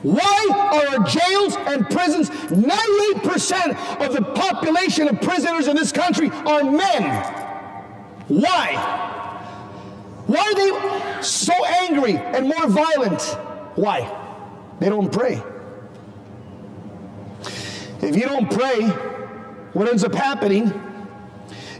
Why 0.02 0.48
are 0.54 1.00
our 1.00 1.04
jails 1.06 1.56
and 1.56 1.86
prisons, 1.90 2.30
98% 2.30 4.06
of 4.06 4.14
the 4.14 4.22
population 4.22 5.08
of 5.10 5.20
prisoners 5.22 5.68
in 5.68 5.76
this 5.76 5.92
country 5.92 6.30
are 6.30 6.64
men? 6.64 7.24
Why? 8.28 9.00
Why 10.30 10.42
are 10.42 10.54
they 10.54 11.24
so 11.24 11.54
angry 11.66 12.16
and 12.16 12.48
more 12.48 12.68
violent? 12.68 13.20
Why? 13.74 14.16
They 14.80 14.88
don't 14.88 15.12
pray. 15.12 15.42
If 18.04 18.16
you 18.16 18.26
don't 18.26 18.52
pray, 18.52 18.90
what 19.74 19.88
ends 19.88 20.04
up 20.04 20.14
happening, 20.14 20.72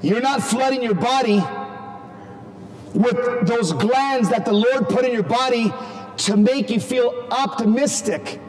you're 0.02 0.22
not 0.22 0.42
flooding 0.42 0.82
your 0.82 0.96
body 0.96 1.44
with 2.96 3.46
those 3.48 3.72
glands 3.74 4.30
that 4.30 4.46
the 4.46 4.54
Lord 4.54 4.90
put 4.90 5.06
in 5.06 5.14
your 5.14 5.22
body 5.22 5.72
to 6.18 6.36
make 6.36 6.72
you 6.72 6.80
feel 6.80 7.28
optimistic 7.30 8.42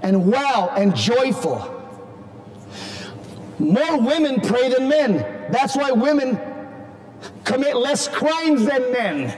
and 0.00 0.32
well 0.32 0.70
and 0.74 0.96
joyful. 0.96 1.74
More 3.58 4.00
women 4.00 4.40
pray 4.40 4.70
than 4.70 4.88
men. 4.88 5.16
That's 5.52 5.76
why 5.76 5.90
women 5.90 6.40
commit 7.44 7.76
less 7.76 8.08
crimes 8.08 8.64
than 8.64 8.92
men. 8.92 9.36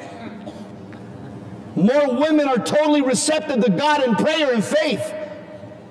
More 1.77 2.15
women 2.15 2.49
are 2.49 2.59
totally 2.59 3.03
receptive 3.03 3.65
to 3.65 3.71
God 3.71 4.03
in 4.03 4.17
prayer 4.17 4.53
and 4.53 4.65
faith. 4.65 5.15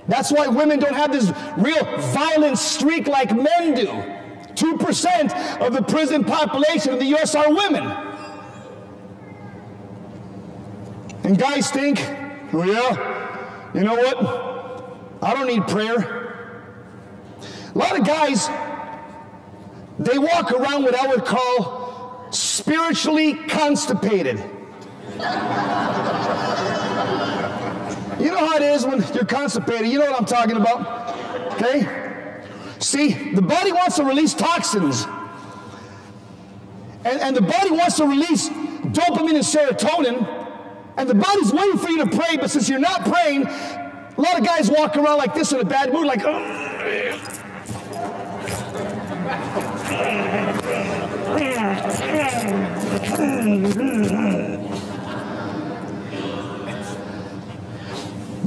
That's 0.07 0.31
why 0.31 0.47
women 0.47 0.79
don't 0.79 0.95
have 0.95 1.11
this 1.11 1.31
real 1.57 1.83
violent 2.13 2.57
streak 2.57 3.07
like 3.07 3.35
men 3.35 3.73
do. 3.73 3.87
2% 4.55 5.61
of 5.61 5.73
the 5.73 5.81
prison 5.83 6.23
population 6.23 6.93
of 6.93 6.99
the 6.99 7.05
U.S. 7.05 7.35
are 7.35 7.53
women. 7.53 7.83
And 11.23 11.37
guys 11.37 11.69
think, 11.69 11.99
well, 12.51 12.67
yeah, 12.67 13.71
you 13.73 13.83
know 13.83 13.95
what? 13.95 15.21
I 15.21 15.33
don't 15.33 15.47
need 15.47 15.67
prayer. 15.67 16.25
A 17.75 17.77
lot 17.77 17.99
of 17.99 18.05
guys, 18.05 18.47
they 19.99 20.17
walk 20.17 20.51
around 20.51 20.83
what 20.83 20.95
I 20.95 21.07
would 21.07 21.25
call 21.25 21.86
spiritually 22.31 23.33
constipated. 23.33 24.37
You 28.19 28.31
know 28.31 28.37
how 28.37 28.55
it 28.55 28.63
is 28.63 28.85
when 28.85 29.03
you're 29.13 29.25
constipated. 29.25 29.87
You 29.87 29.99
know 29.99 30.11
what 30.11 30.19
I'm 30.19 30.25
talking 30.25 30.57
about. 30.57 31.15
Okay? 31.53 31.87
See, 32.79 33.33
the 33.33 33.41
body 33.41 33.71
wants 33.71 33.95
to 33.97 34.03
release 34.03 34.33
toxins. 34.33 35.05
And, 37.05 37.21
and 37.21 37.35
the 37.35 37.41
body 37.41 37.71
wants 37.71 37.97
to 37.97 38.05
release 38.05 38.49
dopamine 38.49 39.35
and 39.35 39.45
serotonin. 39.45 40.27
And 40.97 41.09
the 41.09 41.15
body's 41.15 41.53
waiting 41.53 41.77
for 41.77 41.89
you 41.89 42.03
to 42.05 42.17
pray, 42.17 42.37
but 42.37 42.49
since 42.49 42.67
you're 42.67 42.79
not 42.79 43.05
praying, 43.05 43.45
a 43.45 44.15
lot 44.17 44.37
of 44.37 44.43
guys 44.43 44.69
walk 44.69 44.97
around 44.97 45.17
like 45.19 45.35
this 45.35 45.51
in 45.51 45.59
a 45.59 45.65
bad 45.65 45.93
mood, 45.93 46.07
like, 46.07 46.23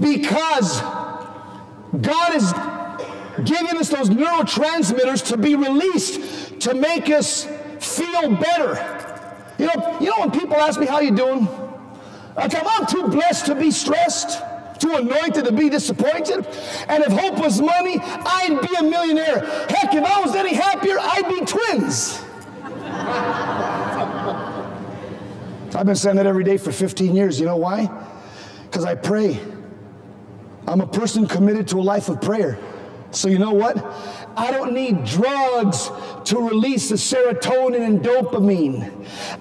because 0.01 0.81
God 2.01 2.35
is 2.35 2.53
giving 3.45 3.79
us 3.79 3.89
those 3.89 4.11
neurotransmitters 4.11 5.27
to 5.29 5.37
be 5.37 5.55
released 5.55 6.61
to 6.61 6.75
make 6.75 7.11
us 7.11 7.45
feel 7.79 8.37
better. 8.37 8.75
You 9.59 9.67
know, 9.67 9.99
you 10.01 10.07
know 10.11 10.21
when 10.21 10.31
people 10.31 10.57
ask 10.57 10.81
me 10.81 10.87
how 10.87 11.01
you 11.01 11.15
doing? 11.15 11.49
I 12.37 12.49
tell 12.49 12.65
them 12.65 12.73
I'm 12.79 12.87
too 12.87 13.09
blessed 13.09 13.47
to 13.47 13.55
be 13.55 13.71
stressed, 13.71 14.43
too 14.81 14.95
anointed 14.95 15.45
to 15.45 15.53
be 15.53 15.69
disappointed. 15.69 16.47
And 16.89 17.05
if 17.05 17.13
hope 17.13 17.39
was 17.39 17.61
money, 17.61 17.99
I'd 18.01 18.59
be 18.61 18.75
a 18.79 18.83
millionaire. 18.83 19.41
Heck, 19.69 19.95
if 19.95 20.05
I 20.05 20.21
was 20.21 20.35
any 20.35 20.55
happier, 20.55 20.99
I'd 20.99 21.29
be 21.29 21.45
twins. 21.45 22.23
I've 25.81 25.87
been 25.87 25.97
saying 25.97 26.17
that 26.17 26.27
every 26.27 26.45
day 26.45 26.59
for 26.59 26.73
15 26.73 27.17
years. 27.17 27.41
You 27.41 27.47
know 27.47 27.57
why? 27.57 27.91
Because 28.65 28.85
I 28.85 28.95
pray. 28.95 29.41
I'm 30.69 30.83
a 30.83 30.87
person 30.87 31.27
committed 31.27 31.69
to 31.69 31.79
a 31.79 31.81
life 31.81 32.11
of 32.11 32.21
prayer. 32.21 32.59
So, 33.13 33.29
you 33.29 33.39
know 33.39 33.55
what? 33.55 33.83
I 34.37 34.51
don't 34.51 34.75
need 34.75 35.07
drugs 35.07 35.91
to 36.25 36.39
release 36.39 36.91
the 36.91 36.97
serotonin 36.97 37.81
and 37.81 38.01
dopamine. 38.01 38.93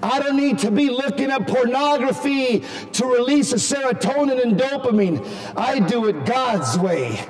I 0.02 0.18
don't 0.18 0.38
need 0.38 0.58
to 0.60 0.70
be 0.70 0.88
looking 0.88 1.30
at 1.30 1.46
pornography 1.46 2.64
to 2.92 3.04
release 3.04 3.50
the 3.50 3.58
serotonin 3.58 4.42
and 4.42 4.58
dopamine. 4.58 5.22
I 5.58 5.78
do 5.78 6.06
it 6.06 6.24
God's 6.24 6.78
way. 6.78 7.22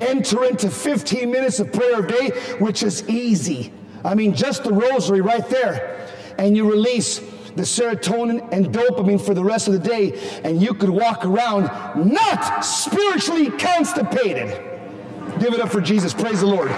Enter 0.00 0.42
into 0.42 0.70
15 0.70 1.30
minutes 1.30 1.60
of 1.60 1.72
prayer 1.72 2.02
a 2.02 2.08
day, 2.08 2.30
which 2.58 2.82
is 2.82 3.08
easy. 3.08 3.72
I 4.04 4.16
mean, 4.16 4.34
just 4.34 4.64
the 4.64 4.72
rosary 4.72 5.20
right 5.20 5.48
there, 5.48 6.08
and 6.36 6.56
you 6.56 6.68
release 6.68 7.20
the 7.56 7.62
serotonin 7.62 8.46
and 8.52 8.66
dopamine 8.66 9.20
for 9.20 9.34
the 9.34 9.42
rest 9.42 9.66
of 9.66 9.72
the 9.72 9.80
day, 9.80 10.40
and 10.44 10.62
you 10.62 10.74
could 10.74 10.90
walk 10.90 11.24
around 11.24 11.64
not 11.96 12.64
spiritually 12.64 13.50
constipated. 13.50 14.48
Give 15.40 15.52
it 15.52 15.60
up 15.60 15.70
for 15.70 15.80
Jesus. 15.80 16.14
Praise 16.14 16.40
the 16.40 16.46
Lord. 16.46 16.70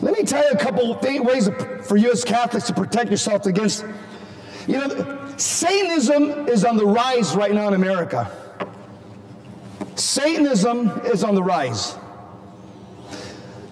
Let 0.00 0.16
me 0.16 0.24
tell 0.24 0.44
you 0.44 0.50
a 0.50 0.58
couple 0.58 0.94
ways 1.24 1.48
for 1.86 1.96
you 1.96 2.10
as 2.10 2.24
Catholics 2.24 2.66
to 2.66 2.74
protect 2.74 3.10
yourself 3.10 3.46
against. 3.46 3.84
You 4.66 4.78
know, 4.78 5.34
Satanism 5.36 6.48
is 6.48 6.64
on 6.64 6.76
the 6.76 6.86
rise 6.86 7.34
right 7.34 7.52
now 7.52 7.68
in 7.68 7.74
America. 7.74 8.30
Satanism 9.98 11.00
is 11.06 11.24
on 11.24 11.34
the 11.34 11.42
rise. 11.42 11.96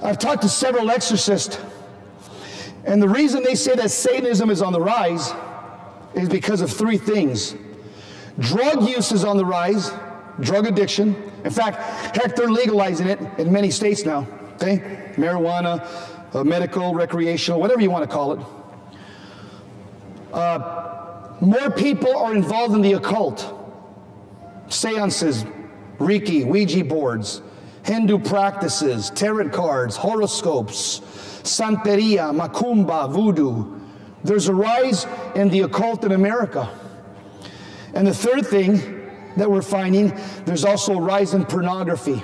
I've 0.03 0.19
talked 0.19 0.43
to 0.43 0.49
several 0.49 0.91
exorcists, 0.91 1.59
and 2.85 3.01
the 3.01 3.09
reason 3.09 3.43
they 3.45 3.55
say 3.55 3.75
that 3.77 3.91
Satanism 3.91 4.51
is 4.51 4.61
on 4.61 4.73
the 4.73 4.81
rise 4.81 5.33
is 6.15 6.29
because 6.29 6.63
of 6.63 6.71
three 6.71 6.99
things. 6.99 7.55
Drug 8.41 8.89
use 8.89 9.13
is 9.13 9.25
on 9.25 9.37
the 9.37 9.45
rise, 9.45 9.93
drug 10.41 10.67
addiction. 10.67 11.15
In 11.45 11.51
fact, 11.51 12.17
heck, 12.17 12.35
they're 12.35 12.51
legalizing 12.51 13.07
it 13.07 13.21
in 13.39 13.53
many 13.53 13.71
states 13.71 14.05
now, 14.05 14.27
okay? 14.55 15.13
Marijuana, 15.15 15.87
uh, 16.35 16.43
medical, 16.43 16.93
recreational, 16.93 17.61
whatever 17.61 17.81
you 17.81 17.91
want 17.91 18.09
to 18.09 18.15
call 18.15 18.33
it. 18.33 18.41
Uh, 20.33 21.37
more 21.41 21.71
people 21.71 22.15
are 22.17 22.35
involved 22.35 22.75
in 22.75 22.83
the 22.83 22.95
occult, 22.95 23.53
seances, 24.69 25.45
Reiki, 25.99 26.45
Ouija 26.47 26.85
boards, 26.85 27.43
Hindu 27.85 28.19
practices, 28.19 29.11
tarot 29.11 29.51
cards, 29.51 29.97
horoscopes, 29.97 31.01
Santeria, 31.43 32.35
Macumba, 32.37 33.11
Voodoo. 33.11 33.81
There's 34.25 34.49
a 34.49 34.55
rise 34.55 35.07
in 35.35 35.49
the 35.49 35.61
occult 35.61 36.05
in 36.05 36.13
America. 36.13 36.69
And 37.95 38.07
the 38.07 38.15
third 38.15 38.47
thing 38.47 38.77
that 39.37 39.51
we're 39.51 39.63
finding, 39.63 40.19
there's 40.45 40.65
also 40.65 40.95
a 40.95 41.01
rise 41.01 41.35
in 41.35 41.45
pornography. 41.45 42.23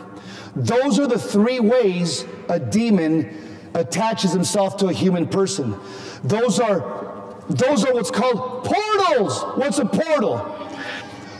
Those 0.57 0.99
are 0.99 1.07
the 1.07 1.19
three 1.19 1.61
ways 1.61 2.25
a 2.49 2.59
demon 2.59 3.71
attaches 3.75 4.33
himself 4.33 4.77
to 4.79 4.89
a 4.89 4.93
human 4.93 5.27
person. 5.27 5.79
Those 6.25 6.61
are 6.61 7.01
those 7.49 7.85
are 7.85 7.93
what's 7.93 8.11
called 8.11 8.65
portals. 8.65 9.43
What's 9.57 9.79
a 9.79 9.85
portal? 9.85 10.39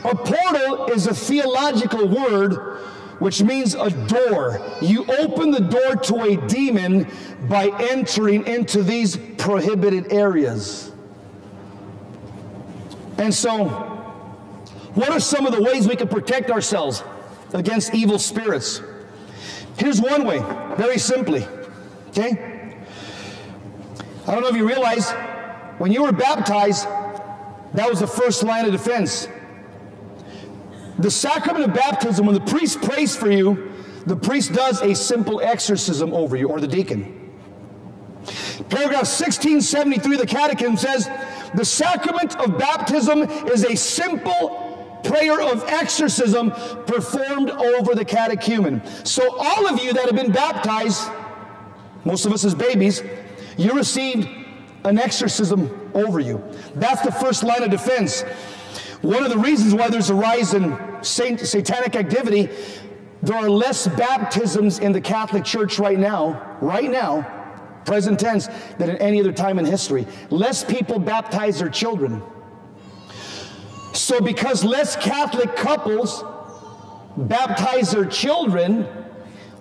A 0.05 0.15
portal 0.15 0.87
is 0.87 1.07
a 1.07 1.13
theological 1.13 2.07
word 2.07 2.79
which 3.19 3.41
means 3.41 3.73
a 3.73 3.89
door. 4.07 4.59
You 4.81 5.05
open 5.05 5.51
the 5.51 5.61
door 5.61 5.95
to 5.95 6.21
a 6.23 6.47
demon 6.47 7.07
by 7.47 7.69
entering 7.91 8.45
into 8.47 8.83
these 8.83 9.15
prohibited 9.37 10.11
areas. 10.11 10.91
And 13.17 13.33
so, 13.33 13.65
what 14.95 15.09
are 15.09 15.19
some 15.19 15.45
of 15.45 15.53
the 15.53 15.61
ways 15.61 15.87
we 15.87 15.95
can 15.95 16.07
protect 16.07 16.49
ourselves 16.49 17.03
against 17.53 17.93
evil 17.93 18.19
spirits? 18.19 18.81
Here's 19.77 20.01
one 20.01 20.25
way, 20.25 20.39
very 20.77 20.97
simply. 20.97 21.47
Okay? 22.09 22.75
I 24.27 24.31
don't 24.31 24.41
know 24.41 24.49
if 24.49 24.55
you 24.55 24.67
realize 24.67 25.11
when 25.77 25.91
you 25.91 26.03
were 26.03 26.11
baptized, 26.11 26.85
that 26.85 27.89
was 27.89 27.99
the 27.99 28.07
first 28.07 28.43
line 28.43 28.65
of 28.65 28.71
defense. 28.71 29.27
The 31.03 31.11
sacrament 31.11 31.65
of 31.65 31.73
baptism, 31.73 32.25
when 32.25 32.33
the 32.33 32.39
priest 32.39 32.81
prays 32.81 33.13
for 33.13 33.29
you, 33.29 33.73
the 34.05 34.15
priest 34.15 34.53
does 34.53 34.81
a 34.81 34.95
simple 34.95 35.41
exorcism 35.41 36.13
over 36.13 36.37
you, 36.37 36.47
or 36.47 36.61
the 36.61 36.67
deacon. 36.67 37.29
Paragraph 38.69 39.03
1673 39.03 40.15
of 40.15 40.21
the 40.21 40.25
Catechism 40.25 40.77
says 40.77 41.09
the 41.55 41.65
sacrament 41.65 42.37
of 42.37 42.57
baptism 42.57 43.23
is 43.49 43.65
a 43.65 43.75
simple 43.75 45.01
prayer 45.03 45.41
of 45.41 45.65
exorcism 45.65 46.51
performed 46.87 47.49
over 47.49 47.95
the 47.95 48.05
catechumen. 48.05 48.81
So, 49.03 49.35
all 49.37 49.67
of 49.67 49.83
you 49.83 49.91
that 49.91 50.05
have 50.05 50.15
been 50.15 50.31
baptized, 50.31 51.11
most 52.05 52.25
of 52.25 52.31
us 52.31 52.45
as 52.45 52.55
babies, 52.55 53.03
you 53.57 53.73
received 53.73 54.29
an 54.85 54.97
exorcism 54.97 55.91
over 55.93 56.21
you. 56.21 56.41
That's 56.75 57.01
the 57.01 57.11
first 57.11 57.43
line 57.43 57.61
of 57.61 57.71
defense. 57.71 58.21
One 59.01 59.25
of 59.25 59.31
the 59.31 59.37
reasons 59.37 59.73
why 59.73 59.89
there's 59.89 60.09
a 60.09 60.15
rise 60.15 60.53
in 60.53 60.92
satanic 61.03 61.95
activity, 61.95 62.49
there 63.21 63.37
are 63.37 63.49
less 63.49 63.87
baptisms 63.87 64.79
in 64.79 64.91
the 64.91 65.01
Catholic 65.01 65.45
Church 65.45 65.79
right 65.79 65.97
now, 65.97 66.57
right 66.61 66.89
now, 66.89 67.21
present 67.85 68.19
tense, 68.19 68.47
than 68.77 68.89
at 68.89 69.01
any 69.01 69.19
other 69.19 69.31
time 69.31 69.59
in 69.59 69.65
history. 69.65 70.05
Less 70.29 70.63
people 70.63 70.99
baptize 70.99 71.59
their 71.59 71.69
children. 71.69 72.21
So, 73.93 74.19
because 74.19 74.63
less 74.63 74.95
Catholic 74.95 75.55
couples 75.55 76.23
baptize 77.15 77.91
their 77.91 78.05
children, 78.05 78.87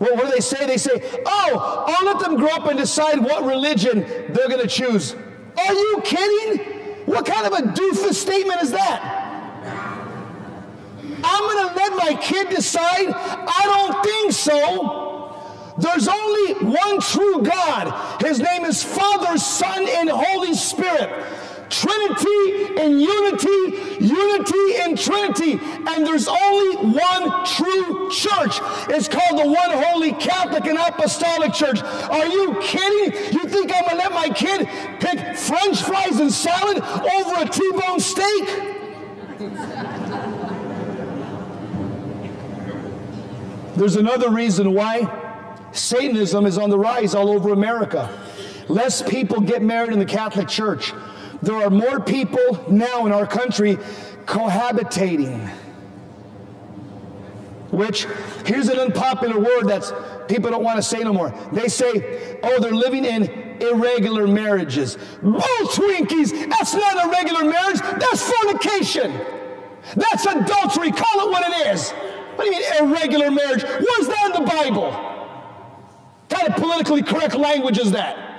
well, 0.01 0.17
what 0.17 0.25
do 0.25 0.31
they 0.33 0.41
say? 0.41 0.67
They 0.67 0.79
say, 0.79 1.01
oh, 1.25 1.85
I'll 1.87 2.07
let 2.07 2.19
them 2.19 2.37
grow 2.37 2.51
up 2.51 2.67
and 2.67 2.77
decide 2.77 3.23
what 3.23 3.45
religion 3.45 4.01
they're 4.01 4.49
going 4.49 4.61
to 4.61 4.67
choose. 4.67 5.15
Are 5.57 5.73
you 5.73 6.03
kidding? 6.05 6.65
What 7.07 7.27
kind 7.27 7.47
of 7.47 7.53
a 7.53 7.63
doofus 7.69 8.15
statement 8.15 8.63
is 8.63 8.73
that? 8.73 9.22
I'm 11.25 11.43
going 11.43 11.69
to 11.69 11.75
let 11.75 11.93
my 11.97 12.21
kid 12.21 12.49
decide? 12.51 13.09
I 13.09 13.63
don't 13.65 14.05
think 14.05 14.33
so. 14.33 15.13
There's 15.79 16.07
only 16.09 16.55
one 16.65 17.01
true 17.01 17.43
God. 17.43 18.23
His 18.23 18.41
name 18.41 18.65
is 18.65 18.83
Father, 18.83 19.39
Son, 19.39 19.87
and 19.89 20.11
Holy 20.11 20.55
Spirit. 20.55 21.11
Trinity 21.71 22.77
in 22.77 23.01
unity, 23.01 24.05
unity 24.05 24.83
in 24.83 24.95
Trinity. 24.95 25.59
And 25.87 26.07
there's 26.07 26.29
only 26.29 26.77
one 26.93 27.47
true 27.47 28.11
church. 28.11 28.61
It's 28.91 29.09
called 29.09 29.41
the 29.41 29.47
One 29.47 29.71
Holy 29.71 30.13
Catholic 30.13 30.67
and 30.67 30.77
Apostolic 30.77 31.55
Church. 31.55 31.83
Are 31.83 32.27
you 32.27 32.59
kidding? 32.61 33.33
You 33.33 33.49
think 33.49 33.73
I'm 33.75 33.85
going 33.85 33.97
to 33.97 33.97
let 33.97 34.13
my 34.13 34.29
kid 34.29 34.69
pick 35.01 35.37
french 35.39 35.83
fries 35.83 36.21
and 36.21 36.31
salad 36.31 36.83
over 36.83 37.43
a 37.43 37.49
T-bone 37.49 38.01
steak? 38.01 38.73
There's 43.77 43.97
another 43.97 44.31
reason 44.31 44.75
why 44.75 45.09
Satanism 45.73 46.47
is 46.47 46.59
on 46.59 46.71
the 46.71 46.79
rise 46.79 47.15
all 47.15 47.31
over 47.31 47.53
America. 47.53 48.11
Less 48.69 49.03
people 49.03 49.41
get 49.41 49.63
married 49.63 49.93
in 49.93 49.99
the 49.99 50.05
Catholic 50.05 50.49
Church. 50.49 50.93
There 51.41 51.57
are 51.57 51.71
more 51.71 51.99
people 51.99 52.65
now 52.71 53.07
in 53.07 53.13
our 53.13 53.27
country 53.27 53.77
cohabitating. 54.27 55.49
Which, 57.71 58.07
here's 58.45 58.69
an 58.69 58.79
unpopular 58.79 59.41
word 59.41 59.65
that's 59.65 59.93
people 60.29 60.51
don't 60.51 60.63
want 60.63 60.77
to 60.77 60.83
say 60.83 61.01
no 61.01 61.13
more. 61.13 61.35
They 61.53 61.69
say, 61.69 62.39
oh, 62.43 62.61
they're 62.61 62.73
living 62.73 63.07
in 63.07 63.25
irregular 63.63 64.27
marriages. 64.27 64.99
Bull 65.23 65.41
Twinkies! 65.41 66.51
That's 66.51 66.75
not 66.75 67.07
a 67.07 67.11
regular 67.11 67.45
marriage, 67.45 67.81
that's 67.81 68.31
fornication. 68.31 69.13
That's 69.97 70.27
adultery. 70.27 70.93
Call 70.93 71.27
it 71.27 71.31
what 71.31 71.49
it 71.49 71.75
is. 71.75 71.93
What 72.37 72.45
do 72.45 72.47
you 72.47 72.53
mean 72.53 72.63
irregular 72.81 73.31
marriage? 73.31 73.63
Where's 73.63 74.09
that 74.09 74.33
in 74.35 74.45
the 74.45 74.51
Bible? 74.51 74.91
What 74.93 76.31
kind 76.31 76.49
of 76.49 76.57
politically 76.57 77.03
correct 77.03 77.35
language 77.35 77.79
is 77.79 77.93
that? 77.93 78.33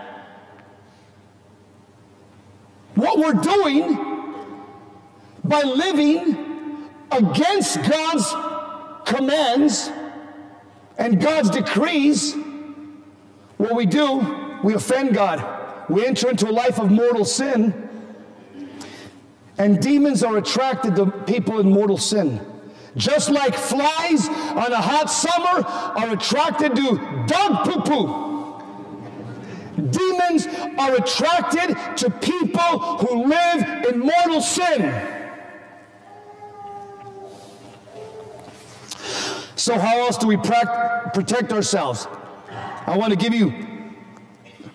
what 2.96 3.18
we're 3.18 3.41
doing 3.41 3.98
by 5.44 5.62
living 5.62 6.89
against 7.12 7.82
God's 7.84 8.34
commands 9.06 9.91
and 10.98 11.22
God's 11.22 11.50
decrees, 11.50 12.36
what 13.58 13.76
we 13.76 13.86
do, 13.86 14.60
we 14.64 14.74
offend 14.74 15.14
God. 15.14 15.89
We 15.89 16.06
enter 16.06 16.30
into 16.30 16.50
a 16.50 16.52
life 16.52 16.80
of 16.80 16.91
mortal 16.91 17.26
sin, 17.26 17.89
and 19.58 19.82
demons 19.82 20.24
are 20.24 20.38
attracted 20.38 20.96
to 20.96 21.08
people 21.08 21.60
in 21.60 21.70
mortal 21.70 21.98
sin. 21.98 22.53
Just 22.96 23.32
like 23.32 23.56
flies 23.56 24.28
on 24.28 24.72
a 24.72 24.82
hot 24.82 25.10
summer 25.10 25.66
are 25.66 26.14
attracted 26.14 26.76
to 26.76 27.26
dog 27.28 27.66
poo 27.66 27.82
poo. 27.82 28.34
Demons 29.89 30.48
are 30.78 30.96
attracted 30.96 31.76
to 31.98 32.12
people 32.12 32.98
who 32.98 33.26
live 33.26 33.86
in 33.88 34.00
mortal 34.00 34.41
sin. 34.41 35.10
So, 39.56 39.80
how 39.80 40.00
else 40.00 40.18
do 40.18 40.28
we 40.28 40.38
protect 40.38 41.52
ourselves? 41.52 42.08
I 42.86 42.98
want 42.98 43.12
to 43.12 43.18
give 43.18 43.34
you 43.34 43.52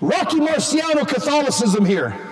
Rocky 0.01 0.39
Marciano 0.39 1.07
Catholicism 1.07 1.85
here. 1.85 2.28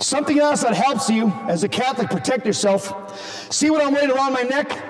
Something 0.00 0.38
else 0.38 0.62
that 0.62 0.74
helps 0.74 1.10
you 1.10 1.32
as 1.48 1.64
a 1.64 1.68
Catholic 1.68 2.08
protect 2.08 2.46
yourself. 2.46 3.52
See 3.52 3.68
what 3.70 3.84
I'm 3.84 3.92
wearing 3.92 4.10
around 4.10 4.32
my 4.32 4.42
neck? 4.42 4.80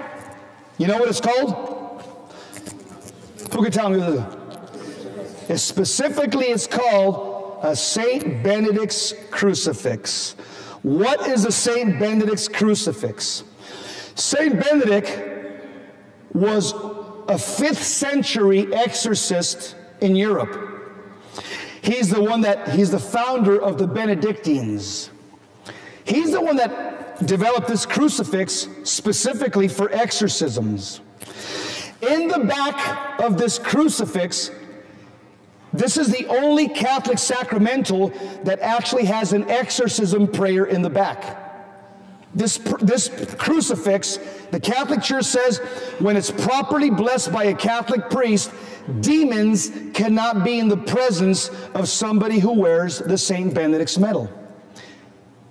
You 0.76 0.86
know 0.86 0.98
what 0.98 1.08
it's 1.08 1.20
called? 1.20 2.02
Who 3.52 3.62
can 3.62 3.72
tell 3.72 3.88
me? 3.90 4.22
It 5.48 5.58
specifically, 5.58 6.46
it's 6.46 6.66
called 6.66 7.60
a 7.62 7.74
Saint 7.74 8.42
Benedict's 8.42 9.14
crucifix. 9.30 10.32
What 10.82 11.26
is 11.26 11.44
a 11.46 11.52
Saint 11.52 11.98
Benedict's 11.98 12.46
crucifix? 12.46 13.44
Saint 14.14 14.60
Benedict 14.62 15.18
was 16.34 16.74
a 17.28 17.38
fifth 17.38 17.82
century 17.82 18.72
exorcist 18.74 19.74
in 20.00 20.14
Europe. 20.14 20.77
He's 21.82 22.10
the 22.10 22.22
one 22.22 22.42
that, 22.42 22.68
he's 22.70 22.90
the 22.90 22.98
founder 22.98 23.60
of 23.60 23.78
the 23.78 23.86
Benedictines. 23.86 25.10
He's 26.04 26.32
the 26.32 26.40
one 26.40 26.56
that 26.56 27.26
developed 27.26 27.68
this 27.68 27.84
crucifix 27.84 28.68
specifically 28.84 29.68
for 29.68 29.92
exorcisms. 29.92 31.00
In 32.00 32.28
the 32.28 32.40
back 32.40 33.20
of 33.20 33.38
this 33.38 33.58
crucifix, 33.58 34.50
this 35.72 35.96
is 35.96 36.10
the 36.10 36.26
only 36.28 36.68
Catholic 36.68 37.18
sacramental 37.18 38.08
that 38.44 38.60
actually 38.60 39.04
has 39.04 39.32
an 39.32 39.50
exorcism 39.50 40.26
prayer 40.26 40.64
in 40.64 40.82
the 40.82 40.90
back. 40.90 41.44
This, 42.34 42.58
this 42.80 43.08
crucifix, 43.36 44.18
the 44.50 44.60
Catholic 44.60 45.02
Church 45.02 45.24
says, 45.24 45.58
when 45.98 46.16
it's 46.16 46.30
properly 46.30 46.90
blessed 46.90 47.32
by 47.32 47.44
a 47.44 47.54
Catholic 47.54 48.10
priest, 48.10 48.50
demons 49.00 49.70
cannot 49.92 50.44
be 50.44 50.58
in 50.58 50.68
the 50.68 50.76
presence 50.76 51.50
of 51.74 51.88
somebody 51.88 52.38
who 52.38 52.52
wears 52.52 52.98
the 52.98 53.18
St. 53.18 53.52
Benedict's 53.52 53.98
medal. 53.98 54.30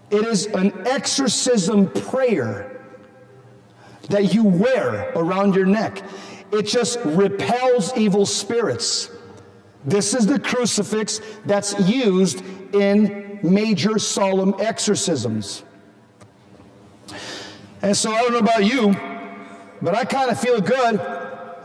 It 0.10 0.26
is 0.26 0.48
an 0.48 0.88
exorcism 0.88 1.90
prayer 1.90 2.82
that 4.10 4.34
you 4.34 4.44
wear 4.44 5.12
around 5.16 5.54
your 5.56 5.66
neck. 5.66 6.02
It 6.52 6.64
just 6.64 7.00
repels 7.04 7.96
evil 7.98 8.26
spirits. 8.26 9.12
This 9.86 10.14
is 10.14 10.26
the 10.26 10.40
crucifix 10.40 11.22
that's 11.46 11.78
used 11.88 12.44
in 12.74 13.40
major 13.44 14.00
solemn 14.00 14.56
exorcisms. 14.60 15.64
And 17.82 17.96
so 17.96 18.12
I 18.12 18.22
don't 18.22 18.32
know 18.32 18.40
about 18.40 18.66
you, 18.66 18.94
but 19.82 19.96
I 19.96 20.06
kind 20.06 20.32
of 20.32 20.40
feel 20.40 20.60
good 20.60 21.00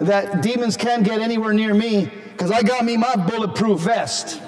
that 0.00 0.42
demons 0.42 0.76
can't 0.76 1.04
get 1.04 1.20
anywhere 1.20 1.52
near 1.52 1.74
me 1.74 2.10
because 2.32 2.50
I 2.50 2.62
got 2.62 2.84
me 2.84 2.96
my 2.96 3.14
bulletproof 3.16 3.80
vest. 3.80 4.40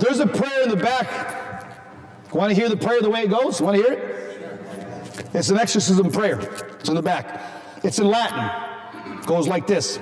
There's 0.00 0.20
a 0.20 0.26
prayer 0.26 0.62
in 0.64 0.68
the 0.68 0.76
back. 0.76 2.32
Want 2.32 2.50
to 2.50 2.54
hear 2.54 2.68
the 2.68 2.76
prayer 2.76 3.00
the 3.00 3.10
way 3.10 3.22
it 3.22 3.30
goes? 3.30 3.60
Want 3.60 3.76
to 3.76 3.82
hear 3.82 3.92
it? 3.92 4.14
It's 5.32 5.50
an 5.50 5.58
exorcism 5.58 6.10
prayer. 6.10 6.40
It's 6.80 6.88
in 6.88 6.96
the 6.96 7.02
back. 7.02 7.40
It's 7.82 7.98
in 7.98 8.08
Latin. 8.08 9.18
It 9.18 9.26
goes 9.26 9.46
like 9.46 9.66
this. 9.66 9.98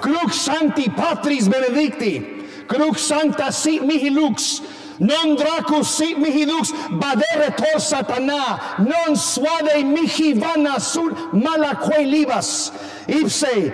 Crux 0.00 0.36
sancti 0.36 0.88
patris 0.90 1.48
benedicti, 1.48 2.68
crux 2.68 3.00
sancta 3.00 3.50
sit 3.50 3.82
mihi 3.82 4.10
lux, 4.10 4.60
non 5.00 5.36
dracus 5.36 5.88
sit 5.88 6.18
mihi 6.18 6.44
lux, 6.46 6.72
badere 6.90 7.54
tor 7.56 7.80
satana, 7.80 8.78
non 8.78 9.16
suade 9.16 9.84
mihi 9.84 10.34
vana 10.34 10.78
sud 10.80 11.12
malaque 11.32 12.04
libas, 12.04 12.72
ipse 13.08 13.72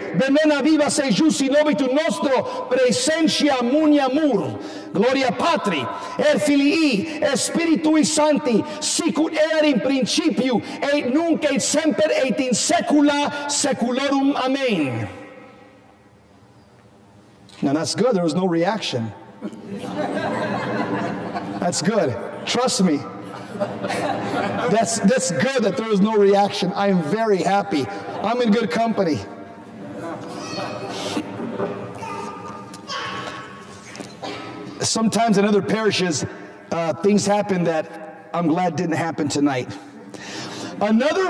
viva 0.62 0.90
se 0.90 1.10
jus 1.10 1.40
in 1.40 1.54
obitu 1.54 1.92
nostro 1.92 2.66
presentia 2.68 3.62
munia 3.62 4.08
mur, 4.12 4.58
gloria 4.92 5.32
patri, 5.32 5.86
et 6.18 6.38
filii, 6.38 7.22
et 7.22 7.36
spiritui 7.36 8.04
sancti, 8.04 8.62
sicut 8.80 9.32
erat 9.32 9.66
in 9.66 9.80
principiu, 9.80 10.60
et 10.82 11.12
nunc 11.12 11.44
et 11.44 11.60
semper 11.60 12.10
et 12.24 12.40
in 12.40 12.54
saecula 12.54 13.48
saeculorum. 13.48 14.34
Amen. 14.36 15.08
Now 17.62 17.74
that's 17.74 17.94
good. 17.94 18.14
There 18.14 18.24
was 18.24 18.34
no 18.34 18.46
reaction. 18.46 19.12
That's 21.60 21.82
good. 21.82 22.16
Trust 22.46 22.82
me. 22.82 22.98
That's, 23.56 25.00
that's 25.00 25.30
good 25.30 25.62
that 25.64 25.76
there 25.76 25.88
was 25.88 26.00
no 26.00 26.16
reaction. 26.16 26.72
I 26.72 26.88
am 26.88 27.02
very 27.02 27.38
happy. 27.38 27.86
I'm 28.22 28.40
in 28.40 28.50
good 28.50 28.70
company. 28.70 29.18
Sometimes 34.80 35.38
in 35.38 35.44
other 35.44 35.62
parishes, 35.62 36.24
uh, 36.70 36.94
things 36.94 37.26
happen 37.26 37.64
that 37.64 38.30
I'm 38.32 38.46
glad 38.48 38.76
didn't 38.76 38.96
happen 38.96 39.28
tonight. 39.28 39.76
Another, 40.80 41.28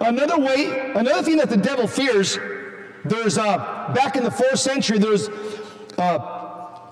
another 0.00 0.38
way, 0.38 0.92
another 0.94 1.22
thing 1.22 1.38
that 1.38 1.48
the 1.48 1.56
devil 1.56 1.86
fears 1.86 2.38
there's 3.04 3.38
uh, 3.38 3.92
back 3.94 4.16
in 4.16 4.24
the 4.24 4.30
fourth 4.30 4.58
century, 4.58 4.98
there's 4.98 5.28
uh, 5.98 6.47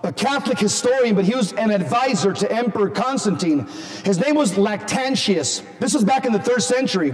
a 0.06 0.12
Catholic 0.12 0.56
historian, 0.56 1.16
but 1.16 1.24
he 1.24 1.34
was 1.34 1.52
an 1.54 1.72
advisor 1.72 2.32
to 2.32 2.50
Emperor 2.50 2.88
Constantine. 2.88 3.66
His 4.04 4.20
name 4.20 4.36
was 4.36 4.52
Lactantius. 4.52 5.62
This 5.80 5.94
was 5.94 6.04
back 6.04 6.24
in 6.24 6.32
the 6.32 6.38
third 6.38 6.62
century. 6.62 7.10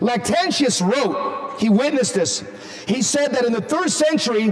Lactantius 0.00 0.80
wrote, 0.80 1.60
he 1.60 1.68
witnessed 1.68 2.14
this. 2.14 2.42
He 2.88 3.02
said 3.02 3.32
that 3.32 3.44
in 3.44 3.52
the 3.52 3.60
third 3.60 3.90
century, 3.90 4.48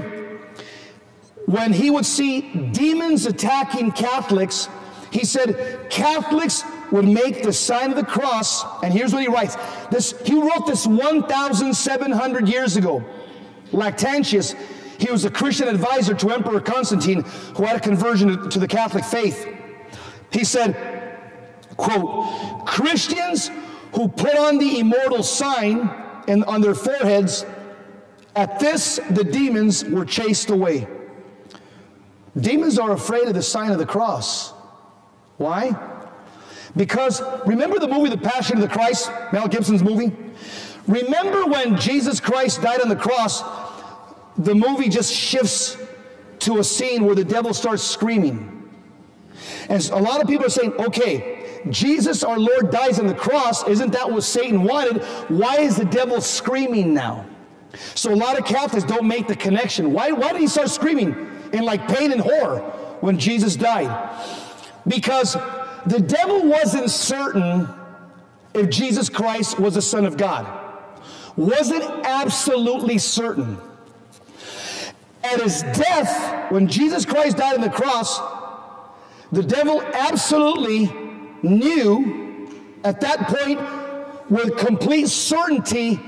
when 1.46 1.72
he 1.72 1.88
would 1.88 2.04
see 2.04 2.42
demons 2.72 3.24
attacking 3.24 3.92
Catholics, 3.92 4.68
he 5.10 5.24
said 5.24 5.88
Catholics 5.88 6.64
would 6.92 7.06
make 7.06 7.42
the 7.42 7.54
sign 7.54 7.88
of 7.88 7.96
the 7.96 8.04
cross, 8.04 8.66
and 8.82 8.92
here's 8.92 9.14
what 9.14 9.22
he 9.22 9.28
writes. 9.28 9.56
This 9.90 10.14
he 10.26 10.34
wrote 10.34 10.66
this 10.66 10.86
1,700 10.86 12.48
years 12.48 12.76
ago. 12.76 13.02
Lactantius, 13.72 14.54
he 14.98 15.10
was 15.10 15.24
a 15.24 15.30
Christian 15.30 15.68
advisor 15.68 16.14
to 16.14 16.30
Emperor 16.30 16.60
Constantine 16.60 17.22
who 17.54 17.64
had 17.64 17.76
a 17.76 17.80
conversion 17.80 18.50
to 18.50 18.58
the 18.58 18.68
Catholic 18.68 19.04
faith. 19.04 19.46
He 20.30 20.44
said, 20.44 20.76
quote, 21.76 22.66
Christians 22.66 23.50
who 23.92 24.08
put 24.08 24.36
on 24.36 24.58
the 24.58 24.80
immortal 24.80 25.22
sign 25.22 25.88
and 26.26 26.44
on 26.44 26.60
their 26.60 26.74
foreheads, 26.74 27.46
at 28.36 28.58
this 28.60 29.00
the 29.10 29.24
demons 29.24 29.84
were 29.84 30.04
chased 30.04 30.50
away. 30.50 30.86
Demons 32.38 32.78
are 32.78 32.92
afraid 32.92 33.26
of 33.26 33.34
the 33.34 33.42
sign 33.42 33.72
of 33.72 33.78
the 33.78 33.86
cross. 33.86 34.52
Why? 35.38 35.76
Because 36.76 37.22
remember 37.46 37.78
the 37.78 37.88
movie 37.88 38.10
The 38.10 38.18
Passion 38.18 38.56
of 38.56 38.62
the 38.62 38.68
Christ, 38.68 39.10
Mel 39.32 39.48
Gibson's 39.48 39.82
movie? 39.82 40.14
Remember 40.86 41.46
when 41.46 41.76
Jesus 41.76 42.20
Christ 42.20 42.62
died 42.62 42.80
on 42.80 42.88
the 42.88 42.96
cross, 42.96 43.42
the 44.38 44.54
movie 44.54 44.88
just 44.88 45.12
shifts 45.12 45.76
to 46.40 46.58
a 46.58 46.64
scene 46.64 47.04
where 47.04 47.14
the 47.14 47.24
devil 47.24 47.52
starts 47.52 47.82
screaming. 47.82 48.70
And 49.68 49.84
a 49.90 49.98
lot 49.98 50.20
of 50.20 50.28
people 50.28 50.46
are 50.46 50.50
saying, 50.50 50.72
okay, 50.74 51.60
Jesus 51.70 52.22
our 52.22 52.38
Lord 52.38 52.70
dies 52.70 52.98
on 52.98 53.06
the 53.06 53.14
cross. 53.14 53.66
Isn't 53.66 53.92
that 53.92 54.10
what 54.10 54.22
Satan 54.22 54.62
wanted? 54.62 55.02
Why 55.28 55.56
is 55.56 55.76
the 55.76 55.84
devil 55.84 56.20
screaming 56.20 56.94
now? 56.94 57.26
So 57.94 58.12
a 58.12 58.16
lot 58.16 58.38
of 58.38 58.44
Catholics 58.44 58.84
don't 58.84 59.06
make 59.06 59.26
the 59.26 59.36
connection. 59.36 59.92
Why, 59.92 60.12
why 60.12 60.32
did 60.32 60.40
he 60.40 60.46
start 60.46 60.70
screaming 60.70 61.14
in 61.52 61.64
like 61.64 61.86
pain 61.88 62.12
and 62.12 62.20
horror 62.20 62.60
when 63.00 63.18
Jesus 63.18 63.56
died? 63.56 64.16
Because 64.86 65.34
the 65.86 66.00
devil 66.00 66.44
wasn't 66.44 66.90
certain 66.90 67.68
if 68.54 68.70
Jesus 68.70 69.08
Christ 69.08 69.58
was 69.58 69.74
the 69.74 69.82
Son 69.82 70.06
of 70.06 70.16
God 70.16 70.46
wasn't 71.38 71.84
absolutely 72.04 72.98
certain. 72.98 73.58
At 75.24 75.40
his 75.40 75.62
death, 75.62 76.50
when 76.52 76.68
Jesus 76.68 77.04
Christ 77.04 77.36
died 77.36 77.56
on 77.56 77.60
the 77.60 77.70
cross, 77.70 78.20
the 79.32 79.42
devil 79.42 79.82
absolutely 79.82 80.92
knew 81.42 82.48
at 82.84 83.00
that 83.00 83.28
point 83.28 83.60
with 84.30 84.56
complete 84.56 85.08
certainty 85.08 86.00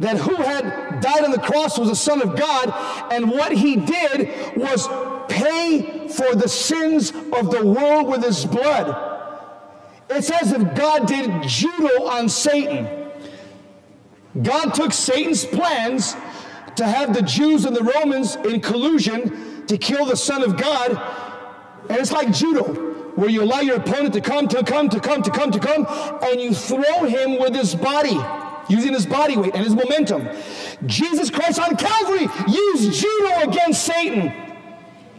that 0.00 0.16
who 0.18 0.34
had 0.36 1.00
died 1.00 1.24
on 1.24 1.30
the 1.30 1.38
cross 1.38 1.78
was 1.78 1.88
the 1.88 1.96
Son 1.96 2.20
of 2.20 2.36
God, 2.36 2.72
and 3.12 3.30
what 3.30 3.52
he 3.52 3.76
did 3.76 4.56
was 4.56 4.86
pay 5.28 6.08
for 6.08 6.34
the 6.34 6.48
sins 6.48 7.12
of 7.32 7.50
the 7.50 7.64
world 7.64 8.08
with 8.08 8.22
his 8.22 8.44
blood. 8.44 9.14
It's 10.10 10.30
as 10.30 10.52
if 10.52 10.74
God 10.74 11.06
did 11.06 11.42
judo 11.44 12.04
on 12.04 12.28
Satan. 12.28 13.10
God 14.42 14.74
took 14.74 14.92
Satan's 14.92 15.44
plans 15.44 16.14
to 16.76 16.86
have 16.86 17.14
the 17.14 17.22
Jews 17.22 17.64
and 17.64 17.74
the 17.74 17.82
Romans 17.82 18.36
in 18.36 18.60
collusion 18.60 19.66
to 19.66 19.78
kill 19.78 20.06
the 20.06 20.16
Son 20.16 20.42
of 20.42 20.56
God, 20.56 20.92
and 21.88 21.98
it's 21.98 22.12
like 22.12 22.32
judo, 22.32 22.64
where 23.14 23.28
you 23.28 23.42
allow 23.42 23.60
your 23.60 23.76
opponent 23.76 24.14
to 24.14 24.20
come, 24.20 24.46
to 24.48 24.62
come, 24.62 24.88
to 24.88 25.00
come, 25.00 25.22
to 25.22 25.30
come, 25.30 25.50
to 25.50 25.58
come, 25.58 25.86
and 26.22 26.40
you 26.40 26.54
throw 26.54 27.04
him 27.04 27.38
with 27.38 27.54
his 27.54 27.74
body 27.74 28.18
using 28.68 28.92
his 28.92 29.06
body 29.06 29.36
weight 29.36 29.54
and 29.54 29.64
his 29.64 29.74
momentum. 29.74 30.28
Jesus 30.86 31.30
Christ 31.30 31.60
on 31.60 31.76
Calvary 31.76 32.28
used 32.48 32.92
judo 32.92 33.50
against 33.50 33.84
Satan. 33.84 34.32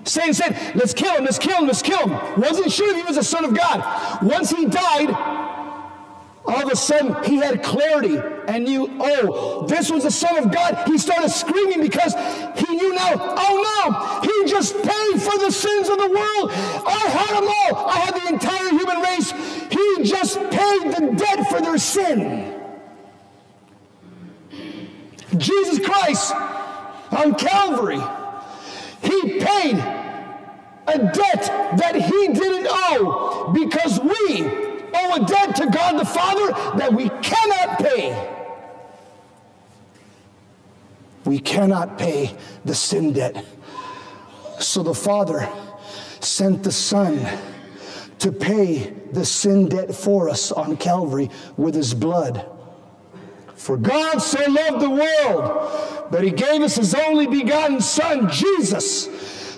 Satan 0.04 0.34
said, 0.34 0.76
Let's 0.76 0.94
kill 0.94 1.16
him, 1.16 1.26
let's 1.26 1.40
kill 1.40 1.58
him, 1.58 1.68
let's 1.68 1.82
kill 1.82 2.08
him. 2.08 2.42
Wasn't 2.42 2.72
sure 2.72 2.90
if 2.92 2.98
he 2.98 3.04
was 3.04 3.16
the 3.16 3.24
Son 3.24 3.44
of 3.46 3.56
God. 3.56 4.24
Once 4.24 4.52
he 4.52 4.66
died, 4.66 5.10
all 6.48 6.64
of 6.64 6.72
a 6.72 6.76
sudden 6.76 7.24
he 7.26 7.38
had 7.38 7.62
clarity 7.62 8.18
and 8.48 8.64
knew, 8.64 8.90
oh, 9.02 9.66
this 9.68 9.92
was 9.92 10.04
the 10.04 10.12
Son 10.12 10.38
of 10.38 10.52
God. 10.52 10.88
He 10.88 10.98
started 10.98 11.30
screaming 11.30 11.82
because 11.82 12.14
he 12.56 12.76
knew 12.76 12.94
now, 12.96 13.14
oh 13.18 13.64
no, 13.68 14.22
he 14.22 14.50
just 14.50 14.74
paid 14.76 15.22
for 15.22 15.38
the 15.40 15.52
sins 15.52 15.90
of 15.90 15.98
the 15.98 16.08
world. 16.08 16.52
I 16.88 17.10
had 17.10 17.36
them 17.36 17.50
all. 17.50 17.90
I 17.90 17.98
had 18.00 18.16
the 18.16 18.28
entire 18.34 18.70
human 18.70 19.02
race. 19.02 19.32
He 19.70 20.04
just 20.04 20.38
paid 20.50 20.96
the 20.96 21.16
debt 21.18 21.50
for 21.50 21.60
their 21.60 21.78
sin. 21.78 22.54
Jesus 25.36 25.86
Christ 25.86 26.34
on 27.12 27.36
Calvary, 27.36 28.02
He 29.02 29.40
paid 29.40 29.76
a 30.88 30.98
debt 30.98 31.78
that 31.78 31.96
He 31.96 32.28
didn't 32.30 32.68
owe 32.70 33.52
because 33.54 34.00
we 34.00 34.77
owe 34.94 35.22
a 35.22 35.26
debt 35.26 35.56
to 35.58 35.68
God 35.68 36.00
the 36.00 36.06
Father 36.06 36.78
that 36.78 36.94
we 36.94 37.10
cannot 37.22 37.80
pay. 37.80 38.34
We 41.26 41.40
cannot 41.40 41.98
pay 41.98 42.36
the 42.66 42.76
sin 42.76 43.14
debt. 43.14 43.46
So 44.60 44.84
the 44.84 44.94
Father 44.94 45.50
sent 46.20 46.64
the 46.64 46.72
Son 46.72 47.26
to 48.20 48.32
pay 48.32 48.94
the 49.12 49.26
sin 49.26 49.70
debt 49.70 49.94
for 49.94 50.30
us 50.30 50.52
on 50.52 50.78
Calvary 50.78 51.30
with 51.58 51.76
His 51.76 51.94
blood. 51.94 52.46
For 53.56 53.76
God 53.76 54.20
so 54.20 54.40
loved 54.50 54.82
the 54.82 54.90
world 54.90 56.12
that 56.12 56.24
he 56.24 56.32
gave 56.32 56.62
us 56.62 56.76
his 56.76 56.94
only 56.94 57.28
begotten 57.28 57.82
Son, 57.82 58.30
Jesus, 58.30 59.06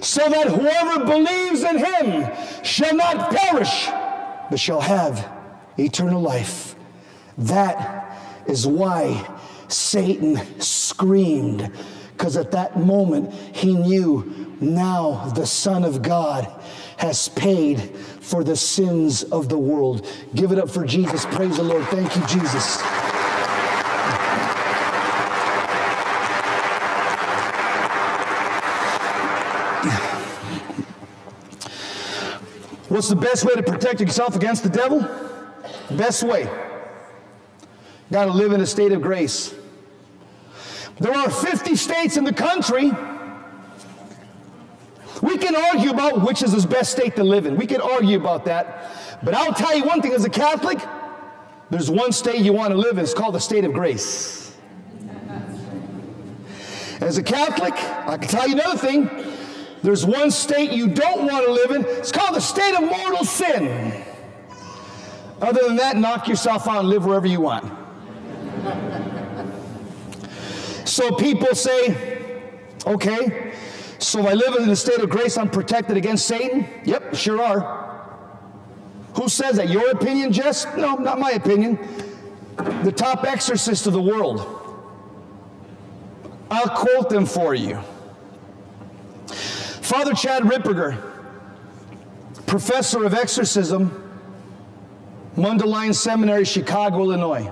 so 0.01 0.27
that 0.29 0.47
whoever 0.47 1.05
believes 1.05 1.63
in 1.63 1.77
him 1.77 2.31
shall 2.63 2.95
not 2.95 3.29
perish, 3.29 3.87
but 4.49 4.59
shall 4.59 4.81
have 4.81 5.29
eternal 5.77 6.21
life. 6.21 6.75
That 7.37 8.17
is 8.47 8.65
why 8.67 9.27
Satan 9.67 10.59
screamed, 10.59 11.71
because 12.17 12.35
at 12.35 12.51
that 12.51 12.77
moment 12.77 13.33
he 13.55 13.75
knew 13.75 14.57
now 14.59 15.31
the 15.35 15.45
Son 15.45 15.83
of 15.83 16.01
God 16.01 16.47
has 16.97 17.29
paid 17.29 17.79
for 18.19 18.43
the 18.43 18.55
sins 18.55 19.23
of 19.23 19.47
the 19.47 19.57
world. 19.57 20.05
Give 20.35 20.51
it 20.51 20.59
up 20.59 20.69
for 20.69 20.85
Jesus. 20.85 21.25
Praise 21.25 21.57
the 21.57 21.63
Lord. 21.63 21.85
Thank 21.85 22.15
you, 22.15 22.25
Jesus. 22.27 22.81
What's 32.89 33.07
the 33.07 33.15
best 33.15 33.45
way 33.45 33.53
to 33.53 33.63
protect 33.63 34.01
yourself 34.01 34.35
against 34.35 34.63
the 34.63 34.69
devil? 34.69 35.07
Best 35.91 36.23
way. 36.23 36.49
Got 38.11 38.25
to 38.25 38.31
live 38.31 38.51
in 38.51 38.61
a 38.61 38.65
state 38.65 38.91
of 38.91 39.01
grace. 39.01 39.53
There 40.99 41.15
are 41.15 41.29
50 41.29 41.75
states 41.75 42.17
in 42.17 42.23
the 42.23 42.33
country. 42.33 42.91
We 45.21 45.37
can 45.37 45.55
argue 45.55 45.91
about 45.91 46.25
which 46.25 46.41
is 46.41 46.51
the 46.51 46.67
best 46.67 46.91
state 46.91 47.15
to 47.17 47.23
live 47.23 47.45
in. 47.45 47.57
We 47.57 47.67
can 47.67 47.79
argue 47.79 48.17
about 48.17 48.45
that. 48.45 49.19
But 49.23 49.35
I'll 49.35 49.53
tell 49.53 49.77
you 49.77 49.83
one 49.83 50.01
thing 50.01 50.13
as 50.13 50.25
a 50.25 50.29
Catholic, 50.29 50.79
there's 51.69 51.91
one 51.91 52.11
state 52.11 52.41
you 52.41 52.53
want 52.53 52.71
to 52.71 52.77
live 52.77 52.97
in. 52.97 53.03
It's 53.03 53.13
called 53.13 53.35
the 53.35 53.39
state 53.39 53.65
of 53.65 53.73
grace. 53.73 54.57
As 57.01 57.19
a 57.19 57.23
Catholic, 57.23 57.73
I 57.75 58.17
can 58.17 58.27
tell 58.27 58.47
you 58.47 58.55
another 58.55 58.77
thing. 58.77 59.09
There's 59.81 60.05
one 60.05 60.29
state 60.31 60.71
you 60.71 60.87
don't 60.87 61.25
want 61.25 61.45
to 61.45 61.51
live 61.51 61.71
in. 61.71 61.85
It's 61.85 62.11
called 62.11 62.35
the 62.35 62.41
state 62.41 62.75
of 62.75 62.81
mortal 62.81 63.23
sin. 63.23 64.03
Other 65.41 65.61
than 65.67 65.77
that, 65.77 65.95
knock 65.95 66.27
yourself 66.27 66.67
out 66.67 66.79
and 66.79 66.89
live 66.89 67.05
wherever 67.05 67.27
you 67.27 67.41
want. 67.41 67.65
so 70.85 71.11
people 71.11 71.55
say, 71.55 72.21
okay, 72.85 73.53
so 73.99 74.19
if 74.19 74.25
I 74.25 74.33
live 74.33 74.55
in 74.55 74.67
the 74.67 74.75
state 74.75 74.99
of 74.99 75.09
grace, 75.09 75.37
I'm 75.37 75.49
protected 75.49 75.95
against 75.95 76.25
Satan? 76.25 76.67
Yep, 76.83 77.15
sure 77.15 77.41
are. 77.41 77.89
Who 79.15 79.29
says 79.29 79.57
that? 79.57 79.69
Your 79.69 79.91
opinion, 79.91 80.31
Jess? 80.33 80.65
No, 80.77 80.95
not 80.95 81.19
my 81.19 81.31
opinion. 81.31 81.79
The 82.83 82.91
top 82.91 83.23
exorcist 83.23 83.87
of 83.87 83.93
the 83.93 84.01
world. 84.01 84.55
I'll 86.51 86.69
quote 86.69 87.09
them 87.09 87.25
for 87.25 87.53
you. 87.53 87.79
Father 89.89 90.13
Chad 90.13 90.43
Ripperger, 90.43 91.01
professor 92.45 93.05
of 93.05 93.15
exorcism, 93.15 93.89
Mundelein 95.35 95.95
Seminary, 95.95 96.45
Chicago, 96.45 97.01
Illinois. 97.01 97.51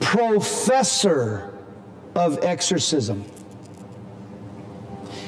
Professor 0.00 1.58
of 2.14 2.44
exorcism. 2.44 3.24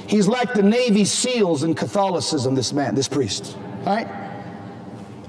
He's 0.06 0.28
like 0.28 0.52
the 0.52 0.62
Navy 0.62 1.06
SEALs 1.06 1.62
in 1.62 1.74
Catholicism, 1.74 2.54
this 2.54 2.74
man, 2.74 2.94
this 2.94 3.08
priest. 3.08 3.56
All 3.86 3.96
right? 3.96 4.08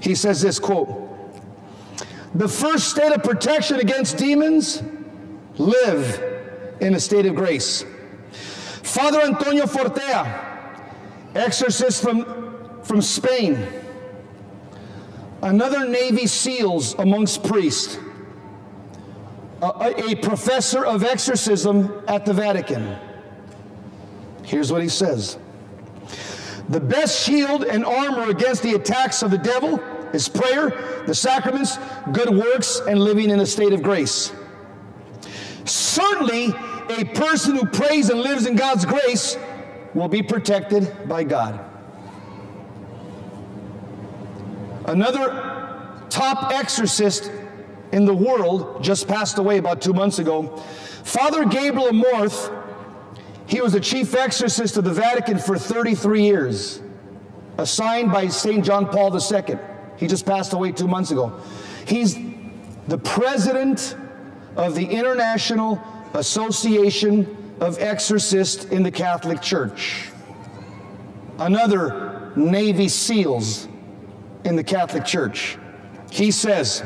He 0.02 0.16
says 0.16 0.42
this 0.42 0.60
quote 0.60 0.90
The 2.36 2.50
first 2.50 2.90
state 2.90 3.14
of 3.14 3.24
protection 3.24 3.80
against 3.80 4.18
demons 4.18 4.84
live 5.58 6.22
in 6.82 6.94
a 6.94 7.00
state 7.00 7.26
of 7.26 7.36
grace. 7.36 7.86
Father 8.86 9.22
Antonio 9.22 9.66
Fortea, 9.66 10.62
exorcist 11.34 12.04
from, 12.04 12.84
from 12.84 13.02
Spain, 13.02 13.68
another 15.42 15.90
Navy 15.90 16.28
SEALs 16.28 16.94
amongst 17.00 17.44
priests, 17.44 17.98
a, 19.64 20.12
a 20.12 20.16
professor 20.18 20.86
of 20.86 21.04
exorcism 21.04 22.04
at 22.08 22.28
the 22.28 22.34
Vatican. 22.34 22.96
Here's 24.44 24.72
what 24.72 24.84
he 24.84 24.90
says 24.90 25.40
The 26.70 26.80
best 26.80 27.26
shield 27.26 27.64
and 27.64 27.84
armor 27.84 28.30
against 28.30 28.62
the 28.62 28.76
attacks 28.76 29.24
of 29.24 29.32
the 29.32 29.40
devil 29.40 29.80
is 30.14 30.30
prayer, 30.30 31.04
the 31.08 31.16
sacraments, 31.16 31.80
good 32.14 32.30
works, 32.30 32.82
and 32.88 33.00
living 33.00 33.32
in 33.32 33.40
a 33.40 33.48
state 33.48 33.74
of 33.74 33.82
grace. 33.82 34.32
Certainly, 35.66 36.54
a 36.90 37.06
person 37.06 37.56
who 37.56 37.66
prays 37.66 38.10
and 38.10 38.20
lives 38.22 38.46
in 38.46 38.56
God's 38.56 38.86
grace 38.86 39.38
will 39.94 40.08
be 40.08 40.22
protected 40.22 41.08
by 41.08 41.24
God. 41.24 41.60
Another 44.86 46.06
top 46.10 46.52
exorcist 46.52 47.32
in 47.92 48.06
the 48.06 48.14
world 48.14 48.84
just 48.84 49.08
passed 49.08 49.38
away 49.38 49.58
about 49.58 49.82
two 49.82 49.94
months 49.94 50.20
ago. 50.20 50.58
Father 51.04 51.46
Gabriel 51.46 51.90
Amorth, 51.90 52.52
he 53.48 53.62
was 53.62 53.74
the 53.74 53.80
chief 53.80 54.14
exorcist 54.16 54.78
of 54.78 54.84
the 54.84 54.94
Vatican 54.94 55.38
for 55.38 55.58
33 55.58 56.24
years, 56.24 56.82
assigned 57.58 58.12
by 58.12 58.28
St. 58.28 58.64
John 58.64 58.88
Paul 58.88 59.16
II. 59.16 59.58
He 59.98 60.08
just 60.08 60.26
passed 60.26 60.54
away 60.54 60.72
two 60.72 60.88
months 60.88 61.12
ago. 61.12 61.40
He's 61.86 62.18
the 62.88 62.98
president 62.98 63.96
of 64.56 64.76
the 64.76 64.86
International 64.86 65.82
Association 66.16 67.56
of 67.60 67.80
Exorcists 67.80 68.66
in 68.66 68.84
the 68.84 68.92
Catholic 68.92 69.42
Church. 69.42 70.10
Another 71.38 72.32
Navy 72.36 72.88
SEALs 72.88 73.68
in 74.44 74.56
the 74.56 74.64
Catholic 74.64 75.06
Church. 75.06 75.58
He 76.12 76.32
says, 76.32 76.84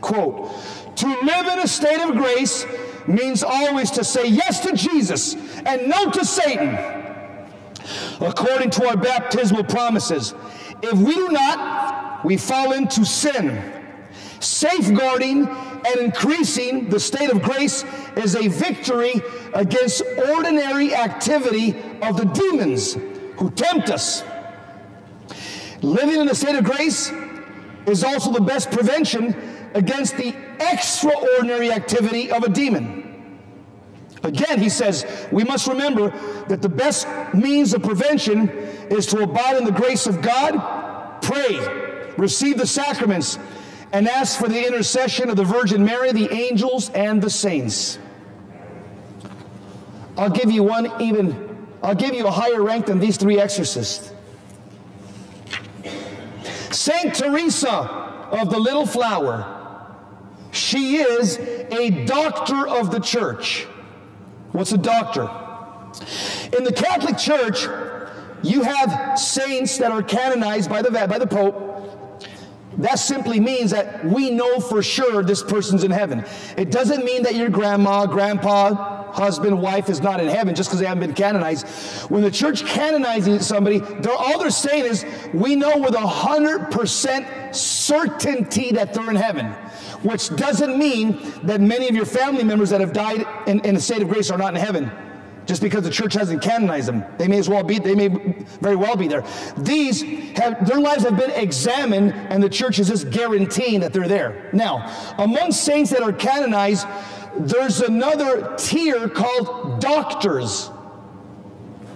quote, 0.00 0.50
to 0.96 1.06
live 1.06 1.46
in 1.46 1.58
a 1.60 1.66
state 1.66 2.00
of 2.00 2.16
grace 2.16 2.66
means 3.06 3.42
always 3.42 3.90
to 3.92 4.04
say 4.04 4.26
yes 4.26 4.60
to 4.60 4.76
Jesus 4.76 5.34
and 5.66 5.88
no 5.88 6.10
to 6.10 6.24
Satan, 6.24 6.74
according 8.20 8.70
to 8.70 8.86
our 8.86 8.96
baptismal 8.96 9.64
promises. 9.64 10.34
If 10.82 10.98
we 10.98 11.14
do 11.14 11.28
not, 11.28 12.24
we 12.24 12.36
fall 12.36 12.72
into 12.72 13.04
sin. 13.04 13.62
Safeguarding 14.40 15.48
and 15.86 16.00
increasing 16.00 16.88
the 16.88 17.00
state 17.00 17.30
of 17.30 17.42
grace 17.42 17.84
is 18.16 18.34
a 18.34 18.48
victory 18.48 19.14
against 19.54 20.02
ordinary 20.28 20.94
activity 20.94 21.76
of 22.02 22.16
the 22.16 22.24
demons 22.24 22.94
who 23.36 23.50
tempt 23.50 23.90
us. 23.90 24.22
Living 25.82 26.20
in 26.20 26.28
a 26.28 26.34
state 26.34 26.56
of 26.56 26.64
grace 26.64 27.12
is 27.86 28.04
also 28.04 28.32
the 28.32 28.40
best 28.40 28.70
prevention 28.70 29.34
against 29.74 30.16
the 30.16 30.34
extraordinary 30.60 31.72
activity 31.72 32.30
of 32.30 32.42
a 32.42 32.48
demon. 32.48 33.38
Again, 34.22 34.58
he 34.58 34.68
says, 34.68 35.06
we 35.32 35.44
must 35.44 35.66
remember 35.66 36.10
that 36.48 36.60
the 36.60 36.68
best 36.68 37.06
means 37.32 37.72
of 37.72 37.82
prevention 37.82 38.50
is 38.90 39.06
to 39.06 39.22
abide 39.22 39.56
in 39.56 39.64
the 39.64 39.72
grace 39.72 40.06
of 40.06 40.20
God, 40.20 41.22
pray, 41.22 42.14
receive 42.18 42.58
the 42.58 42.66
sacraments, 42.66 43.38
and 43.92 44.08
ask 44.08 44.38
for 44.38 44.48
the 44.48 44.66
intercession 44.66 45.30
of 45.30 45.36
the 45.36 45.44
Virgin 45.44 45.84
Mary, 45.84 46.12
the 46.12 46.32
angels, 46.32 46.90
and 46.90 47.20
the 47.20 47.30
saints. 47.30 47.98
I'll 50.16 50.30
give 50.30 50.50
you 50.50 50.62
one 50.62 50.90
even, 51.00 51.66
I'll 51.82 51.94
give 51.94 52.14
you 52.14 52.26
a 52.26 52.30
higher 52.30 52.62
rank 52.62 52.86
than 52.86 52.98
these 52.98 53.16
three 53.16 53.40
exorcists. 53.40 54.12
Saint 56.70 57.14
Teresa 57.14 57.68
of 58.30 58.50
the 58.50 58.58
Little 58.58 58.86
Flower. 58.86 59.56
She 60.52 60.96
is 60.96 61.38
a 61.38 62.04
doctor 62.06 62.66
of 62.66 62.90
the 62.90 63.00
church. 63.00 63.66
What's 64.52 64.72
a 64.72 64.78
doctor? 64.78 65.22
In 66.56 66.64
the 66.64 66.72
Catholic 66.72 67.18
Church, 67.18 67.66
you 68.42 68.62
have 68.62 69.18
saints 69.18 69.78
that 69.78 69.92
are 69.92 70.02
canonized 70.02 70.68
by 70.68 70.82
the, 70.82 70.90
by 70.90 71.18
the 71.18 71.26
Pope. 71.26 71.69
That 72.80 72.98
simply 72.98 73.40
means 73.40 73.72
that 73.72 74.04
we 74.04 74.30
know 74.30 74.58
for 74.58 74.82
sure 74.82 75.22
this 75.22 75.42
person's 75.42 75.84
in 75.84 75.90
heaven. 75.90 76.24
It 76.56 76.70
doesn't 76.70 77.04
mean 77.04 77.24
that 77.24 77.34
your 77.34 77.50
grandma, 77.50 78.06
grandpa, 78.06 79.12
husband, 79.12 79.60
wife 79.60 79.90
is 79.90 80.00
not 80.00 80.18
in 80.18 80.28
heaven 80.28 80.54
just 80.54 80.70
because 80.70 80.80
they 80.80 80.86
haven't 80.86 81.06
been 81.06 81.14
canonized. 81.14 81.66
When 82.10 82.22
the 82.22 82.30
church 82.30 82.64
canonizes 82.64 83.46
somebody, 83.46 83.80
they're, 83.80 84.12
all 84.12 84.38
they're 84.38 84.50
saying 84.50 84.86
is, 84.86 85.04
we 85.34 85.56
know 85.56 85.76
with 85.78 85.94
a 85.94 86.06
hundred 86.06 86.70
percent 86.70 87.54
certainty 87.54 88.72
that 88.72 88.94
they're 88.94 89.10
in 89.10 89.16
heaven. 89.16 89.46
Which 90.02 90.34
doesn't 90.36 90.78
mean 90.78 91.20
that 91.42 91.60
many 91.60 91.86
of 91.86 91.94
your 91.94 92.06
family 92.06 92.44
members 92.44 92.70
that 92.70 92.80
have 92.80 92.94
died 92.94 93.26
in, 93.46 93.60
in 93.60 93.76
a 93.76 93.80
state 93.80 94.00
of 94.00 94.08
grace 94.08 94.30
are 94.30 94.38
not 94.38 94.54
in 94.54 94.60
heaven 94.60 94.90
just 95.50 95.62
because 95.62 95.82
the 95.82 95.90
church 95.90 96.14
hasn't 96.14 96.40
canonized 96.40 96.86
them. 96.86 97.04
They 97.18 97.26
may 97.26 97.36
as 97.36 97.48
well 97.48 97.64
be, 97.64 97.80
they 97.80 97.96
may 97.96 98.06
very 98.60 98.76
well 98.76 98.94
be 98.94 99.08
there. 99.08 99.24
These 99.56 100.00
have, 100.38 100.64
their 100.64 100.78
lives 100.78 101.02
have 101.02 101.16
been 101.16 101.32
examined, 101.32 102.12
and 102.12 102.40
the 102.40 102.48
church 102.48 102.78
is 102.78 102.86
just 102.86 103.10
guaranteeing 103.10 103.80
that 103.80 103.92
they're 103.92 104.06
there. 104.06 104.48
Now, 104.52 104.88
among 105.18 105.50
saints 105.50 105.90
that 105.90 106.02
are 106.02 106.12
canonized, 106.12 106.86
there's 107.36 107.80
another 107.80 108.54
tier 108.58 109.08
called 109.08 109.80
doctors. 109.80 110.70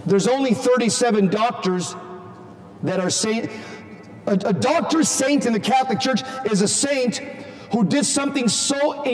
There's 0.04 0.26
only 0.26 0.52
37 0.52 1.28
doctors 1.28 1.94
that 2.82 2.98
are 2.98 3.08
saint. 3.08 3.52
A, 4.26 4.32
a 4.32 4.52
doctor 4.52 5.04
saint 5.04 5.46
in 5.46 5.52
the 5.52 5.60
Catholic 5.60 6.00
Church 6.00 6.22
is 6.44 6.60
a 6.60 6.66
saint 6.66 7.18
who 7.70 7.84
did 7.84 8.04
something 8.04 8.48
so, 8.48 9.04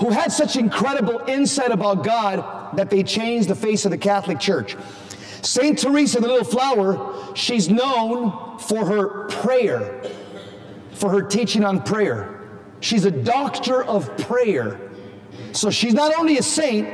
who 0.00 0.10
had 0.10 0.32
such 0.32 0.56
incredible 0.56 1.20
insight 1.26 1.70
about 1.70 2.04
God 2.04 2.76
that 2.76 2.90
they 2.90 3.02
changed 3.02 3.48
the 3.48 3.54
face 3.54 3.84
of 3.84 3.90
the 3.90 3.98
Catholic 3.98 4.38
Church. 4.38 4.76
Saint 5.42 5.78
Teresa, 5.78 6.20
the 6.20 6.28
little 6.28 6.44
flower, 6.44 7.34
she's 7.34 7.68
known 7.68 8.58
for 8.58 8.84
her 8.84 9.28
prayer, 9.28 10.02
for 10.92 11.10
her 11.10 11.22
teaching 11.22 11.64
on 11.64 11.82
prayer. 11.82 12.48
She's 12.80 13.04
a 13.04 13.10
doctor 13.10 13.82
of 13.82 14.16
prayer. 14.18 14.80
So 15.52 15.70
she's 15.70 15.94
not 15.94 16.16
only 16.18 16.38
a 16.38 16.42
saint, 16.42 16.88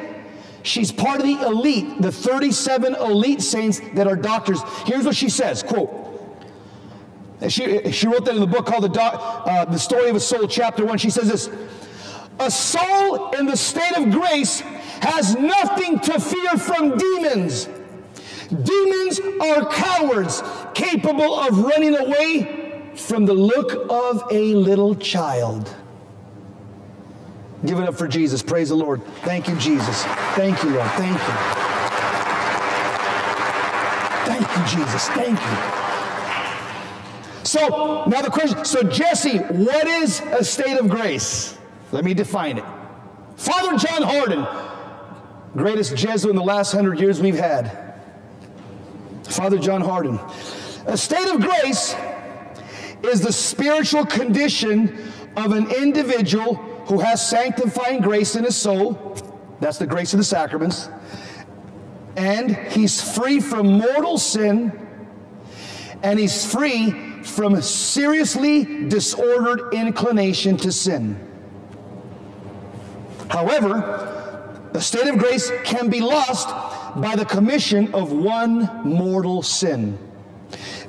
she's 0.63 0.93
part 0.93 1.21
of 1.21 1.27
the 1.27 1.47
elite, 1.47 2.01
the 2.01 2.13
37 2.13 2.95
elite 2.95 3.43
saints 3.43 3.81
that 3.95 4.07
are 4.07 4.17
doctors. 4.17 4.61
Here's 4.87 5.05
what 5.05 5.17
she 5.17 5.29
says, 5.29 5.63
quote, 5.63 6.01
she, 7.49 7.93
she 7.93 8.07
wrote 8.07 8.25
that 8.25 8.35
in 8.35 8.41
the 8.41 8.47
book 8.47 8.65
called 8.65 8.85
the, 8.85 8.89
doc, 8.89 9.43
uh, 9.47 9.65
the 9.67 9.79
Story 9.79 10.09
of 10.09 10.17
a 10.17 10.21
Soul, 10.21 10.47
chapter 10.49 10.85
one. 10.87 10.97
She 10.97 11.11
says 11.11 11.29
this 11.29 11.51
A 12.41 12.51
soul 12.51 13.31
in 13.31 13.47
the 13.47 13.57
state 13.57 13.97
of 13.97 14.11
grace 14.11 14.61
has 15.01 15.37
nothing 15.37 15.99
to 16.01 16.21
fear 16.21 16.59
from 16.59 16.97
demons. 16.97 17.69
Demons 18.63 19.21
are 19.41 19.71
cowards 19.71 20.43
capable 20.75 21.39
of 21.39 21.59
running 21.59 21.97
away 21.97 22.91
from 22.97 23.25
the 23.27 23.35
look 23.35 23.91
of 23.91 24.25
a 24.31 24.55
little 24.55 24.95
child. 24.95 25.75
Give 27.65 27.79
it 27.79 27.89
up 27.89 27.95
for 27.95 28.07
Jesus. 28.07 28.43
Praise 28.43 28.69
the 28.69 28.75
Lord. 28.75 29.03
Thank 29.23 29.49
you, 29.49 29.57
Jesus. 29.57 30.05
Thank 30.35 30.63
you, 30.63 30.71
Lord. 30.71 30.91
Thank 30.93 31.17
you. 31.17 31.35
Thank 34.27 34.57
you, 34.57 34.79
Jesus. 34.79 35.09
Thank 35.09 35.41
you. 35.41 35.85
So 37.45 38.05
now 38.07 38.21
the 38.21 38.31
question 38.31 38.65
so, 38.65 38.83
Jesse, 38.83 39.39
what 39.39 39.87
is 39.87 40.21
a 40.21 40.45
state 40.45 40.79
of 40.79 40.89
grace? 40.89 41.57
Let 41.95 42.05
me 42.05 42.13
define 42.13 42.59
it. 42.59 42.65
Father 43.37 43.79
John 43.79 44.03
Hardon, 44.03 44.45
greatest 45.57 45.95
Jesuit 45.95 46.31
in 46.31 46.35
the 46.35 46.43
last 46.43 46.73
hundred 46.73 46.99
years 46.99 47.21
we've 47.21 47.39
had. 47.39 48.01
Father 49.29 49.59
John 49.59 49.81
Hardon. 49.81 50.19
A 50.89 50.97
state 50.97 51.29
of 51.29 51.41
grace 51.41 51.95
is 53.05 53.21
the 53.21 53.33
spiritual 53.33 54.05
condition 54.07 55.09
of 55.37 55.53
an 55.53 55.71
individual 55.71 56.55
who 56.89 56.99
has 56.99 57.31
sanctifying 57.31 58.01
grace 58.01 58.35
in 58.35 58.43
his 58.43 58.57
soul. 58.57 59.17
That's 59.61 59.79
the 59.79 59.87
grace 59.87 60.13
of 60.15 60.19
the 60.19 60.25
sacraments. 60.25 60.89
And 62.17 62.57
he's 62.73 63.17
free 63.17 63.39
from 63.39 63.69
mortal 63.69 64.19
sin. 64.19 64.73
And 66.03 66.19
he's 66.19 66.45
free 66.45 67.23
from 67.23 67.63
seriously 67.63 68.89
disordered 68.89 69.73
inclination 69.73 70.57
to 70.57 70.73
sin. 70.73 71.24
However, 73.29 74.69
the 74.73 74.81
state 74.81 75.07
of 75.07 75.19
grace 75.19 75.51
can 75.65 75.89
be 75.89 76.01
lost 76.01 76.49
by 77.01 77.17
the 77.17 77.25
commission 77.25 77.93
of 77.95 78.13
one 78.13 78.69
mortal 78.85 79.43
sin. 79.43 79.99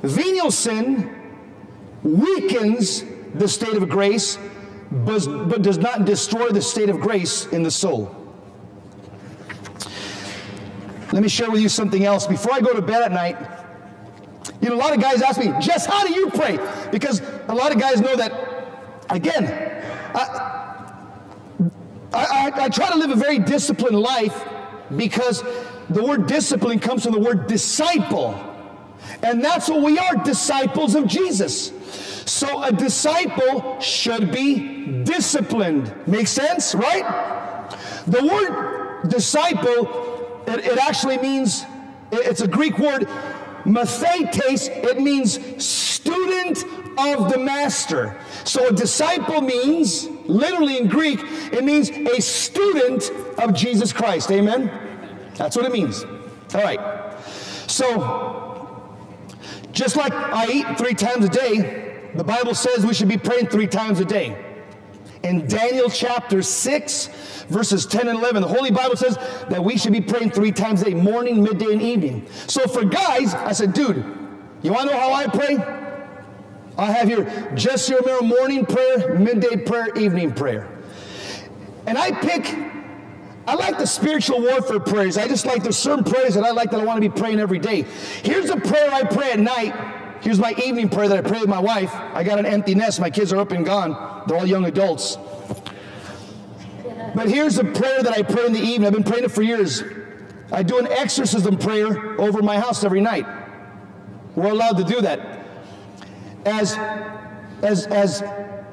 Venial 0.02 0.50
sin 0.50 1.14
weakens 2.02 3.04
the 3.34 3.48
state 3.48 3.74
of 3.74 3.88
grace, 3.88 4.38
but, 4.90 5.26
but 5.48 5.62
does 5.62 5.78
not 5.78 6.04
destroy 6.04 6.48
the 6.50 6.62
state 6.62 6.88
of 6.88 7.00
grace 7.00 7.46
in 7.46 7.62
the 7.62 7.70
soul. 7.70 8.14
Let 11.12 11.22
me 11.22 11.28
share 11.28 11.50
with 11.50 11.60
you 11.60 11.68
something 11.68 12.04
else. 12.04 12.26
Before 12.26 12.52
I 12.52 12.60
go 12.60 12.74
to 12.74 12.82
bed 12.82 13.02
at 13.02 13.12
night, 13.12 13.36
you 14.60 14.68
know, 14.68 14.74
a 14.74 14.78
lot 14.78 14.94
of 14.94 15.00
guys 15.00 15.22
ask 15.22 15.38
me, 15.38 15.52
Jess, 15.60 15.86
how 15.86 16.06
do 16.06 16.12
you 16.12 16.30
pray? 16.30 16.58
Because 16.90 17.20
a 17.48 17.54
lot 17.54 17.72
of 17.72 17.80
guys 17.80 18.00
know 18.00 18.16
that, 18.16 18.32
again, 19.10 19.44
I, 20.14 20.65
I, 22.12 22.52
I 22.54 22.68
try 22.68 22.90
to 22.90 22.96
live 22.96 23.10
a 23.10 23.16
very 23.16 23.38
disciplined 23.38 23.98
life 23.98 24.46
because 24.94 25.42
the 25.90 26.02
word 26.02 26.26
discipline 26.26 26.78
comes 26.78 27.04
from 27.04 27.12
the 27.12 27.20
word 27.20 27.46
disciple. 27.46 28.40
And 29.22 29.44
that's 29.44 29.68
what 29.68 29.82
we 29.82 29.98
are 29.98 30.14
disciples 30.16 30.94
of 30.94 31.06
Jesus. 31.06 31.72
So 32.30 32.62
a 32.62 32.72
disciple 32.72 33.80
should 33.80 34.32
be 34.32 35.02
disciplined. 35.04 35.94
Make 36.06 36.26
sense, 36.26 36.74
right? 36.74 37.70
The 38.06 38.24
word 38.24 39.08
disciple, 39.08 40.42
it, 40.46 40.64
it 40.64 40.78
actually 40.78 41.18
means, 41.18 41.64
it's 42.12 42.40
a 42.40 42.48
Greek 42.48 42.78
word, 42.78 43.08
Mathetes, 43.64 44.68
it 44.68 45.00
means 45.00 45.64
student 45.64 46.64
of 46.98 47.30
the 47.30 47.38
master. 47.38 48.18
So 48.44 48.68
a 48.68 48.72
disciple 48.72 49.40
means, 49.40 50.06
literally 50.26 50.78
in 50.78 50.88
Greek, 50.88 51.20
it 51.52 51.64
means 51.64 51.90
a 51.90 52.20
student 52.20 53.10
of 53.38 53.54
Jesus 53.54 53.92
Christ. 53.92 54.30
Amen? 54.30 54.70
That's 55.34 55.56
what 55.56 55.64
it 55.64 55.72
means. 55.72 56.04
All 56.54 56.62
right. 56.62 56.80
So, 57.66 58.96
just 59.72 59.96
like 59.96 60.12
I 60.12 60.46
eat 60.50 60.78
three 60.78 60.94
times 60.94 61.24
a 61.24 61.28
day, 61.28 62.10
the 62.14 62.24
Bible 62.24 62.54
says 62.54 62.86
we 62.86 62.94
should 62.94 63.08
be 63.08 63.18
praying 63.18 63.48
three 63.48 63.66
times 63.66 64.00
a 64.00 64.04
day. 64.04 64.42
In 65.22 65.46
Daniel 65.46 65.90
chapter 65.90 66.40
6, 66.40 67.08
verses 67.48 67.86
10 67.86 68.08
and 68.08 68.18
11. 68.18 68.42
The 68.42 68.48
Holy 68.48 68.70
Bible 68.70 68.96
says 68.96 69.16
that 69.48 69.62
we 69.62 69.76
should 69.76 69.92
be 69.92 70.00
praying 70.00 70.30
three 70.30 70.52
times 70.52 70.82
a 70.82 70.86
day, 70.86 70.94
morning, 70.94 71.42
midday, 71.42 71.72
and 71.72 71.82
evening. 71.82 72.26
So 72.46 72.66
for 72.66 72.84
guys, 72.84 73.34
I 73.34 73.52
said, 73.52 73.72
dude, 73.72 73.96
you 74.62 74.72
want 74.72 74.88
to 74.88 74.94
know 74.94 75.00
how 75.00 75.12
I 75.12 75.26
pray? 75.26 75.85
I 76.78 76.92
have 76.92 77.08
here 77.08 77.52
Jesse 77.54 77.94
Romero 77.94 78.22
morning 78.22 78.66
prayer, 78.66 79.18
midday 79.18 79.56
prayer, 79.56 79.94
evening 79.96 80.32
prayer. 80.32 80.68
And 81.86 81.96
I 81.96 82.10
pick 82.12 82.54
I 83.46 83.54
like 83.54 83.78
the 83.78 83.86
spiritual 83.86 84.40
warfare 84.40 84.80
prayers. 84.80 85.16
I 85.16 85.28
just 85.28 85.46
like 85.46 85.62
there's 85.62 85.78
certain 85.78 86.04
prayers 86.04 86.34
that 86.34 86.44
I 86.44 86.50
like 86.50 86.72
that 86.72 86.80
I 86.80 86.84
want 86.84 87.00
to 87.00 87.08
be 87.08 87.16
praying 87.16 87.38
every 87.38 87.60
day. 87.60 87.82
Here's 88.22 88.50
a 88.50 88.56
prayer 88.56 88.90
I 88.90 89.04
pray 89.04 89.32
at 89.32 89.38
night. 89.38 89.72
Here's 90.20 90.40
my 90.40 90.52
evening 90.64 90.88
prayer 90.88 91.08
that 91.08 91.24
I 91.24 91.28
pray 91.28 91.40
with 91.40 91.48
my 91.48 91.60
wife. 91.60 91.94
I 91.94 92.24
got 92.24 92.40
an 92.40 92.46
empty 92.46 92.74
nest. 92.74 92.98
My 92.98 93.10
kids 93.10 93.32
are 93.32 93.38
up 93.38 93.52
and 93.52 93.64
gone. 93.64 94.24
They're 94.26 94.36
all 94.36 94.46
young 94.46 94.64
adults. 94.64 95.16
But 97.14 97.28
here's 97.28 97.58
a 97.58 97.64
prayer 97.64 98.02
that 98.02 98.12
I 98.12 98.22
pray 98.22 98.46
in 98.46 98.52
the 98.52 98.60
evening. 98.60 98.88
I've 98.88 98.92
been 98.92 99.04
praying 99.04 99.24
it 99.24 99.30
for 99.30 99.42
years. 99.42 99.82
I 100.50 100.64
do 100.64 100.78
an 100.78 100.88
exorcism 100.88 101.56
prayer 101.56 102.20
over 102.20 102.42
my 102.42 102.58
house 102.58 102.82
every 102.82 103.00
night. 103.00 103.26
We're 104.34 104.50
allowed 104.50 104.78
to 104.78 104.84
do 104.84 105.00
that. 105.02 105.45
As, 106.46 106.78
as, 107.62 107.86
as 107.86 108.22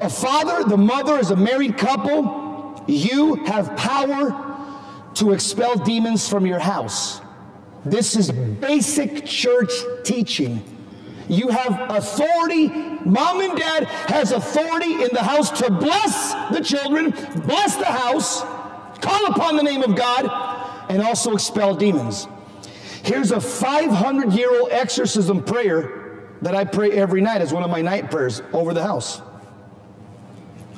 a 0.00 0.08
father, 0.08 0.62
the 0.68 0.76
mother, 0.76 1.18
as 1.18 1.32
a 1.32 1.36
married 1.36 1.76
couple, 1.76 2.84
you 2.86 3.34
have 3.46 3.76
power 3.76 5.10
to 5.14 5.32
expel 5.32 5.76
demons 5.76 6.28
from 6.28 6.46
your 6.46 6.60
house. 6.60 7.20
This 7.84 8.16
is 8.16 8.30
basic 8.30 9.26
church 9.26 9.72
teaching. 10.04 10.62
You 11.28 11.48
have 11.48 11.90
authority. 11.90 12.68
Mom 12.68 13.40
and 13.40 13.58
dad 13.58 13.84
has 13.84 14.32
authority 14.32 15.02
in 15.02 15.08
the 15.12 15.22
house 15.22 15.50
to 15.58 15.70
bless 15.70 16.32
the 16.52 16.62
children, 16.62 17.10
bless 17.46 17.76
the 17.76 17.86
house, 17.86 18.42
call 19.00 19.26
upon 19.26 19.56
the 19.56 19.62
name 19.62 19.82
of 19.82 19.96
God, 19.96 20.30
and 20.88 21.02
also 21.02 21.32
expel 21.32 21.74
demons. 21.74 22.28
Here's 23.02 23.32
a 23.32 23.40
500 23.40 24.32
year 24.32 24.60
old 24.60 24.70
exorcism 24.70 25.42
prayer 25.42 26.03
that 26.44 26.54
I 26.54 26.64
pray 26.66 26.92
every 26.92 27.22
night 27.22 27.40
as 27.40 27.54
one 27.54 27.62
of 27.62 27.70
my 27.70 27.80
night 27.80 28.10
prayers 28.10 28.42
over 28.52 28.74
the 28.74 28.82
house. 28.82 29.22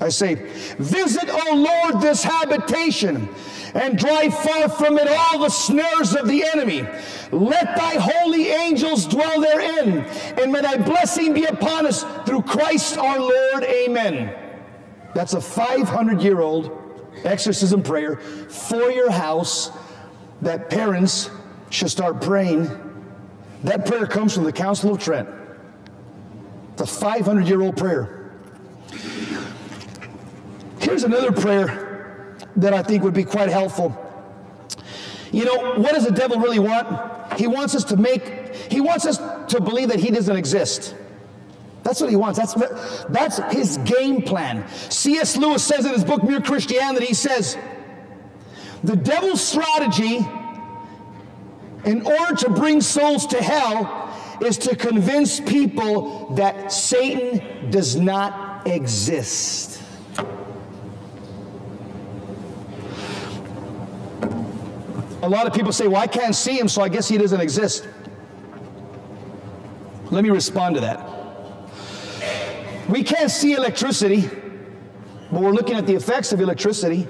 I 0.00 0.10
say, 0.10 0.34
Visit, 0.78 1.28
O 1.28 1.54
Lord, 1.54 2.00
this 2.00 2.22
habitation 2.22 3.28
and 3.74 3.98
drive 3.98 4.32
far 4.38 4.68
from 4.68 4.96
it 4.96 5.08
all 5.08 5.40
the 5.40 5.48
snares 5.48 6.14
of 6.14 6.28
the 6.28 6.44
enemy. 6.44 6.86
Let 7.32 7.76
thy 7.76 7.96
holy 7.98 8.46
angels 8.48 9.06
dwell 9.06 9.40
therein, 9.40 10.04
and 10.40 10.52
may 10.52 10.60
thy 10.60 10.76
blessing 10.76 11.34
be 11.34 11.44
upon 11.44 11.84
us 11.84 12.04
through 12.24 12.42
Christ 12.42 12.96
our 12.96 13.18
Lord. 13.18 13.64
Amen. 13.64 14.34
That's 15.16 15.34
a 15.34 15.40
500 15.40 16.22
year 16.22 16.40
old 16.40 16.70
exorcism 17.24 17.82
prayer 17.82 18.16
for 18.16 18.90
your 18.92 19.10
house 19.10 19.72
that 20.42 20.70
parents 20.70 21.28
should 21.70 21.90
start 21.90 22.20
praying. 22.20 22.70
That 23.64 23.84
prayer 23.84 24.06
comes 24.06 24.32
from 24.32 24.44
the 24.44 24.52
Council 24.52 24.94
of 24.94 25.00
Trent. 25.00 25.28
It's 26.76 26.82
a 26.82 26.86
500 26.86 27.48
year 27.48 27.62
old 27.62 27.78
prayer. 27.78 28.30
Here's 30.78 31.04
another 31.04 31.32
prayer 31.32 32.36
that 32.56 32.74
I 32.74 32.82
think 32.82 33.02
would 33.02 33.14
be 33.14 33.24
quite 33.24 33.48
helpful. 33.48 33.96
You 35.32 35.46
know, 35.46 35.80
what 35.80 35.94
does 35.94 36.04
the 36.04 36.10
devil 36.10 36.38
really 36.38 36.58
want? 36.58 37.40
He 37.40 37.46
wants 37.46 37.74
us 37.74 37.84
to 37.84 37.96
make, 37.96 38.54
he 38.70 38.82
wants 38.82 39.06
us 39.06 39.16
to 39.54 39.58
believe 39.58 39.88
that 39.88 40.00
he 40.00 40.10
doesn't 40.10 40.36
exist. 40.36 40.94
That's 41.82 41.98
what 41.98 42.10
he 42.10 42.16
wants. 42.16 42.38
That's, 42.38 42.52
that's 43.04 43.38
his 43.54 43.78
game 43.78 44.20
plan. 44.20 44.68
C.S. 44.90 45.38
Lewis 45.38 45.64
says 45.64 45.86
in 45.86 45.94
his 45.94 46.04
book, 46.04 46.22
Mere 46.24 46.42
Christianity, 46.42 47.06
he 47.06 47.14
says, 47.14 47.56
the 48.84 48.96
devil's 48.96 49.40
strategy 49.40 50.18
in 51.86 52.06
order 52.06 52.34
to 52.34 52.50
bring 52.50 52.82
souls 52.82 53.26
to 53.28 53.42
hell 53.42 54.05
is 54.40 54.58
to 54.58 54.76
convince 54.76 55.40
people 55.40 56.34
that 56.34 56.72
Satan 56.72 57.70
does 57.70 57.96
not 57.96 58.66
exist. 58.66 59.82
A 65.22 65.28
lot 65.28 65.46
of 65.46 65.54
people 65.54 65.72
say, 65.72 65.88
well, 65.88 66.02
I 66.02 66.06
can't 66.06 66.34
see 66.34 66.58
him, 66.58 66.68
so 66.68 66.82
I 66.82 66.88
guess 66.88 67.08
he 67.08 67.18
doesn't 67.18 67.40
exist. 67.40 67.88
Let 70.10 70.22
me 70.22 70.30
respond 70.30 70.76
to 70.76 70.80
that. 70.82 71.16
We 72.88 73.02
can't 73.02 73.30
see 73.30 73.54
electricity, 73.54 74.28
but 75.32 75.40
we're 75.40 75.50
looking 75.50 75.76
at 75.76 75.86
the 75.86 75.94
effects 75.94 76.32
of 76.32 76.40
electricity. 76.40 77.08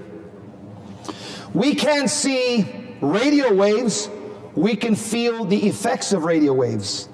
We 1.53 1.75
can't 1.75 2.09
see 2.09 2.97
radio 3.03 3.53
waves, 3.53 4.09
we 4.55 4.75
can 4.77 4.95
feel 4.95 5.45
the 5.45 5.67
effects 5.67 6.13
of 6.13 6.25
radio 6.25 6.55
waves. 6.55 7.11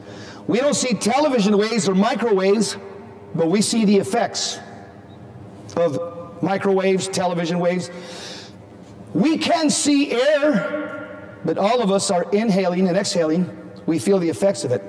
We 0.47 0.59
don't 0.59 0.75
see 0.75 0.95
television 0.95 1.57
waves 1.57 1.89
or 1.89 1.95
microwaves, 1.95 2.77
but 3.35 3.49
we 3.49 3.63
see 3.63 3.85
the 3.85 3.97
effects 3.97 4.59
of 5.77 6.43
microwaves, 6.43 7.09
television 7.09 7.59
waves. 7.59 7.91
We 9.15 9.39
can 9.39 9.71
see 9.71 10.13
air, 10.13 11.39
but 11.45 11.59
all 11.59 11.81
of 11.81 11.91
us 11.91 12.11
are 12.11 12.25
inhaling 12.33 12.89
and 12.89 12.97
exhaling. 12.97 13.59
We 13.87 13.99
feel 13.99 14.19
the 14.19 14.29
effects 14.29 14.65
of 14.65 14.73
it. 14.73 14.83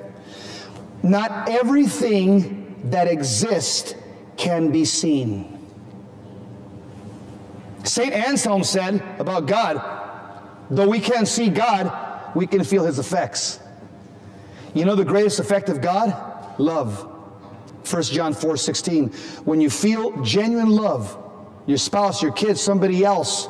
Not 1.02 1.48
everything 1.48 2.80
that 2.90 3.08
exists 3.08 3.94
can 4.36 4.70
be 4.72 4.84
seen. 4.84 5.50
St. 7.84 8.12
Anselm 8.12 8.64
said 8.64 9.02
about 9.18 9.46
God, 9.46 9.82
though 10.70 10.88
we 10.88 11.00
can't 11.00 11.28
see 11.28 11.48
God, 11.50 11.92
we 12.34 12.46
can 12.46 12.64
feel 12.64 12.84
his 12.84 12.98
effects. 12.98 13.60
You 14.74 14.84
know 14.84 14.96
the 14.96 15.04
greatest 15.04 15.38
effect 15.38 15.68
of 15.68 15.80
God? 15.80 16.58
Love. 16.58 17.10
1 17.90 18.02
John 18.04 18.34
4 18.34 18.56
16. 18.56 19.08
When 19.44 19.60
you 19.60 19.70
feel 19.70 20.20
genuine 20.22 20.70
love, 20.70 21.16
your 21.66 21.78
spouse, 21.78 22.22
your 22.22 22.32
kids, 22.32 22.60
somebody 22.60 23.04
else, 23.04 23.46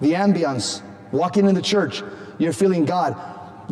the 0.00 0.12
ambience, 0.12 0.82
walking 1.12 1.46
in 1.46 1.54
the 1.54 1.62
church, 1.62 2.02
you're 2.38 2.52
feeling 2.52 2.84
God. 2.84 3.16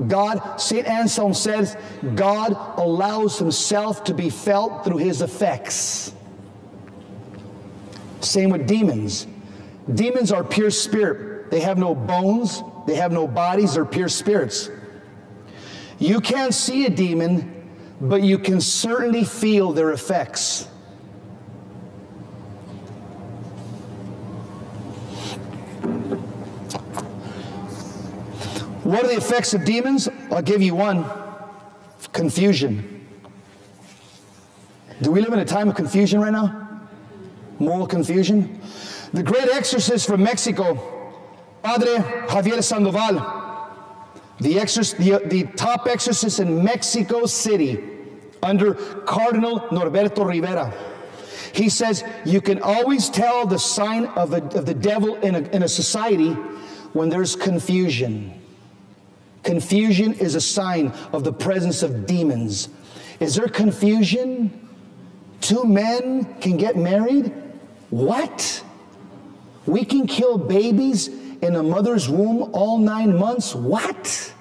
God, 0.09 0.61
St. 0.61 0.87
Anselm 0.87 1.35
says, 1.35 1.77
God 2.15 2.57
allows 2.79 3.39
himself 3.39 4.05
to 4.05 4.15
be 4.15 4.31
felt 4.31 4.85
through 4.85 4.97
his 4.97 5.23
effects. 5.23 6.13
Same 8.21 8.51
with 8.51 8.67
demons. 8.67 9.27
Demons 9.93 10.33
are 10.33 10.43
pure 10.43 10.71
spirit. 10.71 11.51
They 11.51 11.61
have 11.61 11.79
no 11.79 11.95
bones, 11.95 12.63
they 12.87 12.97
have 12.97 13.13
no 13.13 13.29
bodies, 13.29 13.75
they're 13.75 13.85
pure 13.85 14.09
spirits. 14.09 14.71
You 16.05 16.21
can't 16.21 16.53
see 16.53 16.85
a 16.85 16.91
demon, 16.91 17.67
but 17.99 18.23
you 18.23 18.39
can 18.39 18.61
certainly 18.61 19.25
feel 19.25 19.73
their 19.73 19.91
effects. 19.91 20.67
What 28.83 29.03
are 29.03 29.09
the 29.09 29.17
effects 29.17 29.55
of 29.55 29.65
demons? 29.65 30.11
I'll 30.31 30.43
give 30.43 30.61
you 30.61 30.75
one 30.75 31.07
confusion. 32.13 33.09
Do 35.01 35.11
we 35.11 35.23
live 35.23 35.33
in 35.33 35.39
a 35.39 35.47
time 35.47 35.71
of 35.71 35.75
confusion 35.75 36.21
right 36.21 36.33
now? 36.33 36.83
Moral 37.59 37.87
confusion? 37.87 38.61
The 39.15 39.23
great 39.23 39.49
exorcist 39.49 40.07
from 40.07 40.23
Mexico, 40.23 40.75
Padre 41.63 41.95
Javier 42.29 42.63
Sandoval, 42.63 43.44
the, 44.41 44.55
the, 44.55 45.23
the 45.27 45.45
top 45.57 45.87
exorcist 45.87 46.41
in 46.41 46.65
Mexico 46.65 47.27
City 47.27 47.83
under 48.43 48.75
Cardinal 48.75 49.61
Norberto 49.71 50.27
Rivera. 50.27 50.73
He 51.53 51.69
says 51.69 52.05
you 52.25 52.41
can 52.41 52.61
always 52.63 53.09
tell 53.09 53.47
the 53.47 53.59
sign 53.59 54.07
of, 54.07 54.33
a, 54.33 54.43
of 54.59 54.67
the 54.67 54.75
devil 54.75 55.15
in 55.17 55.37
a, 55.37 55.41
in 55.51 55.63
a 55.63 55.69
society 55.69 56.33
when 56.93 57.09
there's 57.09 57.37
confusion. 57.37 58.41
Confusion 59.45 60.15
is 60.15 60.35
a 60.35 60.41
sign 60.41 60.93
of 61.13 61.23
the 61.23 61.33
presence 61.33 61.83
of 61.83 62.07
demons. 62.07 62.69
Is 63.21 63.37
there 63.37 63.49
confusion? 63.49 64.69
Two 65.41 65.65
men 65.65 66.35
can 66.41 66.57
get 66.57 66.77
married? 66.77 67.33
What? 67.91 68.65
We 69.67 69.85
can 69.85 70.07
kill 70.07 70.39
babies 70.39 71.09
in 71.43 71.57
a 71.57 71.63
mother's 71.63 72.09
womb 72.09 72.51
all 72.53 72.79
nine 72.79 73.17
months? 73.17 73.55
What? 73.55 74.33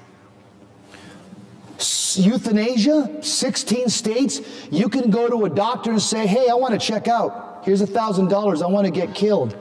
Euthanasia, 2.16 3.24
16 3.24 3.90
states. 3.90 4.42
You 4.72 4.88
can 4.90 5.10
go 5.10 5.28
to 5.30 5.46
a 5.46 5.50
doctor 5.50 5.92
and 5.92 6.02
say, 6.02 6.28
Hey, 6.28 6.48
I 6.50 6.54
want 6.54 6.80
to 6.80 6.80
check 6.80 7.08
out. 7.08 7.62
Here's 7.64 7.82
a 7.82 7.88
$1,000. 7.88 8.62
I 8.62 8.68
want 8.68 8.86
to 8.86 8.92
get 8.92 9.16
killed. 9.16 9.58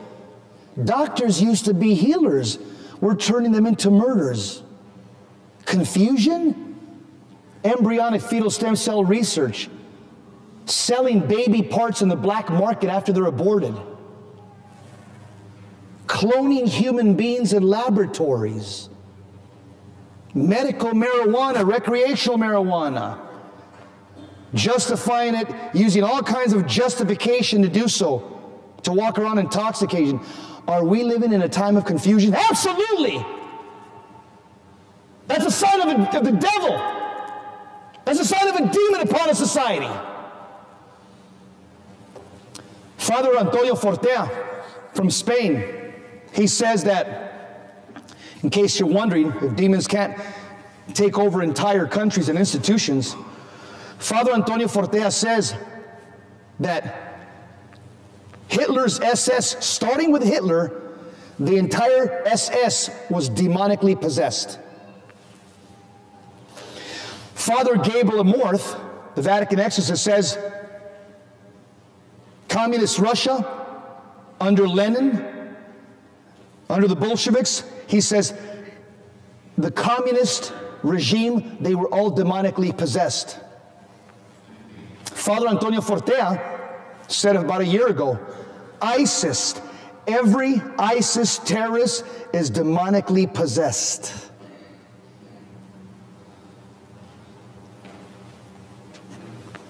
Doctors 0.83 1.41
used 1.41 1.65
to 1.65 1.73
be 1.73 1.93
healers. 1.93 2.59
We're 3.01 3.15
turning 3.15 3.51
them 3.51 3.65
into 3.65 3.89
murderers 3.91 4.63
confusion, 5.65 6.77
embryonic 7.63 8.21
fetal 8.21 8.49
stem 8.49 8.75
cell 8.75 9.03
research, 9.03 9.69
selling 10.65 11.19
baby 11.19 11.61
parts 11.61 12.01
in 12.01 12.09
the 12.09 12.15
black 12.15 12.49
market 12.49 12.89
after 12.89 13.13
they're 13.13 13.25
aborted, 13.25 13.75
cloning 16.13 16.67
human 16.67 17.15
beings 17.15 17.53
in 17.53 17.63
laboratories, 17.63 18.87
medical 20.35 20.91
marijuana, 20.91 21.65
recreational 21.65 22.37
marijuana, 22.37 23.19
justifying 24.53 25.33
it 25.33 25.47
using 25.73 26.03
all 26.03 26.21
kinds 26.21 26.53
of 26.53 26.67
justification 26.67 27.63
to 27.63 27.67
do 27.67 27.87
so, 27.87 28.39
to 28.83 28.91
walk 28.91 29.17
around 29.17 29.39
intoxication. 29.39 30.19
Are 30.67 30.85
we 30.85 31.03
living 31.03 31.33
in 31.33 31.41
a 31.41 31.49
time 31.49 31.75
of 31.77 31.83
confusion? 31.83 32.35
Absolutely. 32.35 33.25
That's 35.25 35.45
a 35.45 35.51
sign 35.51 35.81
of, 35.81 35.87
a, 35.87 36.17
of 36.19 36.23
the 36.25 36.31
devil. 36.31 36.77
That's 38.05 38.19
a 38.19 38.25
sign 38.25 38.47
of 38.49 38.55
a 38.55 38.71
demon 38.71 39.01
upon 39.01 39.31
a 39.31 39.35
society. 39.35 39.89
Father 42.97 43.35
Antonio 43.39 43.73
Fortea 43.73 44.29
from 44.93 45.09
Spain, 45.09 45.82
he 46.33 46.47
says 46.47 46.83
that, 46.85 47.31
in 48.41 48.49
case 48.49 48.79
you're 48.79 48.89
wondering, 48.89 49.31
if 49.41 49.55
demons 49.55 49.87
can't 49.87 50.17
take 50.93 51.17
over 51.17 51.41
entire 51.41 51.87
countries 51.87 52.29
and 52.29 52.37
institutions, 52.37 53.15
Father 53.99 54.33
Antonio 54.33 54.67
Fortea 54.67 55.11
says 55.11 55.55
that 56.59 57.19
Hitler's 58.47 58.99
SS, 58.99 59.65
starting 59.65 60.11
with 60.11 60.23
Hitler, 60.23 60.81
the 61.39 61.55
entire 61.55 62.23
SS 62.27 62.89
was 63.09 63.29
demonically 63.29 63.99
possessed. 63.99 64.59
Father 67.33 67.77
Gabriel 67.77 68.23
Amorth, 68.23 68.79
the 69.15 69.21
Vatican 69.21 69.59
exorcist, 69.59 70.03
says 70.03 70.37
communist 72.47 72.99
Russia 72.99 73.45
under 74.39 74.67
Lenin, 74.67 75.32
under 76.73 76.87
the 76.87 76.95
Bolsheviks, 76.95 77.63
he 77.85 78.01
says 78.01 78.33
the 79.59 79.69
communist 79.69 80.53
regime, 80.81 81.57
they 81.59 81.75
were 81.75 81.87
all 81.89 82.11
demonically 82.11 82.75
possessed. 82.75 83.39
Father 85.05 85.47
Antonio 85.47 85.81
Fortea 85.81 86.59
said 87.07 87.35
about 87.35 87.61
a 87.61 87.65
year 87.65 87.87
ago 87.87 88.19
ISIS, 88.81 89.61
every 90.07 90.61
ISIS 90.79 91.37
terrorist 91.37 92.05
is 92.33 92.49
demonically 92.49 93.31
possessed. 93.31 94.31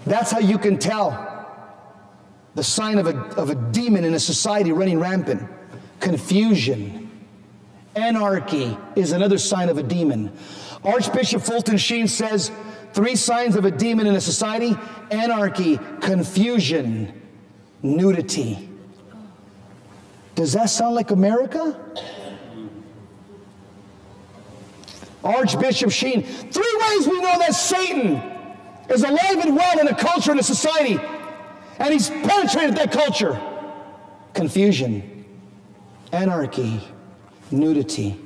That's 0.05 0.31
how 0.31 0.39
you 0.39 0.57
can 0.57 0.77
tell 0.77 1.29
the 2.55 2.63
sign 2.63 2.97
of 2.97 3.07
a, 3.07 3.17
of 3.35 3.49
a 3.49 3.55
demon 3.55 4.05
in 4.05 4.13
a 4.13 4.19
society 4.19 4.71
running 4.71 4.99
rampant. 4.99 5.49
Confusion. 6.03 7.09
Anarchy 7.95 8.77
is 8.97 9.13
another 9.13 9.37
sign 9.37 9.69
of 9.69 9.77
a 9.77 9.83
demon. 9.83 10.33
Archbishop 10.83 11.41
Fulton 11.41 11.77
Sheen 11.77 12.09
says 12.09 12.51
three 12.91 13.15
signs 13.15 13.55
of 13.55 13.63
a 13.63 13.71
demon 13.71 14.05
in 14.07 14.13
a 14.13 14.19
society 14.19 14.75
anarchy, 15.11 15.79
confusion, 16.01 17.21
nudity. 17.81 18.67
Does 20.35 20.51
that 20.51 20.69
sound 20.69 20.95
like 20.95 21.11
America? 21.11 21.79
Archbishop 25.23 25.91
Sheen, 25.91 26.23
three 26.23 26.79
ways 26.81 27.07
we 27.07 27.21
know 27.21 27.39
that 27.39 27.55
Satan 27.55 28.21
is 28.89 29.03
alive 29.03 29.37
and 29.37 29.55
well 29.55 29.79
in 29.79 29.87
a 29.87 29.95
culture 29.95 30.31
and 30.31 30.39
a 30.41 30.43
society, 30.43 30.99
and 31.79 31.93
he's 31.93 32.09
penetrated 32.09 32.75
that 32.75 32.91
culture. 32.91 33.41
Confusion, 34.33 35.12
anarchy, 36.13 36.79
nudity. 37.51 38.19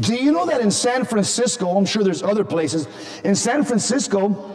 Do 0.00 0.14
you 0.14 0.32
know 0.32 0.46
that 0.46 0.62
in 0.62 0.70
San 0.70 1.04
Francisco, 1.04 1.76
I'm 1.76 1.84
sure 1.84 2.02
there's 2.02 2.22
other 2.22 2.44
places, 2.44 2.88
in 3.22 3.36
San 3.36 3.62
Francisco, 3.62 4.48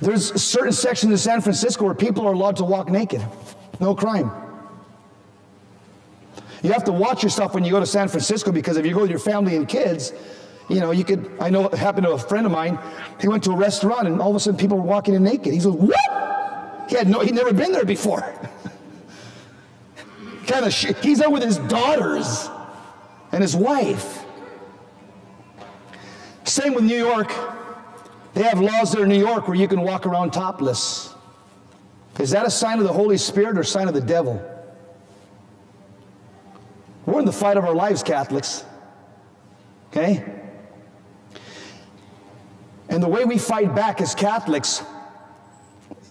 there's 0.00 0.40
certain 0.40 0.72
sections 0.72 1.12
of 1.12 1.20
San 1.20 1.40
Francisco 1.40 1.84
where 1.84 1.94
people 1.94 2.26
are 2.26 2.32
allowed 2.32 2.56
to 2.56 2.64
walk 2.64 2.88
naked, 2.88 3.24
no 3.80 3.94
crime. 3.94 4.30
You 6.62 6.72
have 6.72 6.84
to 6.84 6.92
watch 6.92 7.24
yourself 7.24 7.54
when 7.54 7.64
you 7.64 7.72
go 7.72 7.80
to 7.80 7.86
San 7.86 8.06
Francisco 8.06 8.52
because 8.52 8.76
if 8.76 8.86
you 8.86 8.94
go 8.94 9.00
with 9.00 9.10
your 9.10 9.18
family 9.18 9.56
and 9.56 9.68
kids, 9.68 10.12
you 10.68 10.78
know, 10.78 10.92
you 10.92 11.04
could, 11.04 11.30
I 11.40 11.50
know 11.50 11.66
it 11.66 11.74
happened 11.74 12.06
to 12.06 12.12
a 12.12 12.18
friend 12.18 12.46
of 12.46 12.52
mine. 12.52 12.78
He 13.20 13.26
went 13.26 13.42
to 13.44 13.50
a 13.50 13.56
restaurant 13.56 14.06
and 14.06 14.20
all 14.20 14.30
of 14.30 14.36
a 14.36 14.40
sudden 14.40 14.58
people 14.58 14.76
were 14.76 14.84
walking 14.84 15.14
in 15.14 15.24
naked. 15.24 15.52
He 15.52 15.58
said, 15.58 15.72
What? 15.72 16.88
He 16.88 16.96
had 16.96 17.08
no, 17.08 17.20
he'd 17.20 17.34
never 17.34 17.52
been 17.52 17.72
there 17.72 17.84
before. 17.84 18.22
kind 20.46 20.64
of, 20.64 20.74
he's 20.74 21.20
out 21.20 21.32
with 21.32 21.42
his 21.42 21.58
daughters 21.58 22.48
and 23.32 23.42
his 23.42 23.56
wife. 23.56 24.24
Same 26.44 26.74
with 26.74 26.84
New 26.84 26.96
York. 26.96 27.32
They 28.34 28.42
have 28.42 28.60
laws 28.60 28.92
there 28.92 29.04
in 29.04 29.08
New 29.08 29.18
York 29.18 29.46
where 29.46 29.56
you 29.56 29.68
can 29.68 29.80
walk 29.82 30.06
around 30.06 30.32
topless. 30.32 31.14
Is 32.18 32.30
that 32.30 32.46
a 32.46 32.50
sign 32.50 32.78
of 32.78 32.84
the 32.84 32.92
Holy 32.92 33.16
Spirit 33.16 33.56
or 33.56 33.60
a 33.60 33.64
sign 33.64 33.88
of 33.88 33.94
the 33.94 34.00
devil? 34.00 34.42
We're 37.06 37.20
in 37.20 37.24
the 37.24 37.32
fight 37.32 37.56
of 37.56 37.64
our 37.64 37.74
lives, 37.74 38.02
Catholics. 38.02 38.64
Okay? 39.90 40.24
And 42.88 43.02
the 43.02 43.08
way 43.08 43.24
we 43.24 43.38
fight 43.38 43.74
back 43.74 44.00
as 44.00 44.14
Catholics 44.14 44.82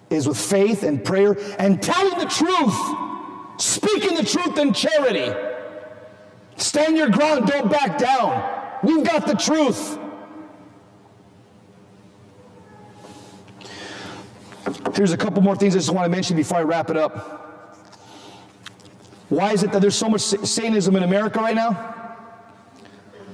is 0.09 0.27
with 0.27 0.39
faith 0.39 0.83
and 0.83 1.03
prayer 1.03 1.37
and 1.59 1.81
telling 1.81 2.17
the 2.17 2.25
truth, 2.25 3.10
speaking 3.61 4.15
the 4.15 4.23
truth 4.23 4.57
in 4.57 4.73
charity. 4.73 5.31
Stand 6.57 6.97
your 6.97 7.09
ground, 7.09 7.47
don't 7.47 7.71
back 7.71 7.97
down. 7.97 8.79
We've 8.83 9.03
got 9.03 9.27
the 9.27 9.35
truth. 9.35 9.99
Here's 14.95 15.11
a 15.11 15.17
couple 15.17 15.41
more 15.41 15.55
things 15.55 15.75
I 15.75 15.79
just 15.79 15.91
want 15.91 16.05
to 16.05 16.09
mention 16.09 16.35
before 16.35 16.57
I 16.57 16.63
wrap 16.63 16.89
it 16.89 16.97
up. 16.97 17.39
Why 19.29 19.53
is 19.53 19.63
it 19.63 19.71
that 19.71 19.81
there's 19.81 19.95
so 19.95 20.09
much 20.09 20.21
Satanism 20.21 20.95
in 20.95 21.03
America 21.03 21.39
right 21.39 21.55
now? 21.55 22.17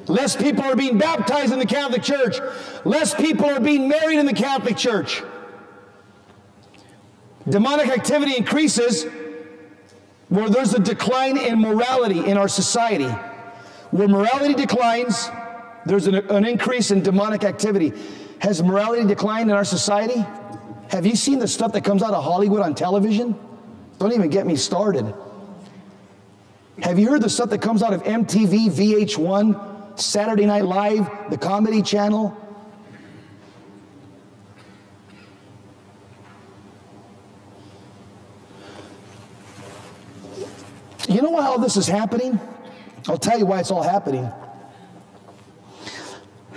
Less 0.07 0.35
people 0.35 0.63
are 0.63 0.75
being 0.75 0.97
baptized 0.97 1.51
in 1.51 1.59
the 1.59 1.65
Catholic 1.65 2.03
Church. 2.03 2.37
Less 2.85 3.13
people 3.13 3.45
are 3.45 3.59
being 3.59 3.89
married 3.89 4.19
in 4.19 4.25
the 4.25 4.33
Catholic 4.33 4.77
Church. 4.77 5.23
Demonic 7.49 7.87
activity 7.89 8.37
increases 8.37 9.05
where 10.29 10.49
there's 10.49 10.73
a 10.73 10.79
decline 10.79 11.37
in 11.37 11.59
morality 11.59 12.25
in 12.25 12.37
our 12.37 12.47
society. 12.47 13.09
Where 13.91 14.07
morality 14.07 14.53
declines, 14.53 15.29
there's 15.85 16.07
an, 16.07 16.15
an 16.15 16.45
increase 16.45 16.91
in 16.91 17.01
demonic 17.01 17.43
activity. 17.43 17.93
Has 18.39 18.61
morality 18.61 19.05
declined 19.05 19.49
in 19.49 19.55
our 19.55 19.63
society? 19.63 20.25
Have 20.89 21.05
you 21.05 21.15
seen 21.15 21.39
the 21.39 21.47
stuff 21.47 21.73
that 21.73 21.83
comes 21.83 22.03
out 22.03 22.13
of 22.13 22.23
Hollywood 22.23 22.61
on 22.61 22.75
television? 22.75 23.35
Don't 23.99 24.13
even 24.13 24.29
get 24.29 24.45
me 24.45 24.55
started. 24.55 25.13
Have 26.83 26.99
you 26.99 27.09
heard 27.09 27.21
the 27.21 27.29
stuff 27.29 27.49
that 27.49 27.61
comes 27.61 27.81
out 27.81 27.93
of 27.93 28.03
MTV, 28.03 28.69
VH1, 28.69 29.99
Saturday 29.99 30.45
Night 30.45 30.65
Live, 30.65 31.09
the 31.29 31.37
Comedy 31.37 31.81
Channel? 31.81 32.35
You 41.17 41.23
know 41.23 41.31
why 41.31 41.47
all 41.47 41.57
this 41.57 41.77
is 41.77 41.87
happening? 41.87 42.39
I'll 43.07 43.17
tell 43.17 43.39
you 43.39 43.47
why 43.47 43.59
it's 43.59 43.71
all 43.71 43.81
happening. 43.81 44.31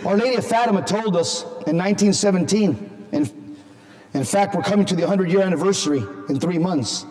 Our 0.04 0.18
Lady 0.18 0.36
of 0.36 0.46
Fatima 0.46 0.82
told 0.82 1.16
us 1.16 1.44
in 1.66 1.78
1917, 1.78 3.08
and 3.12 3.56
in 4.12 4.22
fact, 4.22 4.54
we're 4.54 4.60
coming 4.60 4.84
to 4.84 4.94
the 4.94 5.00
100 5.00 5.30
year 5.32 5.40
anniversary 5.40 6.02
in 6.28 6.38
three 6.38 6.58
months. 6.58 7.06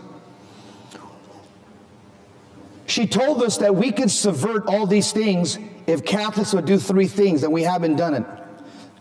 She 2.85 3.07
told 3.07 3.41
us 3.41 3.57
that 3.57 3.75
we 3.75 3.91
could 3.93 4.11
subvert 4.11 4.67
all 4.67 4.85
these 4.85 5.11
things 5.11 5.57
if 5.87 6.05
Catholics 6.05 6.53
would 6.53 6.65
do 6.65 6.77
three 6.77 7.07
things, 7.07 7.41
and 7.41 7.51
we 7.51 7.63
haven't 7.63 7.95
done 7.95 8.13
it 8.13 8.25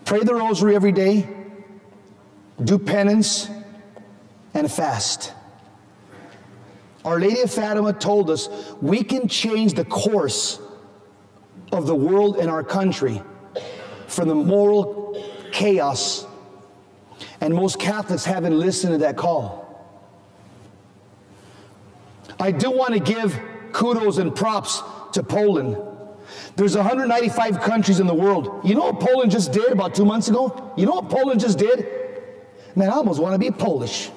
pray 0.07 0.20
the 0.20 0.35
rosary 0.35 0.75
every 0.75 0.93
day, 0.93 1.29
do 2.65 2.79
penance, 2.79 3.51
and 4.55 4.73
fast. 4.73 5.35
Our 7.09 7.18
Lady 7.18 7.40
of 7.40 7.51
Fatima 7.51 7.94
told 7.94 8.28
us 8.28 8.51
we 8.82 9.02
can 9.02 9.28
change 9.28 9.72
the 9.72 9.86
course 9.86 10.60
of 11.72 11.86
the 11.86 11.94
world 11.94 12.36
and 12.36 12.51
our 12.51 12.62
country 12.62 13.22
from 14.06 14.28
the 14.28 14.35
moral 14.35 15.18
chaos 15.51 16.26
and 17.40 17.55
most 17.55 17.78
Catholics 17.78 18.26
haven't 18.26 18.60
listened 18.60 18.93
to 18.93 18.98
that 18.98 19.16
call. 19.16 19.64
I 22.39 22.51
do 22.51 22.70
want 22.70 22.93
to 22.93 23.01
give 23.01 23.40
kudos 23.72 24.18
and 24.18 24.36
props 24.36 24.82
to 25.14 25.22
Poland. 25.22 25.78
There's 26.56 26.76
195 26.76 27.60
countries 27.60 28.01
in 28.01 28.06
the 28.06 28.12
world. 28.12 28.60
You 28.68 28.74
know 28.74 28.90
what 28.90 29.01
Poland 29.01 29.30
just 29.30 29.51
did 29.51 29.72
about 29.72 29.94
two 29.94 30.05
months 30.05 30.28
ago? 30.28 30.74
You 30.76 30.85
know 30.85 30.97
what 30.97 31.09
Poland 31.09 31.40
just 31.40 31.59
did? 31.59 31.86
Man, 32.76 32.90
I 32.90 32.97
almost 32.97 33.18
want 33.18 33.32
to 33.32 33.39
be 33.39 33.51
Polish. 33.51 34.10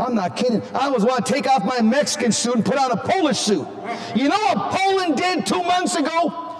I'm 0.00 0.14
not 0.14 0.36
kidding. 0.36 0.62
I 0.74 0.88
was 0.88 1.04
want 1.04 1.24
to 1.26 1.32
take 1.32 1.46
off 1.46 1.64
my 1.64 1.80
Mexican 1.80 2.32
suit 2.32 2.54
and 2.54 2.64
put 2.64 2.78
on 2.78 2.90
a 2.92 2.96
Polish 2.96 3.38
suit. 3.38 3.66
You 4.14 4.28
know 4.28 4.38
what 4.38 4.72
Poland 4.72 5.16
did 5.16 5.46
two 5.46 5.62
months 5.62 5.94
ago? 5.94 6.56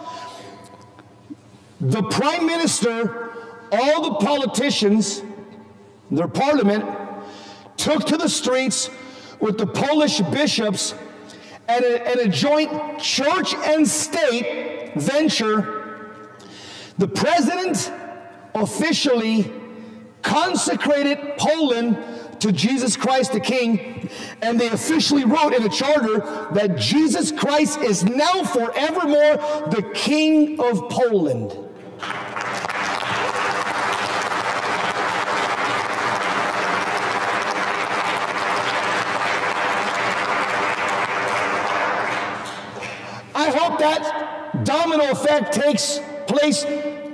The 1.80 2.02
prime 2.02 2.46
minister 2.46 3.30
all 3.72 4.02
the 4.02 4.24
politicians, 4.24 5.22
their 6.10 6.28
parliament, 6.28 6.84
took 7.76 8.04
to 8.06 8.16
the 8.16 8.28
streets 8.28 8.90
with 9.38 9.58
the 9.58 9.66
Polish 9.66 10.20
bishops 10.20 10.94
and 11.68 11.84
a, 11.84 12.08
and 12.08 12.20
a 12.20 12.28
joint 12.28 12.98
church 12.98 13.54
and 13.54 13.86
state 13.86 14.92
venture. 14.96 16.18
The 16.98 17.08
president 17.08 17.92
officially 18.54 19.52
consecrated 20.22 21.18
Poland 21.38 21.96
to 22.40 22.52
Jesus 22.52 22.96
Christ 22.96 23.32
the 23.32 23.40
King, 23.40 24.08
and 24.42 24.58
they 24.58 24.68
officially 24.68 25.24
wrote 25.24 25.52
in 25.52 25.62
a 25.62 25.68
charter 25.68 26.18
that 26.52 26.76
Jesus 26.78 27.30
Christ 27.30 27.80
is 27.80 28.04
now 28.04 28.42
forevermore 28.44 29.36
the 29.70 29.90
King 29.94 30.58
of 30.60 30.88
Poland. 30.88 31.56
I 43.32 43.48
hope 43.50 43.78
that 43.78 44.64
domino 44.64 45.10
effect 45.10 45.54
takes 45.54 46.00
place 46.26 46.62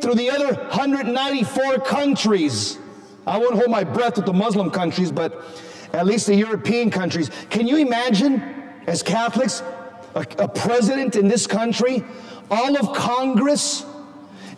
through 0.01 0.15
the 0.15 0.31
other 0.31 0.55
194 0.55 1.79
countries. 1.81 2.79
I 3.27 3.39
won't 3.39 3.55
hold 3.55 3.71
my 3.71 3.83
breath 3.83 4.17
with 4.17 4.27
the 4.27 4.33
Muslim 4.33 4.71
countries, 4.71 5.11
but 5.11 5.43
at 5.93 6.07
least 6.07 6.27
the 6.27 6.35
European 6.37 6.91
countries. 6.91 7.31
Can 7.51 7.67
you 7.67 7.77
imagine, 7.77 8.41
as 8.87 9.03
Catholics, 9.03 9.63
a, 10.15 10.27
a 10.39 10.49
president 10.49 11.17
in 11.17 11.27
this 11.27 11.47
country, 11.47 12.05
all 12.51 12.77
of 12.77 12.97
Congress, 12.97 13.85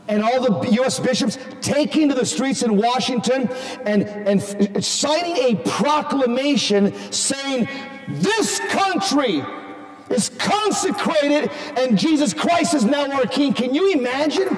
and 0.09 0.23
all 0.23 0.41
the 0.41 0.73
U.S. 0.77 0.99
bishops 0.99 1.39
taking 1.61 2.09
to 2.09 2.15
the 2.15 2.25
streets 2.25 2.63
in 2.63 2.77
Washington 2.77 3.49
and, 3.85 4.05
and 4.05 4.85
signing 4.85 5.37
a 5.37 5.57
proclamation 5.69 6.95
saying, 7.13 7.69
This 8.09 8.59
country 8.71 9.45
is 10.09 10.31
consecrated 10.31 11.51
and 11.77 11.99
Jesus 11.99 12.33
Christ 12.33 12.73
is 12.73 12.85
now 12.85 13.11
our 13.13 13.27
King. 13.27 13.53
Can 13.53 13.75
you 13.75 13.93
imagine? 13.93 14.49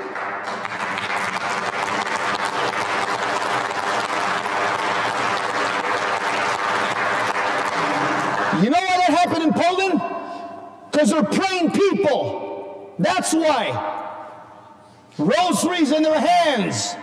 You 8.63 8.69
know 8.69 8.79
why 8.79 9.01
Poland? 9.61 10.01
Because 10.91 11.11
they're 11.11 11.23
praying 11.23 11.73
people. 11.73 12.95
That's 12.99 13.33
why. 13.33 13.99
Rosaries 15.19 15.93
in 15.93 16.03
their 16.03 16.19
hands, 16.19 16.95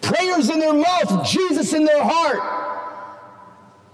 prayers 0.00 0.50
in 0.50 0.60
their 0.60 0.74
mouth, 0.74 1.26
Jesus 1.26 1.72
in 1.72 1.84
their 1.84 2.02
heart. 2.02 2.60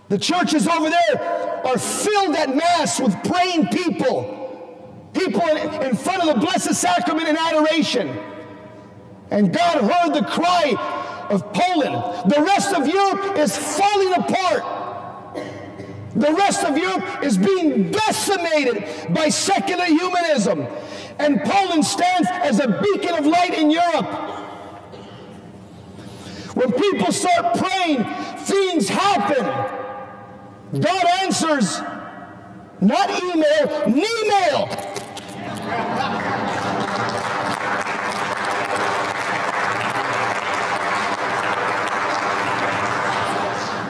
The 0.09 0.19
churches 0.19 0.67
over 0.67 0.89
there 0.89 1.63
are 1.67 1.79
filled 1.79 2.35
at 2.37 2.55
Mass 2.55 3.01
with 3.01 3.15
praying 3.25 3.69
people. 3.69 4.35
People 5.13 5.43
in, 5.43 5.83
in 5.83 5.97
front 5.97 6.23
of 6.23 6.35
the 6.35 6.41
Blessed 6.41 6.75
Sacrament 6.75 7.29
in 7.29 7.37
adoration. 7.37 8.19
And 9.31 9.53
God 9.53 9.83
heard 9.83 10.15
the 10.15 10.25
cry 10.27 11.27
of 11.29 11.53
Poland. 11.53 12.31
The 12.31 12.43
rest 12.43 12.75
of 12.75 12.87
Europe 12.89 13.37
is 13.39 13.57
falling 13.57 14.15
apart. 14.15 14.78
The 16.15 16.33
rest 16.33 16.65
of 16.65 16.77
Europe 16.77 17.23
is 17.23 17.37
being 17.37 17.91
decimated 17.91 19.15
by 19.15 19.29
secular 19.29 19.85
humanism. 19.85 20.67
And 21.19 21.41
Poland 21.43 21.85
stands 21.85 22.29
as 22.31 22.61
a 22.61 22.69
beacon 22.69 23.15
of 23.15 23.27
light 23.27 23.55
in 23.55 23.71
Europe. 23.71 24.07
When 26.55 26.73
people 26.73 27.13
start 27.13 27.57
praying, 27.57 28.05
things 28.45 28.89
happen. 28.89 29.45
God 30.81 31.05
answers, 31.23 31.81
not 32.81 33.11
email, 33.23 33.85
email. 33.87 34.69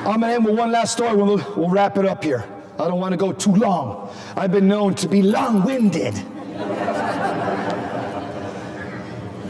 I'm 0.08 0.20
going 0.20 0.30
to 0.30 0.36
end 0.36 0.44
with 0.46 0.56
one 0.56 0.72
last 0.72 0.92
story. 0.92 1.14
We'll, 1.14 1.36
we'll 1.54 1.68
wrap 1.68 1.98
it 1.98 2.06
up 2.06 2.24
here. 2.24 2.42
I 2.78 2.88
don't 2.88 2.98
want 2.98 3.12
to 3.12 3.18
go 3.18 3.30
too 3.30 3.54
long. 3.54 4.10
I've 4.36 4.50
been 4.50 4.66
known 4.66 4.94
to 4.96 5.06
be 5.08 5.20
long 5.20 5.64
winded. 5.64 6.14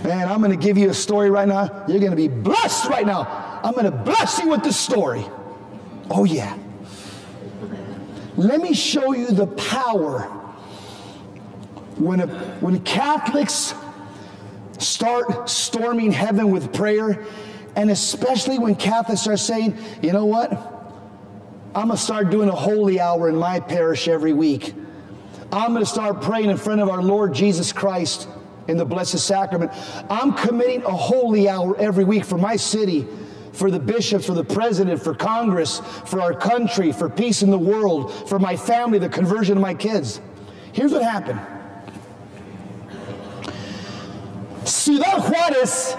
Man, 0.03 0.29
I'm 0.29 0.41
going 0.41 0.51
to 0.51 0.57
give 0.57 0.77
you 0.77 0.91
a 0.91 0.95
story 0.95 1.31
right 1.31 1.47
now. 1.47 1.85
You're 1.87 2.01
going 2.01 2.11
to 2.11 2.17
be 2.17 2.27
blessed 2.27 2.89
right 2.89 3.07
now. 3.07 3.61
I'm 3.63 3.73
going 3.73 3.85
to 3.85 3.93
bless 3.93 4.41
you 4.41 4.49
with 4.49 4.65
the 4.65 4.73
story. 4.73 5.25
Oh, 6.11 6.25
yeah. 6.25 6.59
Let 8.37 8.61
me 8.61 8.75
show 8.75 9.13
you 9.13 9.29
the 9.29 9.47
power 9.47 10.23
when, 11.99 12.19
a, 12.19 12.27
when 12.59 12.81
Catholics 12.81 13.75
start 14.79 15.49
storming 15.49 16.11
heaven 16.11 16.51
with 16.51 16.73
prayer 16.73 17.25
and 17.79 17.93
especially 17.93 18.59
when 18.59 18.75
Catholics 18.75 19.29
are 19.29 19.37
saying, 19.37 19.79
you 20.03 20.13
know 20.13 20.25
what? 20.25 20.51
I'm 21.77 21.87
going 21.87 21.91
to 21.91 21.97
start 21.97 22.29
doing 22.29 22.49
a 22.49 22.55
holy 22.55 22.99
hour 22.99 23.29
in 23.29 23.37
my 23.37 23.61
parish 23.61 24.09
every 24.09 24.33
week. 24.33 24.75
I'm 25.53 25.75
going 25.75 25.85
to 25.85 25.91
start 25.91 26.21
praying 26.21 26.51
in 26.51 26.57
front 26.57 26.81
of 26.81 26.89
our 26.89 27.01
Lord 27.01 27.33
Jesus 27.33 27.73
Christ 27.73 28.27
in 28.67 28.79
the 28.79 28.85
Blessed 28.85 29.21
Sacrament. 29.21 29.71
I'm 30.11 30.33
committing 30.33 30.83
a 30.83 30.91
holy 30.91 31.49
hour 31.49 31.79
every 31.79 32.03
week 32.03 32.25
for 32.25 32.37
my 32.37 32.57
city, 32.57 33.07
for 33.53 33.71
the 33.71 33.79
bishops, 33.79 34.27
for 34.27 34.35
the 34.35 34.43
president, 34.43 35.01
for 35.01 35.15
Congress, 35.15 35.79
for 36.05 36.21
our 36.21 36.35
country, 36.35 36.91
for 36.91 37.09
peace 37.09 37.43
in 37.43 37.51
the 37.51 37.59
world, 37.59 38.13
for 38.29 38.41
my 38.41 38.57
family, 38.57 38.99
the 38.99 39.09
conversion 39.09 39.57
of 39.57 39.63
my 39.63 39.75
kids. 39.75 40.21
Here's 40.73 40.91
what 40.91 41.05
happened 41.05 41.41
Ciudad 44.65 45.31
Juarez 45.31 45.97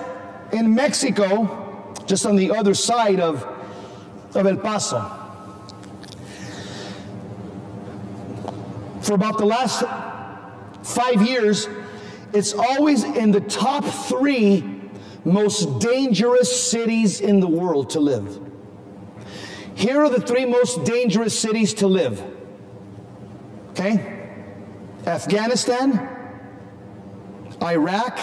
in 0.51 0.75
Mexico 0.75 1.67
just 2.09 2.25
on 2.25 2.35
the 2.35 2.49
other 2.49 2.73
side 2.73 3.19
of, 3.19 3.43
of 4.35 4.47
El 4.47 4.57
Paso. 4.57 4.99
For 9.01 9.13
about 9.13 9.37
the 9.37 9.45
last 9.45 9.83
five 10.83 11.21
years, 11.21 11.69
it's 12.33 12.53
always 12.53 13.03
in 13.03 13.31
the 13.31 13.41
top 13.41 13.85
three 13.85 14.81
most 15.23 15.79
dangerous 15.79 16.71
cities 16.71 17.21
in 17.21 17.39
the 17.39 17.47
world 17.47 17.91
to 17.91 17.99
live. 17.99 18.39
Here 19.75 20.01
are 20.01 20.09
the 20.09 20.19
three 20.19 20.45
most 20.45 20.83
dangerous 20.85 21.37
cities 21.39 21.75
to 21.75 21.87
live. 21.87 22.23
Okay? 23.71 24.33
Afghanistan, 25.05 26.09
Iraq, 27.61 28.19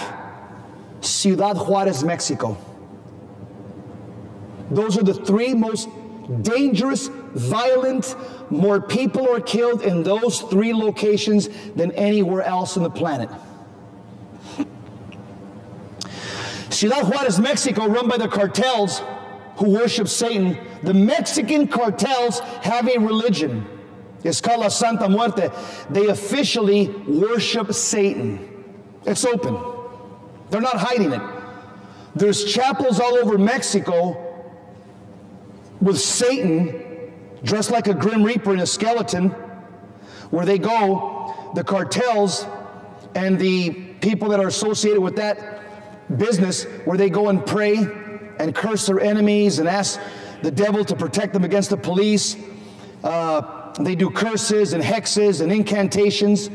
Ciudad 1.02 1.56
Juarez, 1.56 2.02
Mexico. 2.02 2.58
Those 4.70 4.98
are 4.98 5.02
the 5.02 5.14
three 5.14 5.54
most 5.54 5.88
dangerous, 6.42 7.08
violent, 7.34 8.16
more 8.50 8.80
people 8.80 9.32
are 9.32 9.40
killed 9.40 9.82
in 9.82 10.02
those 10.02 10.40
three 10.42 10.72
locations 10.72 11.48
than 11.74 11.92
anywhere 11.92 12.42
else 12.42 12.76
on 12.76 12.82
the 12.82 12.90
planet. 12.90 13.28
Ciudad 16.70 17.08
Juarez, 17.08 17.40
Mexico, 17.40 17.86
run 17.86 18.08
by 18.08 18.18
the 18.18 18.28
cartels 18.28 19.00
who 19.56 19.70
worship 19.70 20.08
Satan. 20.08 20.58
The 20.82 20.92
Mexican 20.92 21.68
cartels 21.68 22.40
have 22.62 22.88
a 22.88 22.98
religion. 22.98 23.66
It's 24.24 24.40
called 24.40 24.60
La 24.60 24.68
Santa 24.68 25.08
Muerte. 25.08 25.48
They 25.88 26.08
officially 26.08 26.88
worship 26.88 27.72
Satan. 27.72 28.64
It's 29.06 29.24
open. 29.24 29.56
They're 30.50 30.60
not 30.60 30.76
hiding 30.76 31.12
it. 31.12 31.22
There's 32.14 32.44
chapels 32.44 32.98
all 33.00 33.14
over 33.14 33.38
Mexico 33.38 34.25
with 35.80 35.98
Satan 35.98 36.82
dressed 37.42 37.70
like 37.70 37.86
a 37.86 37.94
grim 37.94 38.22
reaper 38.22 38.52
in 38.52 38.60
a 38.60 38.66
skeleton, 38.66 39.30
where 40.30 40.44
they 40.44 40.58
go, 40.58 41.34
the 41.54 41.62
cartels 41.62 42.46
and 43.14 43.38
the 43.38 43.70
people 44.00 44.28
that 44.28 44.40
are 44.40 44.48
associated 44.48 45.00
with 45.00 45.16
that 45.16 45.62
business, 46.18 46.64
where 46.84 46.98
they 46.98 47.10
go 47.10 47.28
and 47.28 47.44
pray 47.46 47.76
and 48.38 48.54
curse 48.54 48.86
their 48.86 49.00
enemies 49.00 49.58
and 49.58 49.68
ask 49.68 50.00
the 50.42 50.50
devil 50.50 50.84
to 50.84 50.94
protect 50.94 51.32
them 51.32 51.44
against 51.44 51.70
the 51.70 51.76
police. 51.76 52.36
Uh, 53.02 53.72
they 53.80 53.94
do 53.94 54.10
curses 54.10 54.72
and 54.72 54.82
hexes 54.82 55.40
and 55.40 55.52
incantations. 55.52 56.50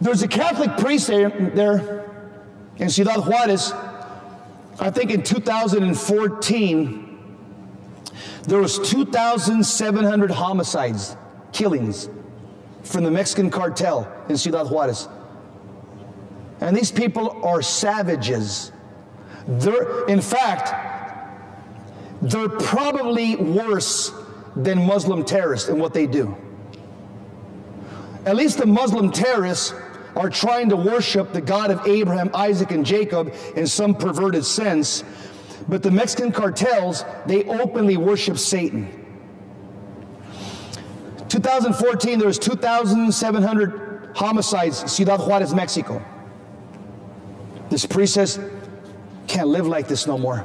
There's 0.00 0.22
a 0.22 0.28
Catholic 0.28 0.76
priest 0.78 1.08
there, 1.08 1.30
there 1.30 2.10
in 2.76 2.88
Ciudad 2.88 3.24
Juarez, 3.26 3.72
I 4.80 4.90
think 4.90 5.10
in 5.10 5.22
2014 5.22 7.11
there 8.44 8.60
was 8.60 8.78
2,700 8.90 10.30
homicides, 10.30 11.16
killings 11.52 12.08
from 12.82 13.04
the 13.04 13.10
Mexican 13.10 13.50
cartel 13.50 14.10
in 14.28 14.36
Ciudad 14.36 14.68
Juarez. 14.68 15.08
And 16.60 16.76
these 16.76 16.92
people 16.92 17.44
are 17.44 17.62
savages. 17.62 18.72
They're, 19.46 20.06
in 20.06 20.20
fact, 20.20 20.72
they're 22.22 22.48
probably 22.48 23.36
worse 23.36 24.12
than 24.54 24.86
Muslim 24.86 25.24
terrorists 25.24 25.68
in 25.68 25.78
what 25.78 25.92
they 25.92 26.06
do. 26.06 26.36
At 28.24 28.36
least 28.36 28.58
the 28.58 28.66
Muslim 28.66 29.10
terrorists 29.10 29.74
are 30.14 30.30
trying 30.30 30.68
to 30.68 30.76
worship 30.76 31.32
the 31.32 31.40
God 31.40 31.70
of 31.70 31.86
Abraham, 31.86 32.30
Isaac, 32.34 32.70
and 32.70 32.84
Jacob 32.84 33.34
in 33.56 33.66
some 33.66 33.94
perverted 33.94 34.44
sense. 34.44 35.02
But 35.68 35.82
the 35.82 35.90
Mexican 35.90 36.32
cartels, 36.32 37.04
they 37.26 37.44
openly 37.44 37.96
worship 37.96 38.38
Satan. 38.38 38.98
2014, 41.28 42.18
there 42.18 42.28
was 42.28 42.38
2,700 42.38 44.12
homicides, 44.14 44.82
in 44.82 44.88
Ciudad 44.88 45.20
Juarez, 45.20 45.54
Mexico. 45.54 46.04
This 47.70 47.86
priest 47.86 48.14
says, 48.14 48.38
can't 49.26 49.48
live 49.48 49.66
like 49.66 49.88
this 49.88 50.06
no 50.06 50.18
more. 50.18 50.44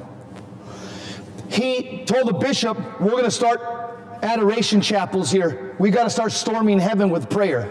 He 1.49 2.05
told 2.05 2.27
the 2.27 2.33
bishop, 2.33 2.77
we're 3.01 3.11
going 3.11 3.23
to 3.23 3.31
start 3.31 3.59
adoration 4.21 4.81
chapels 4.81 5.29
here. 5.31 5.75
We 5.79 5.89
got 5.89 6.03
to 6.05 6.09
start 6.09 6.31
storming 6.31 6.79
heaven 6.79 7.09
with 7.09 7.29
prayer. 7.29 7.69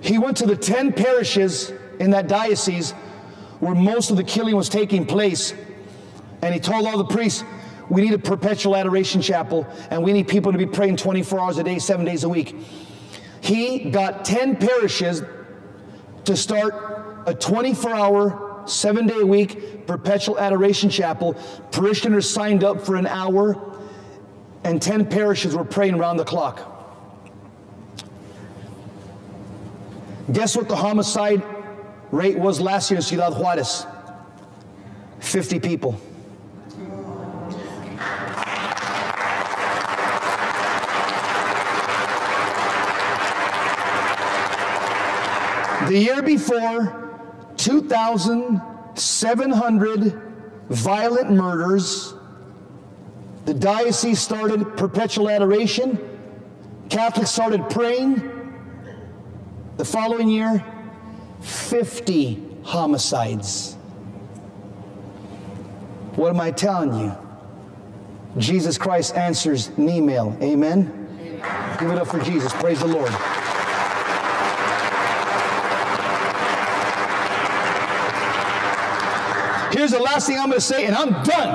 He 0.00 0.18
went 0.18 0.36
to 0.38 0.46
the 0.46 0.56
10 0.56 0.92
parishes 0.92 1.72
in 1.98 2.10
that 2.12 2.28
diocese 2.28 2.92
where 3.60 3.74
most 3.74 4.10
of 4.10 4.16
the 4.16 4.24
killing 4.24 4.56
was 4.56 4.68
taking 4.68 5.04
place, 5.04 5.52
and 6.42 6.54
he 6.54 6.60
told 6.60 6.86
all 6.86 6.98
the 6.98 7.04
priests, 7.04 7.44
we 7.88 8.02
need 8.02 8.14
a 8.14 8.18
perpetual 8.18 8.76
adoration 8.76 9.20
chapel, 9.20 9.66
and 9.90 10.02
we 10.02 10.12
need 10.12 10.28
people 10.28 10.52
to 10.52 10.58
be 10.58 10.66
praying 10.66 10.96
24 10.96 11.40
hours 11.40 11.58
a 11.58 11.64
day, 11.64 11.78
seven 11.78 12.06
days 12.06 12.24
a 12.24 12.28
week. 12.28 12.56
He 13.40 13.90
got 13.90 14.24
10 14.24 14.56
parishes 14.56 15.22
to 16.24 16.36
start 16.36 17.24
a 17.26 17.34
24 17.34 17.90
hour, 17.92 18.62
seven 18.66 19.06
day 19.06 19.20
a 19.20 19.26
week 19.26 19.86
perpetual 19.86 20.38
adoration 20.38 20.88
chapel. 20.88 21.34
Parishioners 21.72 22.30
signed 22.30 22.62
up 22.62 22.80
for 22.80 22.94
an 22.94 23.06
hour, 23.06 23.76
and 24.62 24.80
10 24.80 25.06
parishes 25.06 25.56
were 25.56 25.64
praying 25.64 25.94
around 25.94 26.16
the 26.16 26.24
clock. 26.24 26.66
Guess 30.30 30.56
what 30.56 30.68
the 30.68 30.76
homicide 30.76 31.42
rate 32.12 32.38
was 32.38 32.60
last 32.60 32.90
year 32.90 32.98
in 32.98 33.02
Ciudad 33.02 33.34
Juarez? 33.34 33.84
50 35.18 35.58
people. 35.58 36.00
The 45.90 45.98
year 45.98 46.22
before, 46.22 47.10
2,700 47.56 50.22
violent 50.68 51.32
murders. 51.32 52.14
The 53.44 53.54
diocese 53.54 54.20
started 54.20 54.76
perpetual 54.76 55.28
adoration. 55.28 55.98
Catholics 56.90 57.32
started 57.32 57.68
praying. 57.70 58.22
The 59.78 59.84
following 59.84 60.28
year, 60.28 60.64
50 61.40 62.40
homicides. 62.62 63.74
What 66.14 66.28
am 66.28 66.38
I 66.38 66.52
telling 66.52 67.00
you? 67.00 67.12
Jesus 68.38 68.78
Christ 68.78 69.16
answers 69.16 69.70
an 69.70 69.88
email. 69.88 70.38
Amen? 70.40 71.08
Give 71.80 71.90
it 71.90 71.98
up 71.98 72.06
for 72.06 72.20
Jesus. 72.20 72.52
Praise 72.52 72.78
the 72.78 72.86
Lord. 72.86 73.10
Here's 79.72 79.92
the 79.92 80.00
last 80.00 80.26
thing 80.26 80.38
I'm 80.38 80.48
going 80.48 80.58
to 80.58 80.60
say, 80.60 80.86
and 80.86 80.94
I'm 80.94 81.22
done. 81.22 81.48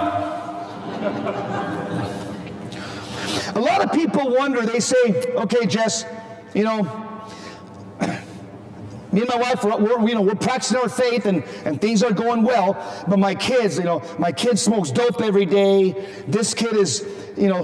A 3.55 3.59
lot 3.59 3.83
of 3.83 3.91
people 3.93 4.29
wonder, 4.29 4.65
they 4.65 4.79
say, 4.79 5.33
okay, 5.35 5.65
Jess, 5.65 6.05
you 6.53 6.63
know, 6.63 7.05
me 9.15 9.21
and 9.21 9.29
my 9.29 9.37
wife, 9.37 9.63
we're, 9.63 9.77
we're, 9.77 10.09
you 10.09 10.13
know, 10.13 10.21
we're 10.21 10.35
practicing 10.35 10.77
our 10.77 10.89
faith 10.89 11.25
and, 11.25 11.41
and 11.63 11.79
things 11.79 12.03
are 12.03 12.11
going 12.11 12.43
well, 12.43 12.73
but 13.07 13.17
my 13.17 13.33
kids, 13.33 13.77
you 13.77 13.85
know, 13.85 14.01
my 14.19 14.29
kid 14.29 14.59
smokes 14.59 14.91
dope 14.91 15.21
every 15.21 15.45
day. 15.45 16.05
This 16.27 16.53
kid 16.53 16.75
is, 16.75 17.07
you 17.37 17.47
know, 17.47 17.63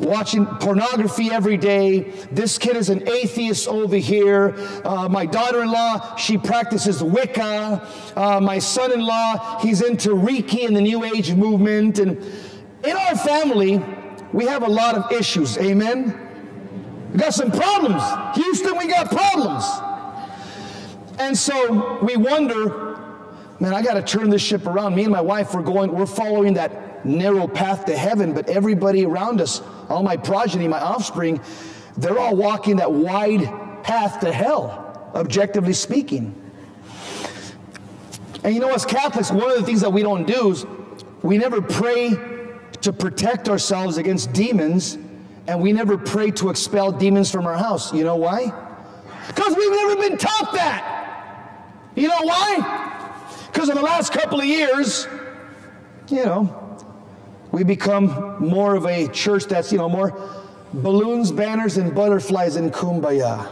watching 0.00 0.46
pornography 0.46 1.30
every 1.30 1.56
day. 1.56 2.10
This 2.32 2.58
kid 2.58 2.74
is 2.74 2.88
an 2.88 3.08
atheist 3.08 3.68
over 3.68 3.94
here. 3.94 4.56
Uh, 4.84 5.08
my 5.08 5.26
daughter 5.26 5.62
in 5.62 5.70
law, 5.70 6.16
she 6.16 6.36
practices 6.36 7.04
Wicca. 7.04 7.86
Uh, 8.16 8.40
my 8.40 8.58
son 8.58 8.90
in 8.90 9.00
law, 9.00 9.60
he's 9.60 9.82
into 9.82 10.08
Reiki 10.10 10.66
and 10.66 10.76
the 10.76 10.80
New 10.80 11.04
Age 11.04 11.32
movement. 11.34 12.00
And 12.00 12.18
in 12.84 12.96
our 12.96 13.16
family, 13.16 13.80
we 14.32 14.44
have 14.46 14.64
a 14.64 14.68
lot 14.68 14.96
of 14.96 15.12
issues. 15.12 15.56
Amen? 15.58 16.18
We 17.12 17.20
got 17.20 17.32
some 17.32 17.52
problems. 17.52 18.02
Houston, 18.34 18.76
we 18.76 18.88
got 18.88 19.08
problems. 19.08 19.64
And 21.20 21.36
so 21.36 22.02
we 22.02 22.16
wonder, 22.16 22.98
man, 23.60 23.74
I 23.74 23.82
got 23.82 23.94
to 23.94 24.02
turn 24.02 24.30
this 24.30 24.40
ship 24.40 24.66
around. 24.66 24.94
Me 24.96 25.02
and 25.02 25.12
my 25.12 25.20
wife, 25.20 25.54
we're 25.54 25.60
going, 25.60 25.92
we're 25.92 26.06
following 26.06 26.54
that 26.54 27.04
narrow 27.04 27.46
path 27.46 27.84
to 27.84 27.96
heaven, 27.96 28.32
but 28.32 28.48
everybody 28.48 29.04
around 29.04 29.42
us, 29.42 29.60
all 29.90 30.02
my 30.02 30.16
progeny, 30.16 30.66
my 30.66 30.80
offspring, 30.80 31.38
they're 31.98 32.18
all 32.18 32.34
walking 32.34 32.76
that 32.76 32.90
wide 32.90 33.44
path 33.82 34.20
to 34.20 34.32
hell, 34.32 35.10
objectively 35.14 35.74
speaking. 35.74 36.34
And 38.42 38.54
you 38.54 38.60
know, 38.60 38.72
as 38.72 38.86
Catholics, 38.86 39.30
one 39.30 39.50
of 39.50 39.58
the 39.58 39.64
things 39.64 39.82
that 39.82 39.92
we 39.92 40.02
don't 40.02 40.26
do 40.26 40.52
is 40.52 40.64
we 41.22 41.36
never 41.36 41.60
pray 41.60 42.16
to 42.80 42.92
protect 42.94 43.50
ourselves 43.50 43.98
against 43.98 44.32
demons, 44.32 44.96
and 45.46 45.60
we 45.60 45.72
never 45.72 45.98
pray 45.98 46.30
to 46.30 46.48
expel 46.48 46.92
demons 46.92 47.30
from 47.30 47.46
our 47.46 47.58
house. 47.58 47.92
You 47.92 48.04
know 48.04 48.16
why? 48.16 48.50
Because 49.26 49.54
we've 49.54 49.70
never 49.70 49.96
been 49.96 50.16
taught 50.16 50.54
that. 50.54 50.99
You 51.94 52.08
know 52.08 52.22
why? 52.22 52.96
Because 53.52 53.68
in 53.68 53.74
the 53.74 53.82
last 53.82 54.12
couple 54.12 54.40
of 54.40 54.46
years, 54.46 55.06
you 56.08 56.24
know, 56.24 56.78
we 57.52 57.64
become 57.64 58.36
more 58.38 58.76
of 58.76 58.86
a 58.86 59.08
church 59.08 59.46
that's, 59.46 59.72
you 59.72 59.78
know, 59.78 59.88
more 59.88 60.14
balloons, 60.72 61.32
banners, 61.32 61.76
and 61.76 61.92
butterflies 61.94 62.56
and 62.56 62.72
kumbaya. 62.72 63.48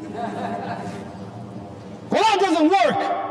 well, 0.00 0.80
that 2.10 2.38
doesn't 2.40 2.70
work. 2.70 3.22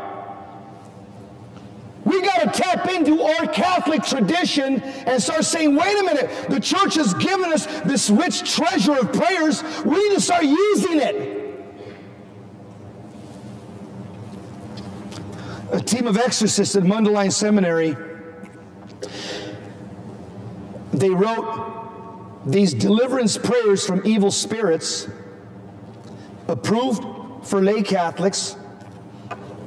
We 2.05 2.21
got 2.21 2.53
to 2.53 2.61
tap 2.61 2.87
into 2.87 3.23
our 3.23 3.47
Catholic 3.47 4.03
tradition 4.03 4.81
and 4.81 5.21
start 5.21 5.43
saying, 5.43 5.75
wait 5.75 5.97
a 5.97 6.03
minute, 6.03 6.49
the 6.49 6.59
church 6.59 6.95
has 6.95 7.15
given 7.15 7.51
us 7.51 7.65
this 7.81 8.11
rich 8.11 8.55
treasure 8.55 8.93
of 8.93 9.11
prayers. 9.11 9.63
We 9.83 10.07
need 10.07 10.15
to 10.15 10.21
start 10.21 10.43
using 10.43 10.99
it. 10.99 11.34
A 15.71 15.79
team 15.79 16.07
of 16.07 16.17
exorcists 16.17 16.75
at 16.75 16.83
Mundelein 16.83 17.31
Seminary 17.31 17.95
they 20.93 21.09
wrote 21.09 22.45
these 22.45 22.73
deliverance 22.73 23.37
prayers 23.37 23.85
from 23.85 24.01
evil 24.05 24.31
spirits, 24.31 25.09
approved 26.47 27.03
for 27.45 27.61
lay 27.61 27.81
Catholics, 27.81 28.55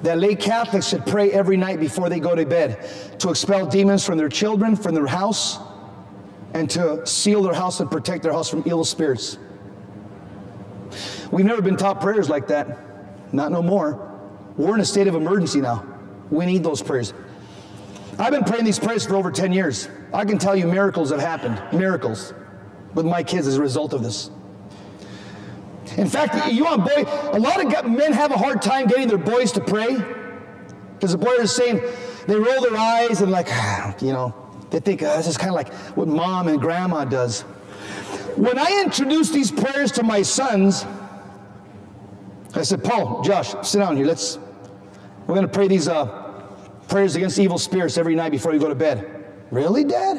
that 0.03 0.19
lay 0.19 0.35
Catholics 0.35 0.89
should 0.89 1.05
pray 1.05 1.31
every 1.33 1.57
night 1.57 1.81
before 1.81 2.09
they 2.09 2.21
go 2.21 2.35
to 2.35 2.47
bed 2.47 2.89
to 3.19 3.31
expel 3.31 3.67
demons 3.67 4.05
from 4.05 4.17
their 4.17 4.29
children, 4.29 4.77
from 4.77 4.95
their 4.95 5.07
house, 5.07 5.59
and 6.55 6.71
to 6.71 7.05
seal 7.07 7.43
their 7.43 7.55
house 7.55 7.81
and 7.81 7.91
protect 7.91 8.23
their 8.23 8.33
house 8.33 8.49
from 8.49 8.61
evil 8.61 8.85
spirits. 8.85 9.39
We've 11.31 11.45
never 11.45 11.61
been 11.61 11.77
taught 11.77 12.01
prayers 12.01 12.31
like 12.31 12.47
that. 12.49 13.35
Not 13.35 13.53
no 13.53 13.61
more. 13.61 14.08
We're 14.59 14.75
in 14.75 14.81
a 14.81 14.85
state 14.85 15.07
of 15.07 15.15
emergency 15.15 15.61
now. 15.61 15.87
We 16.31 16.45
need 16.45 16.63
those 16.63 16.83
prayers. 16.83 17.15
I've 18.19 18.33
been 18.33 18.45
praying 18.45 18.65
these 18.65 18.79
prayers 18.79 19.07
for 19.07 19.15
over 19.15 19.31
10 19.31 19.53
years. 19.53 19.89
I 20.13 20.25
can 20.25 20.37
tell 20.37 20.57
you 20.57 20.67
miracles 20.67 21.11
have 21.11 21.21
happened, 21.21 21.63
miracles, 21.73 22.35
with 22.93 23.07
my 23.07 23.23
kids 23.23 23.47
as 23.47 23.57
a 23.57 23.63
result 23.63 23.93
of 23.93 24.03
this. 24.03 24.31
In 25.97 26.09
fact, 26.09 26.53
you 26.53 26.65
want 26.65 26.85
boy, 26.85 27.05
a 27.33 27.39
lot 27.39 27.65
of 27.65 27.91
men 27.91 28.13
have 28.13 28.33
a 28.33 28.37
hard 28.37 28.61
time 28.61 28.89
getting 28.89 29.09
their 29.09 29.17
boys 29.17 29.53
to 29.53 29.61
pray 29.61 29.97
because 30.95 31.13
the 31.13 31.19
boys 31.19 31.39
are 31.39 31.47
saying 31.47 31.81
they 32.27 32.35
roll 32.35 32.61
their 32.61 32.77
eyes 32.77 33.23
and 33.23 33.31
like, 33.31 33.49
you 34.03 34.13
know, 34.13 34.35
they 34.71 34.81
think 34.81 35.03
oh, 35.03 35.17
this 35.17 35.29
is 35.29 35.39
kind 35.39 35.51
of 35.51 35.55
like 35.55 35.73
what 35.97 36.09
mom 36.09 36.49
and 36.49 36.61
grandma 36.61 37.05
does. 37.05 37.43
When 38.37 38.59
I 38.59 38.83
introduced 38.85 39.33
these 39.33 39.51
prayers 39.51 39.93
to 39.93 40.03
my 40.03 40.23
sons, 40.23 40.85
I 42.55 42.63
said, 42.63 42.83
Paul, 42.83 43.23
Josh, 43.23 43.55
sit 43.63 43.79
down 43.79 43.97
here. 43.97 44.07
Let's, 44.07 44.39
we're 45.29 45.35
going 45.35 45.47
to 45.47 45.53
pray 45.53 45.69
these 45.69 45.89
uh, 45.89 46.07
prayers 46.89 47.15
against 47.15 47.39
evil 47.39 47.59
spirits 47.59 47.99
every 47.99 48.15
night 48.15 48.33
before 48.33 48.55
you 48.55 48.59
go 48.59 48.69
to 48.69 48.75
bed. 48.75 49.27
Really, 49.51 49.85
Dad? 49.85 50.17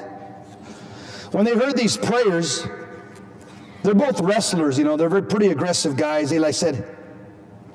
When 1.31 1.45
they 1.45 1.55
heard 1.55 1.75
these 1.75 1.97
prayers, 1.97 2.67
they're 3.81 3.95
both 3.95 4.21
wrestlers, 4.21 4.77
you 4.77 4.83
know, 4.83 4.97
they're 4.97 5.09
very 5.09 5.23
pretty 5.23 5.47
aggressive 5.47 5.97
guys. 5.97 6.31
Eli 6.31 6.51
said, 6.51 6.95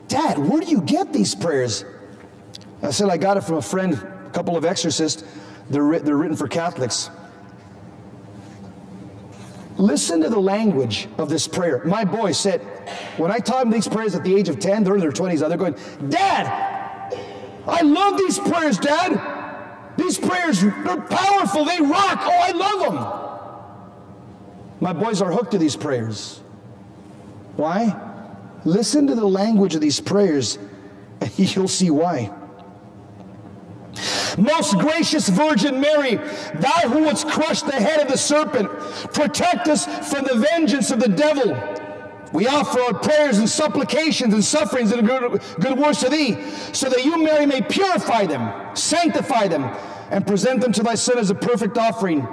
Dad, 0.06 0.38
where 0.38 0.60
do 0.60 0.68
you 0.68 0.80
get 0.80 1.12
these 1.12 1.34
prayers? 1.34 1.84
I 2.84 2.92
said, 2.92 3.08
I 3.08 3.16
got 3.16 3.36
it 3.36 3.42
from 3.42 3.56
a 3.56 3.62
friend, 3.62 3.94
a 3.94 4.30
couple 4.30 4.56
of 4.56 4.64
exorcists. 4.64 5.24
They're, 5.70 5.98
they're 5.98 6.16
written 6.16 6.36
for 6.36 6.46
Catholics. 6.46 7.10
Listen 9.76 10.20
to 10.20 10.28
the 10.28 10.38
language 10.38 11.08
of 11.18 11.28
this 11.28 11.48
prayer. 11.48 11.82
My 11.84 12.04
boy 12.04 12.30
said, 12.30 12.60
when 13.16 13.32
I 13.32 13.38
taught 13.38 13.66
him 13.66 13.72
these 13.72 13.88
prayers 13.88 14.14
at 14.14 14.22
the 14.22 14.36
age 14.36 14.48
of 14.48 14.60
10, 14.60 14.84
they're 14.84 14.94
in 14.94 15.00
their 15.00 15.10
20s, 15.10 15.40
now, 15.40 15.48
they're 15.48 15.58
going, 15.58 15.74
Dad, 16.08 16.63
I 17.66 17.82
love 17.82 18.18
these 18.18 18.38
prayers, 18.38 18.78
Dad. 18.78 19.92
These 19.96 20.18
prayers, 20.18 20.60
they're 20.60 21.00
powerful, 21.00 21.64
they 21.64 21.80
rock. 21.80 22.20
Oh, 22.22 22.38
I 22.40 22.50
love 22.50 22.80
them. 22.80 23.24
My 24.80 24.92
boys 24.92 25.22
are 25.22 25.32
hooked 25.32 25.52
to 25.52 25.58
these 25.58 25.76
prayers. 25.76 26.40
Why? 27.56 28.00
Listen 28.64 29.06
to 29.06 29.14
the 29.14 29.26
language 29.26 29.74
of 29.74 29.80
these 29.80 30.00
prayers, 30.00 30.58
and 31.20 31.38
you'll 31.56 31.68
see 31.68 31.90
why. 31.90 32.32
Most 34.36 34.76
gracious 34.78 35.28
Virgin 35.28 35.80
Mary, 35.80 36.16
thou 36.16 36.88
who 36.88 37.04
wouldst 37.04 37.28
crush 37.28 37.62
the 37.62 37.72
head 37.72 38.00
of 38.00 38.08
the 38.08 38.18
serpent, 38.18 38.68
protect 39.12 39.68
us 39.68 39.84
from 40.10 40.24
the 40.24 40.34
vengeance 40.34 40.90
of 40.90 40.98
the 40.98 41.08
devil. 41.08 41.54
We 42.34 42.48
offer 42.48 42.80
our 42.80 42.94
prayers 42.94 43.38
and 43.38 43.48
supplications 43.48 44.34
and 44.34 44.42
sufferings 44.42 44.90
and 44.90 45.06
good, 45.06 45.40
good 45.60 45.78
works 45.78 46.00
to 46.00 46.08
thee, 46.08 46.36
so 46.72 46.88
that 46.90 47.04
you, 47.04 47.22
Mary, 47.22 47.46
may 47.46 47.62
purify 47.62 48.26
them, 48.26 48.52
sanctify 48.74 49.46
them, 49.46 49.62
and 50.10 50.26
present 50.26 50.60
them 50.60 50.72
to 50.72 50.82
thy 50.82 50.96
Son 50.96 51.16
as 51.16 51.30
a 51.30 51.34
perfect 51.36 51.78
offering 51.78 52.26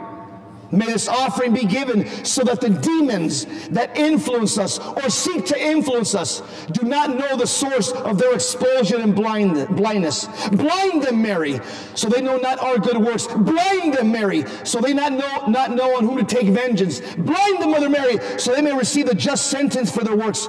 May 0.71 0.85
this 0.85 1.07
offering 1.07 1.53
be 1.53 1.65
given 1.65 2.07
so 2.23 2.43
that 2.43 2.61
the 2.61 2.69
demons 2.69 3.45
that 3.69 3.97
influence 3.97 4.57
us 4.57 4.79
or 4.79 5.09
seek 5.09 5.45
to 5.47 5.61
influence 5.61 6.15
us 6.15 6.41
do 6.71 6.87
not 6.87 7.17
know 7.17 7.35
the 7.35 7.47
source 7.47 7.91
of 7.91 8.17
their 8.17 8.33
expulsion 8.33 9.01
and 9.01 9.13
blind, 9.13 9.67
blindness. 9.75 10.27
Blind 10.49 11.03
them, 11.03 11.21
Mary, 11.21 11.59
so 11.93 12.07
they 12.07 12.21
know 12.21 12.37
not 12.37 12.59
our 12.59 12.77
good 12.77 12.97
works. 12.97 13.27
Blind 13.27 13.95
them, 13.95 14.11
Mary, 14.11 14.45
so 14.63 14.79
they 14.79 14.93
not 14.93 15.11
know, 15.11 15.47
not 15.47 15.71
know 15.71 15.97
on 15.97 16.05
whom 16.05 16.17
to 16.17 16.23
take 16.23 16.47
vengeance. 16.47 17.01
Blind 17.15 17.61
them, 17.61 17.71
Mother 17.71 17.89
Mary, 17.89 18.17
so 18.37 18.53
they 18.53 18.61
may 18.61 18.73
receive 18.73 19.07
the 19.07 19.15
just 19.15 19.47
sentence 19.47 19.91
for 19.91 20.03
their 20.03 20.15
works. 20.15 20.47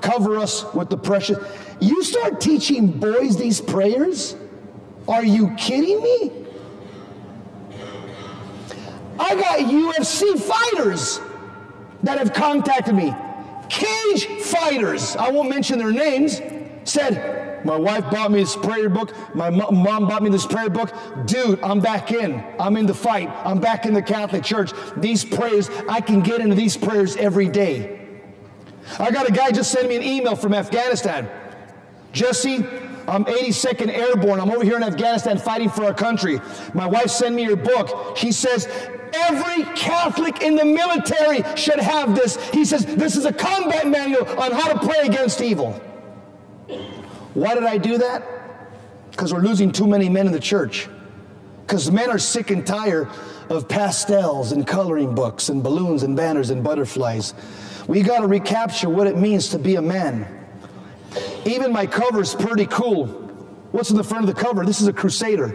Cover 0.00 0.38
us 0.38 0.64
with 0.74 0.90
the 0.90 0.98
precious. 0.98 1.38
You 1.80 2.02
start 2.04 2.40
teaching 2.40 2.88
boys 2.88 3.36
these 3.36 3.60
prayers? 3.60 4.36
Are 5.08 5.24
you 5.24 5.54
kidding 5.56 6.02
me? 6.02 6.43
I 9.18 9.34
got 9.34 9.58
UFC 9.60 10.38
fighters 10.40 11.20
that 12.02 12.18
have 12.18 12.32
contacted 12.32 12.94
me. 12.94 13.14
Cage 13.68 14.26
fighters, 14.42 15.16
I 15.16 15.30
won't 15.30 15.48
mention 15.48 15.78
their 15.78 15.92
names, 15.92 16.40
said, 16.84 17.64
My 17.64 17.76
wife 17.76 18.10
bought 18.10 18.30
me 18.30 18.40
this 18.40 18.56
prayer 18.56 18.88
book. 18.88 19.14
My 19.34 19.50
mom 19.50 20.06
bought 20.06 20.22
me 20.22 20.30
this 20.30 20.46
prayer 20.46 20.68
book. 20.68 20.92
Dude, 21.26 21.62
I'm 21.62 21.80
back 21.80 22.12
in. 22.12 22.44
I'm 22.58 22.76
in 22.76 22.86
the 22.86 22.94
fight. 22.94 23.30
I'm 23.44 23.58
back 23.58 23.86
in 23.86 23.94
the 23.94 24.02
Catholic 24.02 24.44
Church. 24.44 24.72
These 24.96 25.24
prayers, 25.24 25.70
I 25.88 26.00
can 26.00 26.20
get 26.20 26.40
into 26.40 26.54
these 26.54 26.76
prayers 26.76 27.16
every 27.16 27.48
day. 27.48 28.00
I 28.98 29.10
got 29.10 29.28
a 29.28 29.32
guy 29.32 29.50
just 29.50 29.70
sent 29.72 29.88
me 29.88 29.96
an 29.96 30.02
email 30.02 30.36
from 30.36 30.52
Afghanistan. 30.52 31.28
Jesse, 32.12 32.64
I'm 33.06 33.24
82nd 33.24 33.88
Airborne. 33.88 34.40
I'm 34.40 34.50
over 34.50 34.64
here 34.64 34.76
in 34.76 34.82
Afghanistan 34.82 35.38
fighting 35.38 35.68
for 35.68 35.84
our 35.84 35.94
country. 35.94 36.40
My 36.72 36.86
wife 36.86 37.10
sent 37.10 37.34
me 37.34 37.44
her 37.44 37.56
book. 37.56 38.16
She 38.16 38.32
says, 38.32 38.66
Every 39.14 39.64
Catholic 39.76 40.42
in 40.42 40.56
the 40.56 40.64
military 40.64 41.44
should 41.56 41.78
have 41.78 42.16
this. 42.16 42.36
He 42.50 42.64
says, 42.64 42.84
This 42.84 43.16
is 43.16 43.24
a 43.24 43.32
combat 43.32 43.86
manual 43.86 44.26
on 44.40 44.52
how 44.52 44.72
to 44.72 44.86
pray 44.86 45.06
against 45.06 45.40
evil. 45.40 45.72
Why 47.34 47.54
did 47.54 47.64
I 47.64 47.78
do 47.78 47.98
that? 47.98 48.22
Because 49.10 49.32
we're 49.32 49.40
losing 49.40 49.70
too 49.70 49.86
many 49.86 50.08
men 50.08 50.26
in 50.26 50.32
the 50.32 50.40
church. 50.40 50.88
Because 51.66 51.90
men 51.90 52.10
are 52.10 52.18
sick 52.18 52.50
and 52.50 52.66
tired 52.66 53.08
of 53.48 53.68
pastels 53.68 54.52
and 54.52 54.66
coloring 54.66 55.14
books 55.14 55.48
and 55.48 55.62
balloons 55.62 56.02
and 56.02 56.16
banners 56.16 56.50
and 56.50 56.64
butterflies. 56.64 57.34
We 57.86 58.02
got 58.02 58.20
to 58.20 58.26
recapture 58.26 58.88
what 58.88 59.06
it 59.06 59.16
means 59.16 59.50
to 59.50 59.58
be 59.58 59.76
a 59.76 59.82
man. 59.82 60.43
Even 61.44 61.72
my 61.72 61.86
cover 61.86 62.20
is 62.20 62.34
pretty 62.34 62.66
cool. 62.66 63.06
What's 63.72 63.90
in 63.90 63.96
the 63.96 64.04
front 64.04 64.28
of 64.28 64.34
the 64.34 64.40
cover? 64.40 64.64
This 64.64 64.80
is 64.80 64.88
a 64.88 64.92
crusader. 64.92 65.48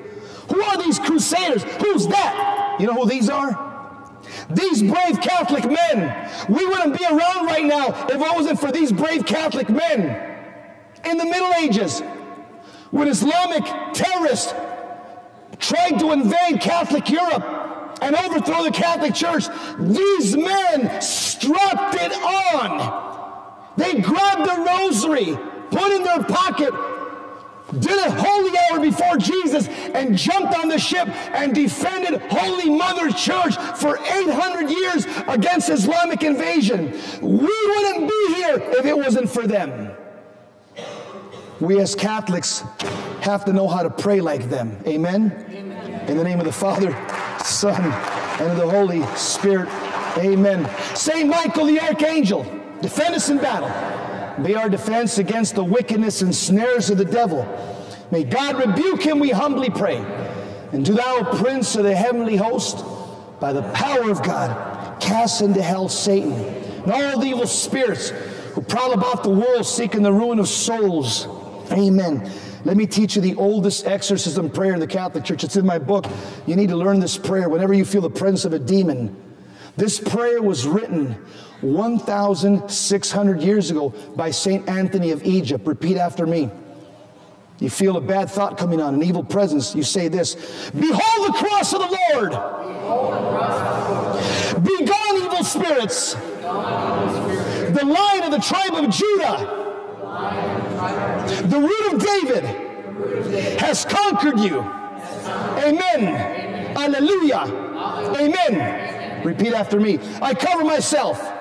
Who 0.49 0.61
are 0.61 0.77
these 0.77 0.99
crusaders? 0.99 1.64
Who's 1.64 2.07
that? 2.07 2.77
You 2.80 2.88
know 2.88 2.94
who 2.94 3.10
these 3.10 3.30
are? 3.30 3.68
These 4.49 4.84
brave 4.84 5.22
Catholic 5.22 5.65
men. 5.65 6.30
We 6.49 6.65
wouldn't 6.65 6.98
be 6.98 7.06
around 7.06 7.45
right 7.45 7.65
now 7.65 7.88
if 8.07 8.15
it 8.15 8.19
wasn't 8.19 8.60
for 8.60 8.72
these 8.72 8.91
brave 8.91 9.26
Catholic 9.26 9.69
men. 9.69 10.38
In 11.06 11.18
the 11.18 11.26
Middle 11.26 11.53
Ages, 11.53 12.02
when 12.91 13.07
Islamic 13.07 13.64
terrorists 13.94 14.53
tried 15.60 15.99
to 15.99 16.11
invade 16.11 16.61
Catholic 16.61 17.10
Europe 17.10 17.99
and 18.02 18.15
overthrow 18.15 18.64
the 18.64 18.72
Catholic 18.72 19.14
Church, 19.14 19.45
these 19.80 20.36
men 20.36 21.02
strapped 21.02 21.95
it 21.95 22.11
on. 22.14 23.28
They 23.80 24.01
grabbed 24.01 24.45
the 24.49 24.65
rosary, 24.68 25.38
put 25.72 25.91
in 25.91 26.03
their 26.03 26.23
pocket 26.23 26.73
did 27.77 27.97
a 27.99 28.11
holy 28.11 28.57
hour 28.57 28.80
before 28.80 29.18
Jesus 29.18 29.68
and 29.68 30.18
jumped 30.18 30.57
on 30.57 30.69
the 30.69 30.80
ship 30.80 31.07
and 31.35 31.53
defended 31.53 32.22
Holy 32.31 32.69
Mother 32.69 33.11
Church 33.11 33.56
for 33.77 33.97
800 33.97 34.69
years 34.69 35.06
against 35.27 35.69
Islamic 35.69 36.23
invasion. 36.23 36.91
We 37.22 37.68
wouldn't 37.68 38.10
be 38.10 38.34
here 38.35 38.57
if 38.57 38.85
it 38.85 38.97
wasn't 38.97 39.30
for 39.30 39.45
them. 39.45 39.91
We 41.60 41.80
as 41.80 41.93
Catholics 41.93 42.64
have 43.22 43.45
to 43.45 43.53
know 43.53 43.68
how 43.68 43.84
to 43.84 43.89
pray 43.89 44.22
like 44.22 44.49
them. 44.49 44.81
Amen? 44.88 45.45
Amen. 45.49 46.10
In 46.10 46.18
the 46.18 46.23
name 46.23 46.39
of 46.39 46.45
the 46.45 46.51
Father, 46.51 46.91
Son, 47.43 47.81
and 48.41 48.51
of 48.51 48.57
the 48.57 48.69
Holy 48.69 49.03
Spirit. 49.15 49.69
Amen. 50.18 50.68
Saint 50.95 51.30
Michael 51.30 51.65
the 51.65 51.80
Archangel, 51.81 52.43
defend 52.81 53.15
us 53.15 53.30
in 53.30 53.38
battle. 53.38 53.69
Be 54.43 54.56
our 54.56 54.69
defense 54.69 55.18
against 55.18 55.56
the 55.56 55.64
wickedness 55.64 56.22
and 56.22 56.34
snares 56.34 56.89
of 56.89 56.97
the 56.97 57.06
devil. 57.06 57.45
May 58.11 58.23
God 58.23 58.65
rebuke 58.65 59.01
him, 59.03 59.19
we 59.19 59.30
humbly 59.31 59.69
pray. 59.69 59.97
And 60.72 60.85
do 60.85 60.93
thou, 60.93 61.23
Prince 61.38 61.76
of 61.76 61.84
the 61.84 61.95
heavenly 61.95 62.35
host, 62.35 62.84
by 63.39 63.53
the 63.53 63.64
power 63.72 64.10
of 64.10 64.23
God, 64.23 65.01
cast 65.01 65.41
into 65.41 65.61
hell 65.61 65.89
Satan 65.89 66.34
and 66.34 66.91
all 66.91 67.19
the 67.19 67.27
evil 67.27 67.47
spirits 67.47 68.10
who 68.10 68.61
prowl 68.61 68.93
about 68.93 69.23
the 69.23 69.30
world 69.30 69.65
seeking 69.65 70.03
the 70.03 70.11
ruin 70.11 70.39
of 70.39 70.47
souls. 70.47 71.27
Amen. 71.72 72.30
Let 72.65 72.76
me 72.77 72.88
teach 72.88 73.15
you 73.15 73.22
the 73.22 73.35
oldest 73.35 73.85
exorcism 73.85 74.49
prayer 74.49 74.73
in 74.73 74.80
the 74.80 74.88
Catholic 74.88 75.23
Church. 75.23 75.43
It's 75.43 75.56
in 75.56 75.65
my 75.65 75.80
book. 75.80 76.06
You 76.45 76.56
need 76.56 76.69
to 76.69 76.76
learn 76.76 76.99
this 76.99 77.18
prayer 77.18 77.47
whenever 77.47 77.73
you 77.73 77.85
feel 77.85 78.01
the 78.01 78.10
presence 78.10 78.45
of 78.45 78.53
a 78.53 78.60
demon. 78.60 79.15
This 79.77 79.99
prayer 79.99 80.41
was 80.41 80.68
written 80.68 81.18
1,600 81.61 83.41
years 83.41 83.72
ago 83.72 83.90
by 84.15 84.31
St. 84.31 84.68
Anthony 84.69 85.11
of 85.11 85.23
Egypt. 85.23 85.68
Repeat 85.68 85.98
after 85.98 86.26
me. 86.26 86.49
You 87.60 87.69
feel 87.69 87.98
a 87.98 88.02
bad 88.02 88.30
thought 88.30 88.57
coming 88.57 88.80
on, 88.81 88.94
an 88.94 89.03
evil 89.03 89.23
presence. 89.23 89.76
You 89.76 89.84
say 89.84 90.07
this 90.07 90.36
Behold 90.72 91.27
the 91.27 91.34
cross 91.34 91.73
of 91.73 91.81
the 91.81 91.99
Lord! 92.14 92.31
Be 94.64 94.86
gone, 94.86 95.18
evil 95.18 95.44
spirits! 95.44 96.14
The 96.14 97.86
lion 97.86 98.23
of 98.23 98.31
the 98.31 98.40
tribe 98.40 98.73
of 98.73 98.90
Judah, 98.90 99.38
the 101.48 101.60
root 101.60 101.94
of 101.94 102.02
David, 102.02 102.45
has 103.60 103.84
conquered 103.86 104.40
you. 104.40 104.61
Amen. 105.60 106.77
Alleluia. 106.77 107.45
Amen. 108.15 109.26
Repeat 109.26 109.53
after 109.53 109.80
me. 109.81 109.99
I 110.22 110.34
cover 110.34 110.64
myself 110.64 111.39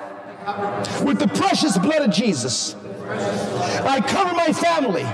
with 1.03 1.19
the 1.19 1.27
precious 1.27 1.77
blood 1.77 2.01
of 2.01 2.11
Jesus. 2.11 2.75
I 3.09 4.01
cover 4.01 4.33
my 4.35 4.53
family 4.53 5.05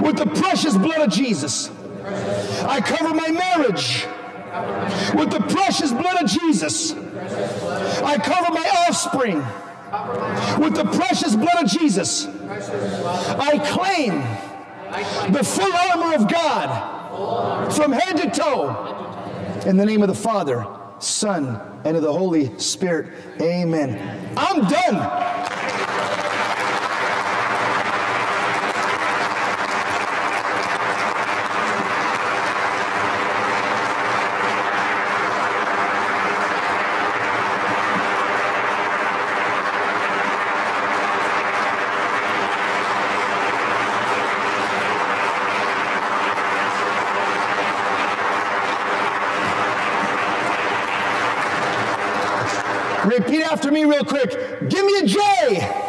with 0.00 0.16
the 0.16 0.26
precious 0.40 0.76
blood 0.76 1.00
of 1.00 1.10
Jesus. 1.10 1.70
I 2.64 2.80
cover 2.80 3.14
my 3.14 3.28
marriage 3.30 4.06
with 5.14 5.30
the 5.30 5.40
precious 5.40 5.92
blood 5.92 6.22
of 6.22 6.28
Jesus. 6.28 6.92
I 6.92 8.18
cover 8.18 8.52
my 8.52 8.86
offspring 8.88 9.38
with 10.62 10.74
the 10.74 10.84
precious 10.84 11.36
blood 11.36 11.64
of 11.64 11.70
Jesus. 11.70 12.26
I 12.26 13.58
claim 13.58 14.22
the 15.32 15.44
full 15.44 15.72
armor 15.72 16.14
of 16.14 16.30
God 16.30 17.72
from 17.74 17.92
head 17.92 18.16
to 18.18 18.30
toe 18.30 19.62
in 19.66 19.76
the 19.76 19.86
name 19.86 20.02
of 20.02 20.08
the 20.08 20.14
Father, 20.14 20.66
Son, 21.02 21.60
and 21.84 21.96
of 21.96 22.02
the 22.02 22.12
Holy 22.12 22.58
Spirit. 22.58 23.12
Amen. 23.40 24.34
I'm 24.36 24.68
done. 24.68 26.21
After 53.62 53.72
me, 53.72 53.84
real 53.84 54.04
quick. 54.04 54.30
Give 54.68 54.84
me 54.84 54.98
a 54.98 55.06
J. 55.06 55.81